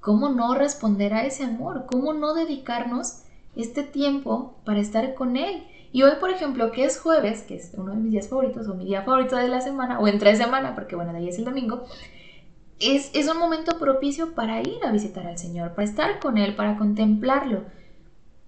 ¿Cómo 0.00 0.28
no 0.28 0.54
responder 0.54 1.14
a 1.14 1.24
ese 1.24 1.44
amor? 1.44 1.86
¿Cómo 1.86 2.12
no 2.12 2.34
dedicarnos 2.34 3.22
este 3.56 3.82
tiempo 3.82 4.60
para 4.64 4.80
estar 4.80 5.14
con 5.14 5.36
Él? 5.36 5.64
Y 5.92 6.02
hoy, 6.02 6.12
por 6.20 6.30
ejemplo, 6.30 6.72
que 6.72 6.84
es 6.84 7.00
jueves, 7.00 7.42
que 7.42 7.56
es 7.56 7.72
uno 7.76 7.92
de 7.92 7.98
mis 7.98 8.12
días 8.12 8.28
favoritos, 8.28 8.68
o 8.68 8.74
mi 8.74 8.84
día 8.84 9.02
favorito 9.02 9.36
de 9.36 9.48
la 9.48 9.60
semana, 9.60 9.98
o 9.98 10.06
entre 10.08 10.36
semana, 10.36 10.74
porque 10.74 10.96
bueno, 10.96 11.12
de 11.12 11.18
ahí 11.18 11.28
es 11.28 11.38
el 11.38 11.44
domingo, 11.44 11.84
es, 12.78 13.10
es 13.14 13.28
un 13.28 13.38
momento 13.38 13.78
propicio 13.78 14.34
para 14.34 14.60
ir 14.60 14.84
a 14.84 14.92
visitar 14.92 15.26
al 15.26 15.38
Señor, 15.38 15.74
para 15.74 15.88
estar 15.88 16.20
con 16.20 16.38
Él, 16.38 16.54
para 16.54 16.76
contemplarlo, 16.76 17.64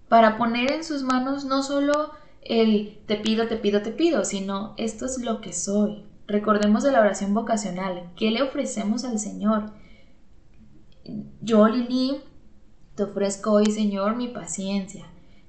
para 0.09 0.37
poner 0.37 0.73
en 0.73 0.85
sus 0.85 1.03
manos 1.03 1.45
no 1.45 1.63
solo 1.63 2.11
el 2.43 2.99
te 3.07 3.17
pido, 3.17 3.47
te 3.47 3.57
pido, 3.57 3.83
te 3.83 3.91
pido, 3.91 4.25
sino 4.25 4.75
esto 4.77 5.07
es 5.07 5.19
lo 5.23 5.41
que 5.41 5.53
soy. 5.53 6.05
Recordemos 6.27 6.83
de 6.83 6.93
la 6.93 7.01
oración 7.01 7.33
vocacional, 7.33 8.11
¿qué 8.17 8.31
le 8.31 8.43
ofrecemos 8.43 9.05
al 9.05 9.19
Señor? 9.19 9.73
Yo, 11.41 11.67
Lili, 11.69 12.21
te 12.99 13.05
ofrezco 13.05 13.53
hoy, 13.53 13.67
Señor, 13.67 14.17
mi 14.17 14.27
paciencia, 14.27 15.05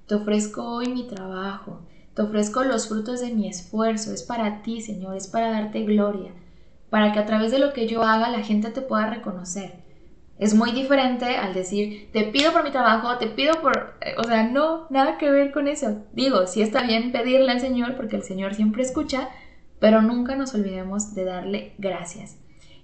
te 0.06 0.14
ofrezco 0.14 0.64
hoy 0.64 0.90
mi 0.90 1.08
trabajo, 1.08 1.80
te 2.14 2.22
ofrezco 2.22 2.64
los 2.64 2.88
frutos 2.88 3.22
de 3.22 3.34
mi 3.34 3.48
esfuerzo, 3.48 4.14
es 4.14 4.22
para 4.22 4.62
ti, 4.62 4.82
Señor, 4.82 5.18
es 5.18 5.26
para 5.26 5.50
darte 5.50 5.84
gloria, 5.84 6.30
para 6.92 7.12
que 7.12 7.18
a 7.18 7.26
través 7.26 7.52
de 7.52 7.58
lo 7.58 7.74
que 7.74 7.88
yo 7.88 8.04
haga 8.04 8.30
la 8.30 8.44
gente 8.44 8.70
te 8.70 8.82
pueda 8.82 9.10
reconocer. 9.10 9.80
Es 10.38 10.54
muy 10.54 10.74
diferente 10.74 11.38
al 11.38 11.56
decir, 11.56 12.12
te 12.14 12.26
pido 12.26 12.54
por 12.54 12.64
mi 12.64 12.70
trabajo, 12.70 13.18
te 13.18 13.26
pido 13.26 13.60
por... 13.62 13.96
Eh, 14.02 14.14
o 14.20 14.24
sea, 14.26 14.44
no, 14.44 14.86
nada 14.92 15.18
que 15.18 15.32
ver 15.32 15.52
con 15.52 15.68
eso. 15.68 16.04
Digo, 16.14 16.46
sí 16.46 16.62
está 16.62 16.84
bien 16.84 17.12
pedirle 17.12 17.52
al 17.52 17.60
Señor 17.60 17.96
porque 17.96 18.16
el 18.16 18.24
Señor 18.24 18.54
siempre 18.54 18.84
escucha, 18.84 19.28
pero 19.80 20.04
nunca 20.04 20.36
nos 20.36 20.54
olvidemos 20.54 21.16
de 21.16 21.26
darle 21.26 21.74
gracias. 21.80 22.38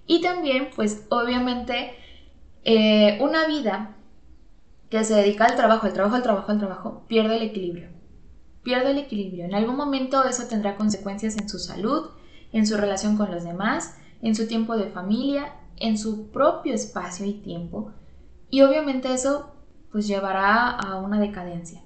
Y 0.08 0.22
también, 0.22 0.70
pues 0.74 1.06
obviamente, 1.08 1.92
eh, 2.64 3.16
una 3.20 3.46
vida 3.46 3.95
que 4.90 5.04
se 5.04 5.14
dedica 5.14 5.44
al 5.44 5.56
trabajo, 5.56 5.86
al 5.86 5.92
trabajo, 5.92 6.16
al 6.16 6.22
trabajo, 6.22 6.52
al 6.52 6.58
trabajo, 6.58 7.04
pierde 7.08 7.36
el 7.36 7.42
equilibrio. 7.42 7.88
Pierde 8.62 8.90
el 8.90 8.98
equilibrio. 8.98 9.44
En 9.44 9.54
algún 9.54 9.76
momento 9.76 10.24
eso 10.24 10.46
tendrá 10.48 10.76
consecuencias 10.76 11.36
en 11.36 11.48
su 11.48 11.58
salud, 11.58 12.10
en 12.52 12.66
su 12.66 12.76
relación 12.76 13.16
con 13.16 13.30
los 13.30 13.44
demás, 13.44 13.96
en 14.22 14.34
su 14.34 14.46
tiempo 14.46 14.76
de 14.76 14.88
familia 14.88 15.52
en 15.78 15.98
su 15.98 16.30
propio 16.30 16.74
espacio 16.74 17.26
y 17.26 17.34
tiempo 17.34 17.92
y 18.50 18.62
obviamente 18.62 19.12
eso 19.12 19.52
pues 19.92 20.06
llevará 20.06 20.70
a 20.70 20.96
una 20.96 21.20
decadencia. 21.20 21.82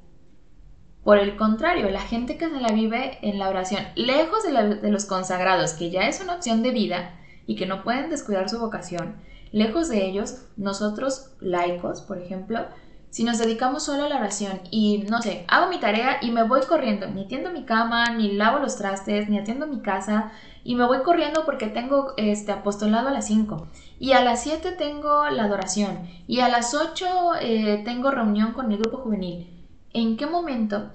Por 1.05 1.19
el 1.19 1.37
contrario, 1.37 1.89
la 1.91 2.01
gente 2.01 2.37
que 2.37 2.49
se 2.49 2.61
la 2.61 2.73
vive 2.73 3.19
en 3.23 3.39
la 3.39 3.49
oración, 3.49 3.83
lejos 3.95 4.43
de, 4.43 4.77
de, 4.77 4.91
los 4.91 5.07
consagrados, 5.07 5.73
que 5.73 5.91
ya 5.91 6.09
es 6.09 6.21
una 6.21 6.35
opción 6.35 6.63
de 6.63 6.73
vida 6.73 7.19
y 7.47 7.57
que 7.57 7.67
no 7.67 7.83
pueden 7.83 8.11
descuidar 8.11 8.49
su 8.49 8.59
vocación, 8.59 9.17
lejos 9.51 9.89
de 9.89 10.05
ellos, 10.05 10.47
nosotros 10.57 11.33
laicos, 11.41 12.03
por 12.03 12.19
ejemplo, 12.19 12.67
si 13.11 13.25
nos 13.25 13.39
dedicamos 13.39 13.83
solo 13.83 14.05
a 14.05 14.09
la 14.09 14.17
oración 14.17 14.61
y, 14.71 15.05
no 15.11 15.21
sé, 15.21 15.45
hago 15.49 15.69
mi 15.69 15.81
tarea 15.81 16.19
y 16.23 16.31
me 16.31 16.45
voy 16.45 16.61
corriendo, 16.63 17.09
ni 17.09 17.25
atiendo 17.25 17.51
mi 17.51 17.65
cama, 17.65 18.11
ni 18.11 18.33
lavo 18.33 18.61
los 18.61 18.77
trastes, 18.77 19.29
ni 19.29 19.37
atiendo 19.37 19.67
mi 19.67 19.81
casa, 19.81 20.31
y 20.63 20.77
me 20.77 20.87
voy 20.87 21.03
corriendo 21.03 21.45
porque 21.45 21.67
tengo 21.67 22.15
este 22.17 22.53
apostolado 22.53 23.09
a 23.09 23.13
las 23.13 23.27
5, 23.27 23.67
y 23.99 24.13
a 24.13 24.23
las 24.23 24.45
7 24.45 24.73
tengo 24.73 25.29
la 25.29 25.45
adoración, 25.45 26.09
y 26.29 26.39
a 26.39 26.49
las 26.49 26.73
8 26.73 27.07
eh, 27.41 27.83
tengo 27.85 28.13
reunión 28.13 28.53
con 28.53 28.71
el 28.71 28.79
grupo 28.79 28.99
juvenil. 28.99 29.67
¿En 29.93 30.17
qué 30.17 30.27
momento 30.27 30.93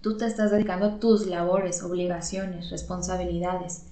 tú 0.00 0.16
te 0.16 0.24
estás 0.24 0.50
dedicando 0.50 0.86
a 0.86 0.98
tus 0.98 1.26
labores, 1.26 1.82
obligaciones, 1.82 2.70
responsabilidades? 2.70 3.86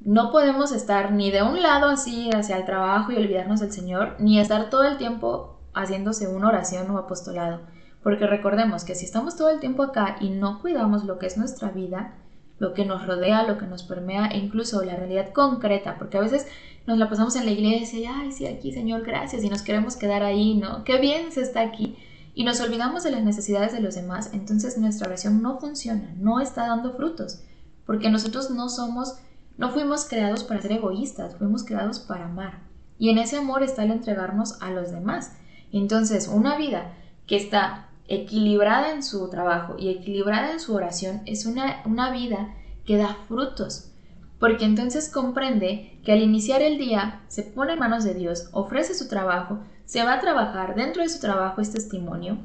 No 0.00 0.32
podemos 0.32 0.72
estar 0.72 1.12
ni 1.12 1.30
de 1.30 1.42
un 1.42 1.62
lado 1.62 1.88
así 1.88 2.30
hacia 2.30 2.56
el 2.56 2.64
trabajo 2.64 3.12
y 3.12 3.16
olvidarnos 3.16 3.60
del 3.60 3.72
Señor, 3.72 4.16
ni 4.18 4.40
estar 4.40 4.70
todo 4.70 4.84
el 4.84 4.96
tiempo 4.96 5.55
haciéndose 5.76 6.26
una 6.26 6.48
oración 6.48 6.90
o 6.90 6.98
apostolado. 6.98 7.60
Porque 8.02 8.26
recordemos 8.26 8.84
que 8.84 8.94
si 8.94 9.04
estamos 9.04 9.36
todo 9.36 9.50
el 9.50 9.60
tiempo 9.60 9.82
acá 9.82 10.16
y 10.20 10.30
no 10.30 10.60
cuidamos 10.60 11.04
lo 11.04 11.18
que 11.18 11.26
es 11.26 11.36
nuestra 11.36 11.70
vida, 11.70 12.14
lo 12.58 12.72
que 12.72 12.84
nos 12.84 13.06
rodea, 13.06 13.42
lo 13.42 13.58
que 13.58 13.66
nos 13.66 13.82
permea 13.82 14.26
e 14.28 14.38
incluso 14.38 14.82
la 14.84 14.96
realidad 14.96 15.32
concreta, 15.32 15.98
porque 15.98 16.16
a 16.16 16.22
veces 16.22 16.46
nos 16.86 16.98
la 16.98 17.08
pasamos 17.08 17.36
en 17.36 17.44
la 17.44 17.50
iglesia 17.50 17.98
y, 17.98 18.04
ay, 18.06 18.32
sí, 18.32 18.46
aquí, 18.46 18.72
Señor, 18.72 19.02
gracias, 19.02 19.44
y 19.44 19.50
nos 19.50 19.62
queremos 19.62 19.96
quedar 19.96 20.22
ahí, 20.22 20.54
¿no? 20.54 20.84
Qué 20.84 20.98
bien 20.98 21.32
se 21.32 21.42
está 21.42 21.60
aquí. 21.60 21.96
Y 22.34 22.44
nos 22.44 22.60
olvidamos 22.60 23.02
de 23.02 23.10
las 23.10 23.22
necesidades 23.22 23.72
de 23.72 23.80
los 23.80 23.94
demás, 23.94 24.30
entonces 24.32 24.78
nuestra 24.78 25.08
oración 25.08 25.42
no 25.42 25.58
funciona, 25.58 26.14
no 26.18 26.40
está 26.40 26.66
dando 26.66 26.92
frutos, 26.92 27.42
porque 27.86 28.10
nosotros 28.10 28.50
no 28.50 28.68
somos, 28.68 29.18
no 29.58 29.70
fuimos 29.70 30.04
creados 30.04 30.44
para 30.44 30.60
ser 30.60 30.72
egoístas, 30.72 31.36
fuimos 31.36 31.64
creados 31.64 31.98
para 31.98 32.26
amar. 32.26 32.60
Y 32.98 33.10
en 33.10 33.18
ese 33.18 33.36
amor 33.36 33.62
está 33.62 33.84
el 33.84 33.90
entregarnos 33.90 34.60
a 34.62 34.70
los 34.70 34.90
demás. 34.90 35.32
Entonces, 35.72 36.28
una 36.28 36.56
vida 36.56 36.92
que 37.26 37.36
está 37.36 37.88
equilibrada 38.08 38.92
en 38.92 39.02
su 39.02 39.28
trabajo 39.30 39.76
y 39.78 39.88
equilibrada 39.88 40.52
en 40.52 40.60
su 40.60 40.74
oración 40.74 41.22
es 41.26 41.46
una, 41.46 41.82
una 41.84 42.10
vida 42.10 42.54
que 42.84 42.96
da 42.96 43.16
frutos, 43.26 43.90
porque 44.38 44.64
entonces 44.64 45.10
comprende 45.10 45.98
que 46.04 46.12
al 46.12 46.22
iniciar 46.22 46.62
el 46.62 46.78
día 46.78 47.22
se 47.28 47.42
pone 47.42 47.72
en 47.72 47.80
manos 47.80 48.04
de 48.04 48.14
Dios, 48.14 48.48
ofrece 48.52 48.94
su 48.94 49.08
trabajo, 49.08 49.58
se 49.86 50.04
va 50.04 50.14
a 50.14 50.20
trabajar, 50.20 50.76
dentro 50.76 51.02
de 51.02 51.08
su 51.08 51.20
trabajo 51.20 51.60
es 51.60 51.72
testimonio, 51.72 52.38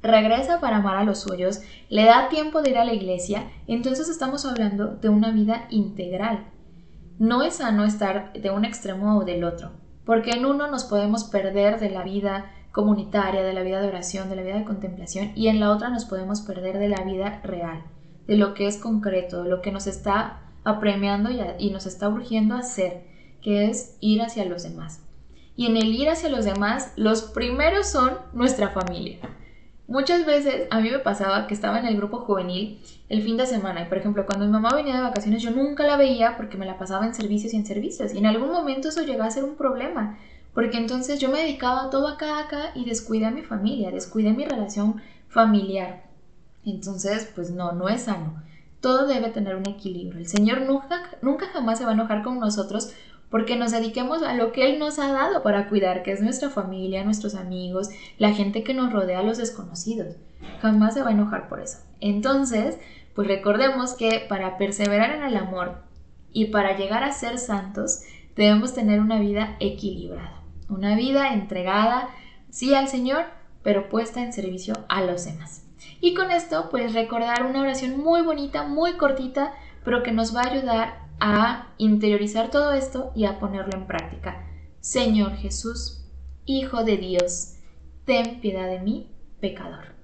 regresa 0.00 0.60
para 0.60 0.76
amar 0.76 0.96
a 0.96 1.04
los 1.04 1.20
suyos, 1.20 1.60
le 1.88 2.04
da 2.04 2.28
tiempo 2.28 2.62
de 2.62 2.70
ir 2.70 2.78
a 2.78 2.84
la 2.84 2.92
iglesia, 2.92 3.50
entonces 3.66 4.08
estamos 4.08 4.44
hablando 4.44 4.88
de 4.88 5.08
una 5.08 5.30
vida 5.32 5.66
integral. 5.70 6.46
No 7.18 7.42
es 7.42 7.56
sano 7.56 7.84
estar 7.84 8.32
de 8.32 8.50
un 8.50 8.64
extremo 8.64 9.18
o 9.18 9.24
del 9.24 9.44
otro 9.44 9.83
porque 10.04 10.32
en 10.32 10.44
uno 10.44 10.70
nos 10.70 10.84
podemos 10.84 11.24
perder 11.24 11.80
de 11.80 11.90
la 11.90 12.02
vida 12.02 12.52
comunitaria, 12.72 13.42
de 13.42 13.52
la 13.52 13.62
vida 13.62 13.80
de 13.80 13.88
oración, 13.88 14.28
de 14.28 14.36
la 14.36 14.42
vida 14.42 14.58
de 14.58 14.64
contemplación, 14.64 15.32
y 15.34 15.48
en 15.48 15.60
la 15.60 15.70
otra 15.70 15.90
nos 15.90 16.04
podemos 16.04 16.40
perder 16.40 16.78
de 16.78 16.88
la 16.88 17.02
vida 17.04 17.40
real, 17.44 17.84
de 18.26 18.36
lo 18.36 18.54
que 18.54 18.66
es 18.66 18.78
concreto, 18.78 19.44
de 19.44 19.48
lo 19.48 19.62
que 19.62 19.72
nos 19.72 19.86
está 19.86 20.40
apremiando 20.64 21.30
y, 21.58 21.70
nos 21.70 21.86
está 21.86 22.08
urgiendo 22.08 22.56
hacer, 22.56 23.04
que 23.42 23.66
es 23.66 23.96
ir 24.00 24.22
hacia 24.22 24.44
los 24.44 24.62
demás. 24.62 25.02
Y 25.56 25.66
en 25.66 25.76
el 25.76 25.94
ir 25.94 26.08
hacia 26.08 26.30
los 26.30 26.44
demás, 26.44 26.92
los 26.96 27.22
primeros 27.22 27.86
son 27.86 28.18
nuestra 28.32 28.70
familia. 28.70 29.20
Muchas 29.86 30.24
veces 30.24 30.66
a 30.70 30.80
mí 30.80 30.90
me 30.90 30.98
pasaba 30.98 31.46
que 31.46 31.54
estaba 31.54 31.78
en 31.78 31.86
el 31.86 31.96
grupo 31.96 32.20
juvenil 32.20 32.80
el 33.10 33.22
fin 33.22 33.36
de 33.36 33.46
semana 33.46 33.82
y 33.82 33.84
por 33.86 33.98
ejemplo 33.98 34.24
cuando 34.24 34.46
mi 34.46 34.52
mamá 34.52 34.70
venía 34.74 34.96
de 34.96 35.02
vacaciones 35.02 35.42
yo 35.42 35.50
nunca 35.50 35.86
la 35.86 35.98
veía 35.98 36.38
porque 36.38 36.56
me 36.56 36.64
la 36.64 36.78
pasaba 36.78 37.04
en 37.04 37.12
servicios 37.12 37.52
y 37.52 37.56
en 37.56 37.66
servicios 37.66 38.14
y 38.14 38.18
en 38.18 38.24
algún 38.24 38.50
momento 38.50 38.88
eso 38.88 39.02
llegó 39.02 39.24
a 39.24 39.30
ser 39.30 39.44
un 39.44 39.56
problema 39.56 40.16
porque 40.54 40.78
entonces 40.78 41.18
yo 41.18 41.28
me 41.30 41.40
dedicaba 41.40 41.90
todo 41.90 42.08
acá, 42.08 42.38
acá 42.38 42.70
y 42.74 42.84
descuidé 42.84 43.26
a 43.26 43.32
mi 43.32 43.42
familia, 43.42 43.90
descuidé 43.90 44.32
mi 44.32 44.44
relación 44.44 45.02
familiar. 45.28 46.04
Entonces, 46.64 47.30
pues 47.34 47.50
no, 47.50 47.72
no 47.72 47.88
es 47.88 48.02
sano. 48.02 48.40
Todo 48.80 49.06
debe 49.06 49.30
tener 49.30 49.56
un 49.56 49.68
equilibrio. 49.68 50.20
El 50.20 50.28
Señor 50.28 50.62
nunca, 50.62 51.02
nunca 51.22 51.46
jamás 51.48 51.78
se 51.78 51.84
va 51.84 51.90
a 51.90 51.94
enojar 51.94 52.22
con 52.22 52.38
nosotros 52.38 52.94
porque 53.34 53.56
nos 53.56 53.72
dediquemos 53.72 54.22
a 54.22 54.32
lo 54.32 54.52
que 54.52 54.64
Él 54.64 54.78
nos 54.78 55.00
ha 55.00 55.12
dado 55.12 55.42
para 55.42 55.68
cuidar, 55.68 56.04
que 56.04 56.12
es 56.12 56.20
nuestra 56.20 56.50
familia, 56.50 57.02
nuestros 57.02 57.34
amigos, 57.34 57.88
la 58.16 58.32
gente 58.32 58.62
que 58.62 58.74
nos 58.74 58.92
rodea, 58.92 59.24
los 59.24 59.38
desconocidos. 59.38 60.14
Jamás 60.62 60.94
se 60.94 61.02
va 61.02 61.08
a 61.08 61.14
enojar 61.14 61.48
por 61.48 61.58
eso. 61.58 61.78
Entonces, 62.00 62.78
pues 63.12 63.26
recordemos 63.26 63.94
que 63.94 64.24
para 64.28 64.56
perseverar 64.56 65.16
en 65.16 65.24
el 65.24 65.36
amor 65.36 65.82
y 66.32 66.44
para 66.44 66.76
llegar 66.76 67.02
a 67.02 67.10
ser 67.10 67.38
santos, 67.38 68.02
debemos 68.36 68.72
tener 68.72 69.00
una 69.00 69.18
vida 69.18 69.56
equilibrada, 69.58 70.40
una 70.68 70.94
vida 70.94 71.34
entregada, 71.34 72.10
sí 72.50 72.72
al 72.72 72.86
Señor, 72.86 73.24
pero 73.64 73.88
puesta 73.88 74.22
en 74.22 74.32
servicio 74.32 74.74
a 74.88 75.02
los 75.02 75.24
demás. 75.24 75.64
Y 76.00 76.14
con 76.14 76.30
esto, 76.30 76.68
pues 76.70 76.94
recordar 76.94 77.44
una 77.46 77.62
oración 77.62 78.00
muy 78.00 78.22
bonita, 78.22 78.62
muy 78.62 78.92
cortita, 78.92 79.54
pero 79.84 80.04
que 80.04 80.12
nos 80.12 80.36
va 80.36 80.42
a 80.42 80.52
ayudar 80.52 81.03
a 81.20 81.74
interiorizar 81.78 82.50
todo 82.50 82.72
esto 82.72 83.12
y 83.14 83.24
a 83.24 83.38
ponerlo 83.38 83.74
en 83.74 83.86
práctica. 83.86 84.46
Señor 84.80 85.36
Jesús, 85.36 86.00
Hijo 86.46 86.84
de 86.84 86.98
Dios, 86.98 87.54
ten 88.04 88.40
piedad 88.40 88.68
de 88.68 88.80
mí, 88.80 89.16
pecador. 89.40 89.94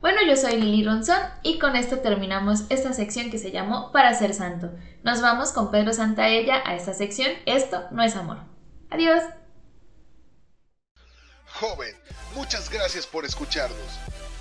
Bueno, 0.00 0.20
yo 0.28 0.36
soy 0.36 0.60
Lili 0.60 0.84
Ronzón 0.84 1.18
y 1.42 1.58
con 1.58 1.76
esto 1.76 2.00
terminamos 2.00 2.64
esta 2.68 2.92
sección 2.92 3.30
que 3.30 3.38
se 3.38 3.52
llamó 3.52 3.90
Para 3.90 4.12
ser 4.12 4.34
santo. 4.34 4.70
Nos 5.02 5.22
vamos 5.22 5.52
con 5.52 5.70
Pedro 5.70 5.94
Santaella 5.94 6.62
a 6.66 6.74
esta 6.74 6.92
sección 6.92 7.32
Esto 7.46 7.84
no 7.90 8.02
es 8.02 8.14
amor. 8.16 8.38
Adiós. 8.90 9.22
Joven, 11.46 11.94
muchas 12.34 12.68
gracias 12.68 13.06
por 13.06 13.24
escucharnos. 13.24 13.78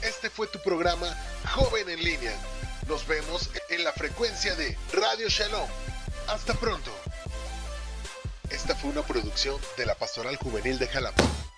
Este 0.01 0.29
fue 0.29 0.47
tu 0.47 0.59
programa 0.59 1.07
Joven 1.55 1.87
en 1.87 2.03
línea. 2.03 2.33
Nos 2.87 3.07
vemos 3.07 3.49
en 3.69 3.83
la 3.83 3.93
frecuencia 3.93 4.55
de 4.55 4.77
Radio 4.91 5.29
Shalom. 5.29 5.69
Hasta 6.27 6.53
pronto. 6.53 6.91
Esta 8.49 8.75
fue 8.75 8.89
una 8.89 9.03
producción 9.03 9.59
de 9.77 9.85
la 9.85 9.95
Pastoral 9.95 10.35
Juvenil 10.35 10.77
de 10.79 10.87
Jalapa. 10.87 11.23